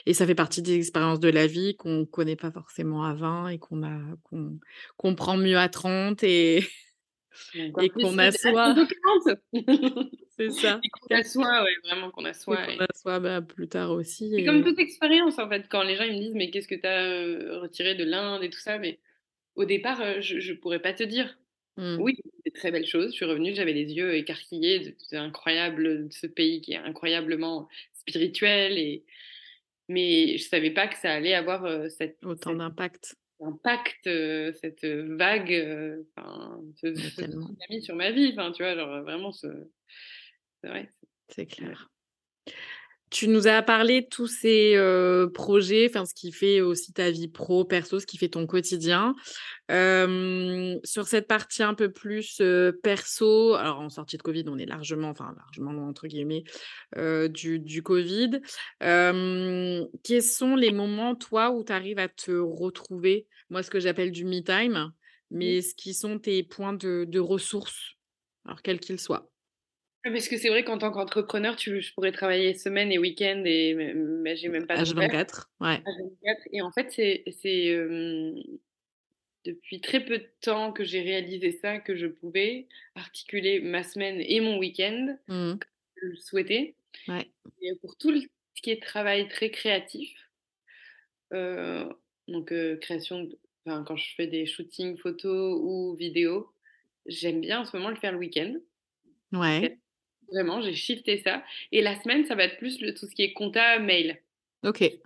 et 0.04 0.14
ça 0.14 0.26
fait 0.26 0.34
partie 0.34 0.62
des 0.62 0.74
expériences 0.74 1.20
de 1.20 1.28
la 1.28 1.46
vie 1.46 1.76
qu'on 1.76 2.00
ne 2.00 2.04
connaît 2.04 2.34
pas 2.34 2.50
forcément 2.50 3.04
à 3.04 3.14
20 3.14 3.48
et 3.50 3.58
qu'on 3.58 3.84
a 3.84 4.00
qu'on 4.24 4.58
comprend 4.96 5.36
mieux 5.36 5.58
à 5.58 5.68
30 5.68 6.24
et, 6.24 6.66
et 7.80 7.88
qu'on 7.90 8.18
assoit. 8.18 8.74
C'est 10.36 10.50
ça. 10.50 10.80
qu'on 11.00 11.16
assoit, 11.16 11.62
ouais, 11.62 11.76
vraiment 11.84 12.10
qu'on 12.10 12.24
assoit. 12.24 12.68
Et 12.70 12.76
qu'on 12.76 12.84
assoit 12.84 13.20
bah, 13.20 13.40
plus 13.40 13.68
tard 13.68 13.90
aussi. 13.92 14.30
C'est 14.34 14.44
comme 14.44 14.62
toute 14.62 14.78
expérience, 14.78 15.38
en 15.38 15.48
fait, 15.48 15.66
quand 15.70 15.82
les 15.82 15.96
gens 15.96 16.04
ils 16.04 16.14
me 16.14 16.20
disent, 16.20 16.34
mais 16.34 16.50
qu'est-ce 16.50 16.68
que 16.68 16.74
tu 16.74 16.86
as 16.86 17.60
retiré 17.60 17.94
de 17.94 18.04
l'Inde 18.04 18.42
et 18.42 18.50
tout 18.50 18.58
ça, 18.58 18.78
mais 18.78 18.98
au 19.56 19.64
départ, 19.64 20.00
euh, 20.00 20.20
je 20.20 20.52
ne 20.52 20.56
pourrais 20.56 20.80
pas 20.80 20.92
te 20.92 21.02
dire. 21.02 21.38
Mmh. 21.76 21.96
Oui, 22.00 22.16
c'est 22.44 22.54
très 22.54 22.70
belle 22.70 22.86
chose. 22.86 23.10
Je 23.10 23.16
suis 23.16 23.24
revenue, 23.24 23.54
j'avais 23.54 23.72
les 23.72 23.92
yeux 23.92 24.14
écarquillés. 24.14 24.96
C'est 24.98 25.16
incroyable, 25.16 26.08
ce 26.10 26.26
pays 26.26 26.60
qui 26.60 26.72
est 26.72 26.78
incroyablement 26.78 27.68
spirituel. 27.92 28.78
Et... 28.78 29.04
Mais 29.88 30.38
je 30.38 30.44
ne 30.44 30.48
savais 30.48 30.70
pas 30.70 30.88
que 30.88 30.96
ça 30.96 31.12
allait 31.12 31.34
avoir 31.34 31.64
euh, 31.64 31.88
cette, 31.88 32.18
autant 32.24 32.54
d'impact. 32.54 33.16
Impact, 33.40 34.06
euh, 34.06 34.52
cette 34.54 34.84
vague, 34.84 35.52
enfin, 36.16 36.60
ce, 36.76 36.94
ce, 36.94 37.80
sur 37.82 37.94
ma 37.94 38.10
vie. 38.10 38.34
Tu 38.54 38.62
vois, 38.62 38.74
genre 38.74 39.02
vraiment, 39.02 39.32
ce... 39.32 39.48
c'est 40.62 40.68
vrai. 40.68 40.90
C'est 41.28 41.46
clair. 41.46 41.90
Tu 43.10 43.28
nous 43.28 43.46
as 43.46 43.62
parlé 43.62 44.02
de 44.02 44.06
tous 44.06 44.26
ces 44.26 44.76
projets, 45.32 45.86
enfin 45.88 46.04
ce 46.04 46.14
qui 46.14 46.32
fait 46.32 46.60
aussi 46.60 46.92
ta 46.92 47.10
vie 47.10 47.28
pro, 47.28 47.64
perso, 47.64 48.00
ce 48.00 48.06
qui 48.06 48.18
fait 48.18 48.28
ton 48.28 48.46
quotidien. 48.46 49.14
sur 49.68 51.06
cette 51.06 51.28
partie 51.28 51.62
un 51.62 51.74
peu 51.74 51.92
plus 51.92 52.42
perso, 52.82 53.54
alors 53.54 53.80
en 53.80 53.88
sortie 53.88 54.16
de 54.16 54.22
Covid, 54.22 54.44
on 54.48 54.58
est 54.58 54.66
largement, 54.66 55.10
enfin 55.10 55.32
largement 55.36 55.86
entre 55.86 56.08
guillemets, 56.08 56.44
du, 56.96 57.60
du, 57.60 57.82
Covid. 57.82 58.40
quels 58.80 60.22
sont 60.22 60.56
les 60.56 60.72
moments, 60.72 61.14
toi, 61.14 61.50
où 61.50 61.64
tu 61.64 61.72
arrives 61.72 61.98
à 61.98 62.08
te 62.08 62.32
retrouver? 62.32 63.26
Moi, 63.50 63.62
ce 63.62 63.70
que 63.70 63.78
j'appelle 63.80 64.10
du 64.10 64.24
me 64.24 64.40
time, 64.40 64.92
mais 65.30 65.62
ce 65.62 65.74
qui 65.74 65.94
sont 65.94 66.18
tes 66.18 66.42
points 66.42 66.72
de, 66.72 67.04
de 67.06 67.20
ressources, 67.20 67.96
alors 68.44 68.62
quels 68.62 68.80
qu'ils 68.80 69.00
soient 69.00 69.30
Parce 70.12 70.28
que 70.28 70.36
c'est 70.38 70.48
vrai 70.50 70.64
qu'en 70.64 70.78
tant 70.78 70.92
qu'entrepreneur, 70.92 71.56
tu 71.56 71.80
je 71.80 71.92
pourrais 71.94 72.12
travailler 72.12 72.54
semaine 72.54 72.92
et 72.92 72.98
week-end 72.98 73.42
et 73.44 73.74
mais 73.74 74.36
j'ai 74.36 74.48
même 74.48 74.66
pas 74.66 74.76
H24, 74.76 75.50
ouais. 75.60 75.86
H24 75.86 76.42
et 76.52 76.62
en 76.62 76.72
fait, 76.72 76.90
c'est 76.92 77.24
depuis 79.44 79.80
très 79.80 80.04
peu 80.04 80.18
de 80.18 80.28
temps 80.40 80.72
que 80.72 80.84
j'ai 80.84 81.00
réalisé 81.02 81.52
ça, 81.52 81.78
que 81.78 81.94
je 81.96 82.06
pouvais 82.06 82.68
articuler 82.94 83.60
ma 83.60 83.82
semaine 83.84 84.20
et 84.20 84.40
mon 84.40 84.58
week-end 84.58 85.16
Mmh 85.28 85.58
comme 85.60 85.70
je 86.02 86.06
le 86.08 86.16
souhaitais 86.16 86.76
Ouais. 87.08 87.32
et 87.62 87.74
pour 87.82 87.96
tout 87.98 88.10
le 88.12 88.20
ce 88.20 88.62
qui 88.62 88.70
est 88.70 88.82
travail 88.82 89.28
très 89.28 89.50
créatif, 89.50 90.16
heu, 91.32 91.88
donc 92.28 92.52
heu, 92.52 92.76
création 92.80 93.24
de 93.24 93.38
enfin, 93.66 93.84
quand 93.84 93.96
je 93.96 94.14
fais 94.14 94.26
des 94.26 94.46
shootings 94.46 94.96
photos 94.98 95.58
ou 95.60 95.94
vidéos, 95.96 96.52
j'aime 97.06 97.40
bien 97.40 97.60
en 97.60 97.64
ce 97.64 97.76
moment 97.76 97.90
le 97.90 97.96
faire 97.96 98.12
le 98.12 98.18
week-end. 98.18 98.54
Ouais. 99.32 99.78
Vraiment, 100.32 100.60
j'ai 100.60 100.74
shifté 100.74 101.18
ça 101.18 101.42
et 101.72 101.82
la 101.82 101.96
semaine, 102.00 102.24
ça 102.26 102.34
va 102.36 102.44
être 102.44 102.58
plus 102.58 102.80
le 102.80 102.94
tout 102.94 103.06
ce 103.06 103.14
qui 103.14 103.22
est 103.22 103.32
compta, 103.32 103.78
mail 103.80 104.20
OK. 104.62 105.02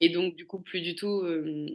et 0.00 0.08
donc 0.08 0.34
du 0.36 0.46
coup, 0.46 0.60
plus 0.60 0.80
du 0.80 0.94
tout, 0.96 1.24
hem, 1.26 1.68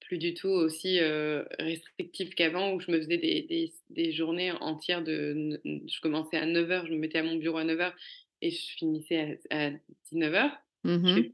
plus 0.00 0.18
du 0.18 0.32
tout 0.34 0.48
aussi, 0.48 0.98
heu, 1.00 1.46
restrictif 1.58 2.34
qu'avant 2.34 2.72
où 2.72 2.80
je 2.80 2.90
me 2.90 2.98
faisais 3.00 3.18
des 3.18 3.42
des 3.42 3.72
des 3.90 4.12
journées 4.12 4.52
entières 4.52 5.02
de 5.04 5.60
je 5.64 6.00
commençais 6.00 6.36
à 6.38 6.46
9:00, 6.46 6.86
je 6.86 6.92
me 6.92 6.98
mettais 6.98 7.18
à 7.18 7.22
mon 7.22 7.36
bureau 7.36 7.58
à 7.58 7.64
9:00 7.64 7.94
et 8.42 8.50
je 8.50 8.60
finissais 8.76 9.38
à 9.50 9.66
à 9.66 9.70
19:00. 10.10 10.58
Mmh 10.84 11.28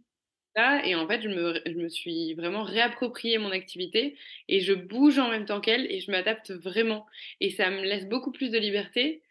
ça 0.56 0.84
et 0.86 0.94
en 0.94 1.06
fait, 1.08 1.20
je 1.22 1.28
me 1.28 1.60
je 1.66 1.72
me 1.72 1.88
suis 1.88 2.34
vraiment 2.34 2.62
réapproprié 2.62 3.38
mon 3.38 3.50
activité 3.50 4.16
et 4.48 4.60
je 4.60 4.72
bouge 4.72 5.18
en 5.18 5.28
même 5.30 5.46
temps 5.46 5.60
qu'elle 5.60 5.90
et 5.90 6.00
je 6.00 6.10
m'adapte 6.10 6.52
vraiment 6.52 7.06
et 7.40 7.50
ça 7.50 7.70
me 7.70 7.82
laisse 7.82 8.06
beaucoup 8.08 8.30
plus 8.32 8.50
de 8.50 8.58
liberté, 8.58 9.22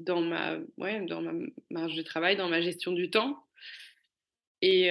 dans 0.00 0.20
ma 0.22 0.58
ouais, 0.78 1.04
dans 1.06 1.22
ma 1.22 1.32
marge 1.70 1.96
de 1.96 2.02
travail, 2.02 2.36
dans 2.36 2.48
ma 2.48 2.60
gestion 2.60 2.92
du 2.92 3.10
temps 3.10 3.44
et 4.62 4.88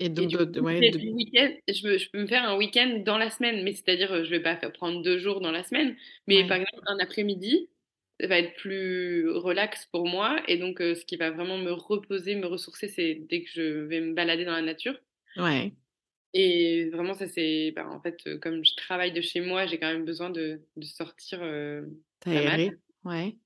Et 0.00 0.08
et 0.14 0.24
donc 0.24 0.28
du 0.28 0.36
de 0.36 0.38
coup, 0.38 0.44
de 0.44 0.60
ouais, 0.60 0.82
de 0.82 0.98
du 0.98 1.08
week-end 1.10 1.50
je 1.68 1.82
peux 1.82 1.98
je 1.98 2.10
peux 2.10 2.20
me 2.20 2.26
faire 2.26 2.44
un 2.44 2.56
week-end 2.56 3.02
dans 3.04 3.18
la 3.18 3.30
semaine, 3.30 3.62
mais 3.64 3.72
c'est-à-dire, 3.72 4.24
je 4.24 4.30
vais 4.30 4.40
pas 4.40 4.56
faire 4.56 4.72
prendre 4.72 5.02
2 5.02 5.18
jours 5.18 5.40
dans 5.40 5.52
la 5.52 5.62
semaine, 5.64 5.96
mais 6.26 6.44
par 6.46 6.58
exemple, 6.58 6.82
un 6.86 6.98
après-midi 6.98 7.70
va 8.22 8.38
être 8.38 8.54
plus 8.56 9.28
relax 9.30 9.86
pour 9.86 10.06
moi 10.08 10.42
et 10.48 10.58
donc 10.58 10.78
ce 10.80 11.04
qui 11.04 11.16
va 11.16 11.30
vraiment 11.30 11.58
me 11.58 11.72
reposer, 11.72 12.34
me 12.36 12.46
ressourcer, 12.46 12.88
c'est 12.88 13.14
dès 13.28 13.42
que 13.42 13.50
je 13.52 13.62
vais 13.86 14.00
me 14.00 14.14
balader 14.14 14.44
dans 14.44 14.52
la 14.52 14.62
nature 14.62 14.98
Ouais. 15.36 15.76
Et 16.40 16.90
vraiment 16.90 17.14
ça 17.14 17.28
c'est 17.28 17.72
bah, 17.72 17.88
en 17.88 18.00
fait, 18.00 18.18
heu, 18.26 18.38
comme 18.38 18.64
je 18.64 18.74
travaille 18.76 19.12
de 19.12 19.20
chez 19.20 19.40
moi, 19.40 19.66
j'ai 19.66 19.78
quand 19.78 19.92
même 19.92 20.04
besoin 20.04 20.30
de 20.30 20.62
de 20.76 20.84
sortir, 20.84 21.42
heu, 21.42 21.88
pas 22.32 22.42
mal, 22.42 22.60
T'aérer, 22.60 22.78
ouais. 23.04 23.38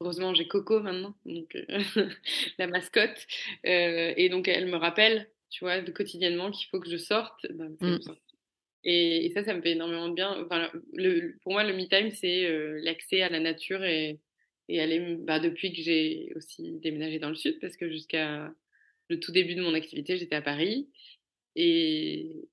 Heureusement, 0.00 0.34
j'ai 0.34 0.48
Coco 0.48 0.80
maintenant, 0.80 1.14
donc 1.24 1.54
heu, 1.56 1.66
la 2.58 2.66
mascotte, 2.66 3.26
heu 3.66 4.14
et 4.16 4.28
donc 4.28 4.48
elle 4.48 4.66
me 4.66 4.76
rappelle, 4.76 5.30
tu 5.50 5.64
vois, 5.64 5.80
de 5.80 5.90
quotidiennement 5.92 6.50
qu'il 6.50 6.68
faut 6.68 6.80
que 6.80 6.88
je 6.90 6.96
sorte, 6.96 7.46
bah, 7.52 7.66
Mmh. 7.80 7.98
sort 8.00 8.16
et 8.84 9.26
et 9.26 9.30
ça, 9.32 9.44
ça 9.44 9.54
me 9.54 9.62
fait 9.62 9.72
énormément 9.72 10.08
de 10.10 10.14
bien. 10.14 10.44
Enfin, 10.44 10.70
le 10.94 11.38
pour 11.42 11.52
moi, 11.52 11.64
le 11.64 11.74
me 11.74 11.88
time, 11.88 12.10
c'est, 12.12 12.48
l'accès 12.82 13.22
à 13.22 13.28
la 13.30 13.40
nature 13.40 13.84
et 13.84 14.20
et 14.68 14.80
aller 14.80 15.16
bah, 15.18 15.40
depuis 15.40 15.72
que 15.74 15.82
j'ai 15.82 16.32
aussi 16.36 16.72
déménagé 16.80 17.18
dans 17.20 17.30
le 17.30 17.34
sud, 17.36 17.58
parce 17.60 17.76
que 17.76 17.90
jusqu'à 17.90 18.52
le 19.08 19.20
tout 19.20 19.32
début 19.32 19.54
de 19.56 19.62
mon 19.62 19.74
activité, 19.74 20.16
j'étais 20.18 20.36
à 20.36 20.42
Paris 20.42 20.90
et 21.56 22.48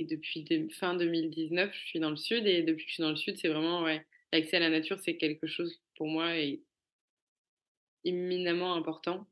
et 0.00 0.06
depuis 0.06 0.44
de 0.44 0.68
fin 0.72 0.94
2019, 0.96 1.72
je 1.74 1.86
suis 1.86 2.00
dans 2.00 2.10
le 2.10 2.16
sud 2.16 2.46
et 2.46 2.62
depuis 2.62 2.84
que 2.86 2.90
je 2.90 2.94
suis 2.96 3.02
dans 3.02 3.10
le 3.10 3.16
sud, 3.16 3.38
c'est 3.38 3.48
vraiment, 3.48 3.82
ouais, 3.84 4.06
l'accès 4.32 4.56
à 4.58 4.60
la 4.60 4.70
nature, 4.70 5.00
c'est 5.00 5.16
quelque 5.16 5.46
chose 5.46 5.82
pour 5.96 6.08
moi 6.08 6.36
et 6.38 6.62
éminemment 8.04 8.74
important 8.74 9.26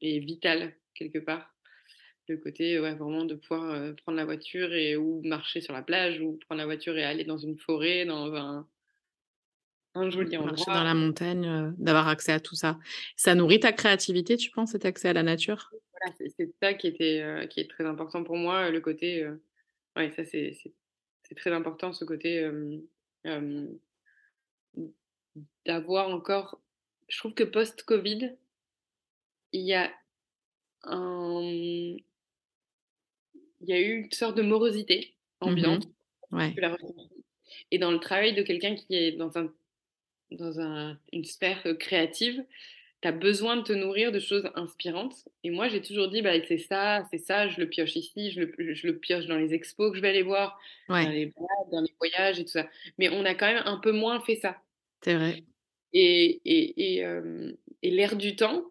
et 0.00 0.18
vital 0.20 0.74
quelque 0.94 1.18
part. 1.18 1.54
Le 2.28 2.38
côté, 2.38 2.80
ouais, 2.80 2.94
vraiment 2.96 3.24
de 3.26 3.34
pouvoir, 3.36 3.74
heu, 3.74 3.96
prendre 3.96 4.16
la 4.18 4.24
voiture 4.26 4.72
et 4.74 4.96
ou 4.96 5.22
marcher 5.24 5.60
sur 5.62 5.74
la 5.74 5.82
plage 5.82 6.20
ou 6.20 6.38
prendre 6.38 6.60
la 6.60 6.66
voiture 6.66 6.96
et 6.98 7.04
aller 7.04 7.24
dans 7.24 7.38
une 7.38 7.58
forêt, 7.58 8.06
dans 8.06 8.34
un 8.34 8.68
un 9.94 10.10
joli 10.10 10.36
Marcher 10.38 10.70
endroit. 10.70 10.70
dans 10.70 10.84
la 10.84 10.92
montagne, 10.94 11.46
heu, 11.46 11.74
d'avoir 11.78 12.06
accès 12.08 12.32
à 12.32 12.40
tout 12.40 12.54
ça. 12.54 12.78
Ça 13.16 13.34
nourrit 13.34 13.60
ta 13.60 13.72
créativité, 13.72 14.36
tu 14.36 14.50
penses, 14.50 14.72
cet 14.72 14.84
accès 14.84 15.08
à 15.08 15.12
la 15.14 15.22
nature? 15.22 15.74
Voilà, 16.02 16.16
c'est 16.36 16.52
ça 16.62 16.74
qui 16.74 16.86
était, 16.88 17.46
qui 17.50 17.60
est 17.60 17.68
très 17.70 17.84
important 17.86 18.24
pour 18.24 18.36
moi, 18.36 18.70
le 18.70 18.80
côté, 18.80 19.26
ouais, 19.96 20.10
ça 20.12 20.24
c'est 20.24 20.54
très 21.36 21.52
important 21.52 21.92
ce 21.92 22.04
côté, 22.04 22.48
d'avoir 25.66 26.08
encore 26.10 26.60
je 27.08 27.18
trouve 27.18 27.34
que 27.34 27.44
post-covid 27.44 28.36
il 29.52 29.60
y 29.66 29.74
a 29.74 29.92
un, 30.84 31.40
il 33.60 33.68
y 33.68 33.72
a 33.72 33.80
eu 33.80 34.00
une 34.04 34.12
sorte 34.12 34.36
de 34.36 34.42
morosité 34.42 35.14
Mmh 35.44 35.54
mh. 35.66 35.80
ambiante, 35.80 35.86
Ouais. 36.32 36.62
et 37.70 37.78
dans 37.78 37.92
le 37.92 38.00
travail 38.00 38.34
de 38.34 38.42
quelqu'un 38.42 38.74
qui 38.76 38.94
est 38.96 39.12
dans 39.12 39.38
un 39.38 39.52
dans 40.32 40.60
un 40.60 40.98
une 41.12 41.24
sphère, 41.24 41.62
créative, 41.78 42.44
tu 43.02 43.08
as 43.08 43.12
besoin 43.12 43.56
de 43.58 43.62
te 43.62 43.72
nourrir 43.72 44.12
de 44.12 44.20
choses 44.20 44.50
inspirantes 44.54 45.28
et 45.44 45.50
moi, 45.50 45.68
j'ai 45.68 45.82
toujours 45.82 46.08
dit: 46.08 46.22
«Bah, 46.22 46.32
c'est 46.46 46.58
ça, 46.58 47.04
c'est 47.10 47.18
ça, 47.18 47.48
je 47.48 47.60
le 47.60 47.68
pioche 47.68 47.96
ici, 47.96 48.30
je 48.32 48.40
le 48.42 48.74
je 48.74 48.86
le 48.88 48.98
pioche 48.98 49.26
dans 49.26 49.36
les 49.38 49.54
expos 49.54 49.90
que 49.92 49.96
je 49.98 50.02
vais 50.02 50.10
aller 50.10 50.22
voir, 50.22 50.58
dans 51.00 51.08
les 51.10 51.26
balades, 51.26 51.70
dans 51.72 51.80
les 51.82 51.94
voyages 51.98 52.40
et 52.40 52.44
tout 52.44 52.52
ça». 52.52 52.68
Mais 52.98 53.08
on 53.10 53.24
a 53.24 53.34
quand 53.34 53.46
même 53.52 53.62
un 53.66 53.78
peu 53.78 53.92
moins 53.92 54.20
fait 54.20 54.36
ça 54.36 54.62
C'est 55.02 55.14
vrai. 55.16 55.44
et 55.92 56.40
et 56.44 57.00
et 57.82 57.90
l'ère 57.90 58.16
du 58.16 58.36
temps 58.36 58.64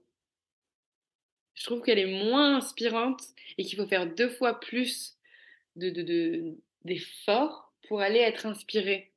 je 1.55 1.63
trouve 1.65 1.81
qu'elle 1.81 1.99
est 1.99 2.23
moins 2.23 2.57
inspirante 2.57 3.23
et 3.57 3.63
qu'il 3.65 3.77
faut 3.77 3.87
faire 3.87 4.07
2 4.13 4.29
fois 4.29 4.59
plus 4.59 5.17
de 5.75 5.89
de 5.89 6.01
de 6.03 6.57
d'efforts 6.85 7.73
pour 7.87 8.01
aller 8.01 8.19
être 8.19 8.45
inspiré. 8.47 9.10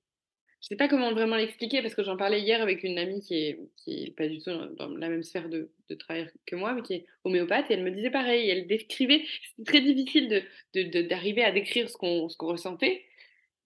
Je 0.64 0.68
sais 0.68 0.76
pas 0.76 0.88
comment 0.88 1.12
vraiment 1.12 1.36
l'expliquer 1.36 1.82
parce 1.82 1.94
que 1.94 2.02
j'en 2.02 2.16
parlais 2.16 2.40
hier 2.40 2.62
avec 2.62 2.84
une 2.84 2.98
amie 2.98 3.20
qui 3.20 3.34
est 3.34 3.60
qui 3.76 4.04
est 4.04 4.16
pas 4.16 4.26
du 4.28 4.38
tout 4.40 4.50
dans 4.78 4.88
la 4.96 5.10
même 5.10 5.22
sphère 5.22 5.50
de 5.50 5.70
de 5.90 5.94
travail 5.94 6.26
que 6.46 6.56
moi, 6.56 6.72
mais 6.72 6.80
qui 6.80 6.94
est 6.94 7.06
homéopathe 7.24 7.70
et 7.70 7.74
elle 7.74 7.84
me 7.84 7.90
disait 7.90 8.10
pareil. 8.10 8.48
Elle 8.48 8.66
décrivait 8.66 9.24
c'est 9.58 9.64
très 9.66 9.82
difficile 9.82 10.30
de 10.30 10.42
de 10.80 11.02
d'arriver 11.02 11.44
à 11.44 11.52
décrire 11.52 11.90
ce 11.90 11.98
qu'on 11.98 12.28
qu'on 12.38 12.46
ressentait, 12.46 13.04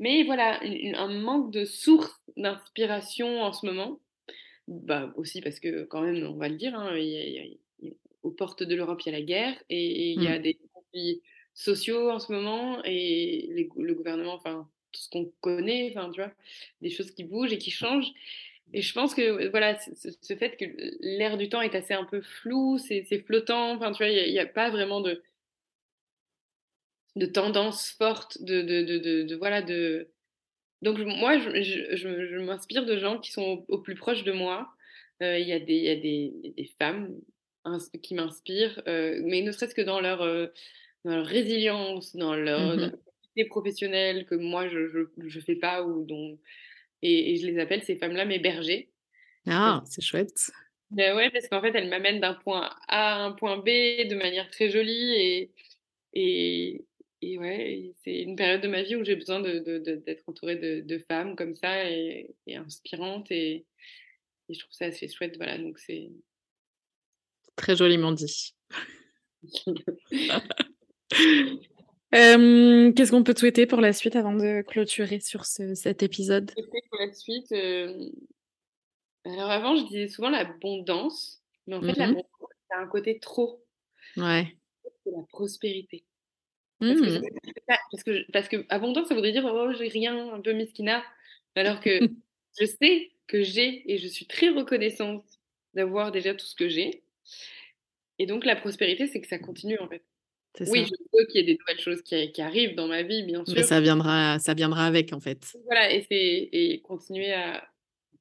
mais 0.00 0.24
voilà, 0.24 0.60
une 0.64 0.96
un 0.96 1.06
manque 1.20 1.52
de 1.52 1.64
source 1.64 2.20
d'inspiration 2.36 3.42
en 3.42 3.52
ce 3.52 3.64
moment. 3.66 4.00
Bah, 4.68 5.12
aussi 5.16 5.40
parce 5.40 5.60
que 5.60 5.84
quand 5.84 6.02
même, 6.02 6.26
on 6.26 6.36
va 6.36 6.48
le 6.48 6.56
dire, 6.56 6.74
hein, 6.78 6.96
il 6.96 7.08
y 7.08 7.16
a 7.16 7.24
il 7.26 7.32
y 7.34 7.38
a 7.38 7.44
il 7.80 7.88
y 7.90 7.90
a 7.92 7.94
aux 8.24 8.32
portes 8.32 8.64
de 8.64 8.74
l'Europe, 8.74 9.00
il 9.06 9.12
y 9.12 9.14
a 9.14 9.18
la 9.18 9.24
guerre 9.24 9.54
et 9.70 10.10
et 10.10 10.12
il 10.14 10.22
y 10.22 10.28
a 10.28 10.38
Mmh. 10.38 10.42
des 10.42 10.54
conflits 10.72 11.22
sociaux 11.54 12.10
en 12.10 12.18
ce 12.18 12.32
moment 12.32 12.82
et 12.84 13.48
les 13.52 13.68
le 13.76 13.94
gouvernement, 13.94 14.34
enfin, 14.34 14.68
tout 14.92 15.00
ce 15.02 15.10
qu'on 15.10 15.32
connaît, 15.40 15.90
enfin, 15.96 16.10
tu 16.10 16.20
vois? 16.20 16.32
Des 16.82 16.90
choses 16.90 17.10
qui 17.12 17.24
bougent 17.24 17.52
et 17.52 17.58
qui 17.58 17.70
changent 17.70 18.12
et 18.74 18.82
je 18.82 18.92
pense 18.92 19.14
que, 19.14 19.48
voilà, 19.48 19.78
ce 19.78 20.36
fait 20.36 20.56
que 20.58 20.66
l'air 21.00 21.38
du 21.38 21.48
temps 21.48 21.62
est 21.62 21.74
assez 21.74 21.94
un 21.94 22.04
peu 22.04 22.20
flou, 22.20 22.78
c'est 22.78 23.02
flottant, 23.26 23.72
enfin, 23.76 23.92
tu 23.92 23.98
vois? 24.04 24.08
Il 24.12 24.32
y 24.32 24.38
a 24.38 24.46
pas 24.46 24.70
vraiment 24.70 25.00
de 25.00 25.22
de 27.16 27.26
tendance 27.26 27.90
forte 27.90 28.40
de 28.42 28.62
de 28.62 28.82
de 28.98 29.22
de 29.24 29.34
voilà, 29.36 29.62
de 29.62 30.10
donc 30.82 30.98
moi, 31.00 31.38
je 31.38 31.62
je 31.62 31.96
je 31.96 32.26
je 32.26 32.36
m'inspire 32.38 32.86
de 32.86 32.98
gens 32.98 33.18
qui 33.20 33.32
sont 33.32 33.64
au 33.68 33.76
au 33.76 33.78
plus 33.82 33.96
proche 33.96 34.24
de 34.24 34.32
moi. 34.32 34.70
Heu, 35.22 35.38
il 35.40 35.48
y 35.48 35.52
a 35.52 35.60
des 35.60 35.76
y 35.76 35.90
a 35.90 35.96
des 35.96 36.54
des 36.56 36.70
femmes 36.80 37.16
qui 38.02 38.14
m'inspirent, 38.14 38.82
heu, 38.88 39.22
mais 39.24 39.42
ne 39.42 39.52
serait-ce 39.52 39.74
que 39.74 39.82
dans 39.82 40.00
leur, 40.00 40.20
dans 41.04 41.16
leur 41.16 41.26
résilience, 41.26 42.16
dans 42.16 42.34
Mmh 42.56 42.76
leur. 42.76 42.92
Activité 43.38 43.48
professionnelle 43.48 44.26
que 44.26 44.34
moi 44.34 44.68
je 44.68 44.88
je 44.88 45.28
je 45.28 45.40
fais 45.40 45.56
pas 45.56 45.82
ou 45.82 46.04
dont 46.04 46.38
et 47.02 47.32
et 47.32 47.36
je 47.36 47.46
les 47.46 47.58
appelle 47.58 47.82
ces 47.82 47.96
femmes-là 47.96 48.24
mes 48.24 48.38
bergers. 48.38 48.90
Ah! 49.46 49.82
C'est 49.86 50.02
chouette. 50.02 50.50
bah, 50.90 51.14
ouais, 51.14 51.30
parce 51.30 51.48
qu'en 51.48 51.60
fait, 51.60 51.74
elles 51.74 51.88
m'amènent 51.88 52.20
d'un 52.20 52.34
point 52.34 52.70
A 52.88 53.16
à 53.16 53.24
un 53.24 53.32
point 53.32 53.58
B 53.58 53.66
de 54.08 54.14
manière 54.14 54.50
très 54.50 54.70
jolie 54.70 55.14
et 55.14 55.52
et 56.14 56.84
et 57.20 57.38
ouais 57.38 57.92
c'est 58.04 58.22
une 58.22 58.36
période 58.36 58.60
de 58.60 58.68
ma 58.68 58.82
vie 58.82 58.96
où 58.96 59.04
j'ai 59.04 59.16
besoin 59.16 59.40
de 59.40 59.58
de 59.58 59.78
de 59.78 59.96
d'être 59.96 60.28
entourée 60.28 60.56
de 60.56 60.80
de 60.80 60.98
femmes 61.08 61.36
comme 61.36 61.56
ça 61.56 61.90
et 61.90 62.34
et 62.46 62.56
inspirantes 62.56 63.30
et 63.30 63.66
et 64.50 64.54
je 64.54 64.60
trouve 64.60 64.72
ça 64.72 64.86
assez 64.86 65.08
chouette, 65.08 65.36
voilà, 65.36 65.58
donc 65.58 65.78
c'est 65.78 66.10
Très 67.56 67.76
joliment 67.76 68.12
dit. 68.12 68.54
Hem, 72.12 72.94
qu'est-ce 72.94 73.10
qu'on 73.10 73.22
peut 73.22 73.34
te 73.34 73.40
souhaiter 73.40 73.66
pour 73.66 73.80
la 73.82 73.92
suite 73.92 74.16
avant 74.16 74.32
de 74.32 74.62
clôturer 74.62 75.20
sur 75.20 75.44
ce 75.44 75.74
cet 75.74 76.02
épisode? 76.02 76.52
pour 76.90 76.98
la 77.00 77.12
suite, 77.12 77.50
hem, 77.52 78.10
alors 79.24 79.50
avant, 79.50 79.76
je 79.76 79.84
disais 79.86 80.08
souvent 80.08 80.30
l'abondance, 80.30 81.42
mais 81.66 81.76
en 81.76 81.82
fait, 81.84 81.94
Mmh 81.96 81.98
mh. 81.98 81.98
l'abondance, 81.98 82.28
ça 82.70 82.78
a 82.78 82.82
un 82.82 82.88
côté 82.88 83.18
trop. 83.20 83.64
Ouais. 84.16 84.58
C'est 85.04 85.10
la 85.10 85.22
prospérité. 85.28 86.04
Parce 86.86 87.00
que 87.02 87.10
c'est 87.10 87.20
Mmh. 87.20 87.30
parce 87.92 88.04
que 88.04 88.32
parce 88.32 88.48
que 88.48 88.66
abondance, 88.70 89.08
ça 89.08 89.14
voudrait 89.14 89.32
dire: 89.32 89.44
«Oh, 89.46 89.72
j'ai 89.74 89.88
rien», 89.88 90.32
un 90.34 90.40
peu 90.42 90.54
mesquinard, 90.54 91.04
alors 91.56 91.80
que 91.80 92.00
je 92.60 92.66
sais 92.66 93.12
que 93.28 93.42
j'ai 93.42 93.90
et 93.92 93.98
je 93.98 94.08
suis 94.08 94.26
très 94.26 94.50
reconnaissante 94.50 95.24
d'avoir 95.74 96.12
déjà 96.12 96.34
tout 96.34 96.46
ce 96.46 96.56
que 96.56 96.68
j'ai. 96.68 97.04
Et 98.18 98.26
donc 98.26 98.44
la 98.44 98.56
prospérité, 98.56 99.06
c'est 99.06 99.20
que 99.20 99.28
ça 99.28 99.38
continue 99.38 99.78
en 99.78 99.88
fait. 99.88 100.02
Oui, 100.66 100.84
je 100.86 101.18
veux 101.18 101.26
qu'il 101.26 101.40
y 101.40 101.44
ait 101.44 101.54
des 101.54 101.58
nouvelles 101.58 101.80
choses 101.80 102.02
qui, 102.02 102.40
arrivent 102.40 102.74
dans 102.74 102.88
ma 102.88 103.02
vie, 103.02 103.22
bien 103.22 103.44
sûr. 103.44 103.54
Mais 103.54 103.62
ça 103.62 103.80
viendra, 103.80 104.38
ça 104.38 104.54
viendra 104.54 104.86
avec 104.86 105.12
en 105.12 105.20
fait. 105.20 105.56
Voilà, 105.64 105.92
et, 105.92 106.06
et 106.10 106.80
continuer 106.82 107.32
à, 107.32 107.68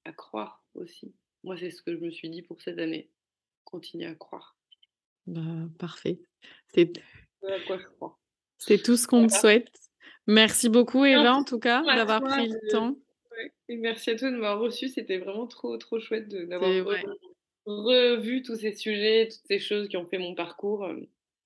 à 0.06 0.12
croire 0.12 0.64
aussi. 0.74 1.14
Moi, 1.44 1.58
c'est 1.58 1.72
ce 1.72 1.82
que 1.82 1.94
je 1.94 2.00
me 2.00 2.12
suis 2.12 2.30
dit 2.30 2.42
pour 2.42 2.62
cette 2.62 2.80
année. 2.80 3.10
Continuer 3.64 4.06
à 4.06 4.16
croire. 4.16 4.58
Bah, 5.26 5.42
parfait. 5.78 6.20
C'est 6.70 6.92
C'est 8.58 8.82
tout 8.82 8.98
ce 8.98 9.08
qu'on 9.08 9.28
te 9.28 9.34
souhaite. 9.34 9.72
Merci 10.26 10.70
beaucoup, 10.70 11.06
Eva, 11.06 11.34
en 11.34 11.44
tout 11.44 11.60
cas, 11.60 11.84
d'avoir 11.84 12.22
pris 12.22 12.50
le 12.50 12.72
temps. 12.72 12.98
Et 13.70 13.78
merci 13.78 14.10
à 14.10 14.16
toi 14.16 14.32
de 14.32 14.36
m'avoir 14.36 14.60
reçu. 14.60 14.90
C'était 14.90 15.18
vraiment 15.18 15.48
trop, 15.48 15.78
trop 15.78 16.00
chouette 16.00 16.28
d'avoir 16.28 16.72
revu 17.66 18.42
tous 18.42 18.56
ces 18.56 18.74
sujets, 18.74 19.28
toutes 19.30 19.46
ces 19.48 19.60
choses 19.60 19.90
qui 19.90 19.98
ont 19.98 20.08
fait 20.08 20.18
mon 20.18 20.36
parcours. 20.36 20.90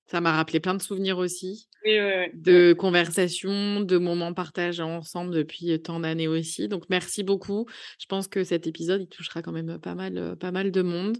Ça 0.06 0.20
m'a 0.20 0.32
rappelé 0.32 0.60
plein 0.60 0.74
de 0.74 0.82
souvenirs 0.82 1.16
aussi, 1.18 1.68
de 1.84 2.72
conversations, 2.74 3.80
de 3.80 3.96
moments 3.98 4.34
partagés 4.34 4.82
ensemble 4.82 5.34
depuis 5.34 5.80
tant 5.80 6.00
d'années 6.00 6.28
aussi. 6.28 6.68
Donc 6.68 6.84
merci 6.90 7.22
beaucoup. 7.22 7.66
Je 7.98 8.06
pense 8.06 8.28
que 8.28 8.44
cet 8.44 8.66
épisode, 8.66 9.02
il 9.02 9.08
touchera 9.08 9.40
quand 9.42 9.52
même 9.52 9.78
pas 9.78 9.94
mal, 9.94 10.36
pas 10.38 10.50
mal 10.50 10.70
de 10.70 10.82
monde. 10.82 11.16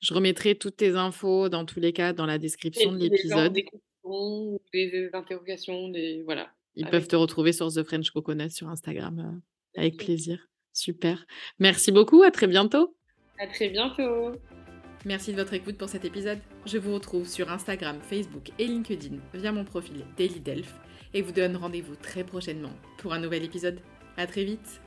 Je 0.00 0.14
remettrai 0.14 0.54
toutes 0.54 0.76
tes 0.76 0.94
infos 0.94 1.48
dans 1.48 1.64
tous 1.64 1.80
les 1.80 1.92
cas 1.92 2.12
dans 2.12 2.26
la 2.26 2.38
description 2.38 2.92
de 2.92 2.98
l'épisode. 2.98 3.52
Des, 3.52 3.66
des 4.72 5.10
interrogations, 5.12 5.88
des 5.88 6.22
voilà. 6.24 6.52
Ils 6.76 6.86
peuvent 6.86 7.08
te 7.08 7.16
retrouver 7.16 7.52
sur 7.52 7.72
The 7.72 7.82
French 7.82 8.10
Coconut 8.10 8.50
sur 8.50 8.68
Instagram 8.68 9.40
avec 9.76 9.96
plaisir. 9.96 10.46
Super. 10.72 11.24
Merci 11.58 11.90
beaucoup. 11.90 12.22
À 12.22 12.30
très 12.30 12.46
bientôt. 12.46 12.94
À 13.38 13.46
très 13.46 13.70
bientôt. 13.70 14.32
Merci 15.06 15.30
de 15.30 15.36
votre 15.36 15.54
écoute 15.54 15.78
pour 15.78 15.88
cet 15.88 16.04
épisode. 16.04 16.40
Je 16.66 16.78
vous 16.78 16.92
retrouve 16.92 17.28
sur 17.28 17.48
Instagram, 17.48 17.96
Facebook 18.02 18.50
et 18.58 18.66
LinkedIn 18.66 19.18
via 19.34 19.52
mon 19.52 19.62
profil 19.62 20.04
Daily 20.16 20.40
Delph 20.40 20.74
et 21.14 21.22
vous 21.22 21.30
donne 21.30 21.54
rendez-vous 21.54 21.94
très 21.94 22.24
prochainement 22.24 22.72
pour 22.98 23.12
un 23.12 23.20
nouvel 23.20 23.44
épisode. 23.44 23.78
À 24.16 24.26
très 24.26 24.42
vite 24.42 24.80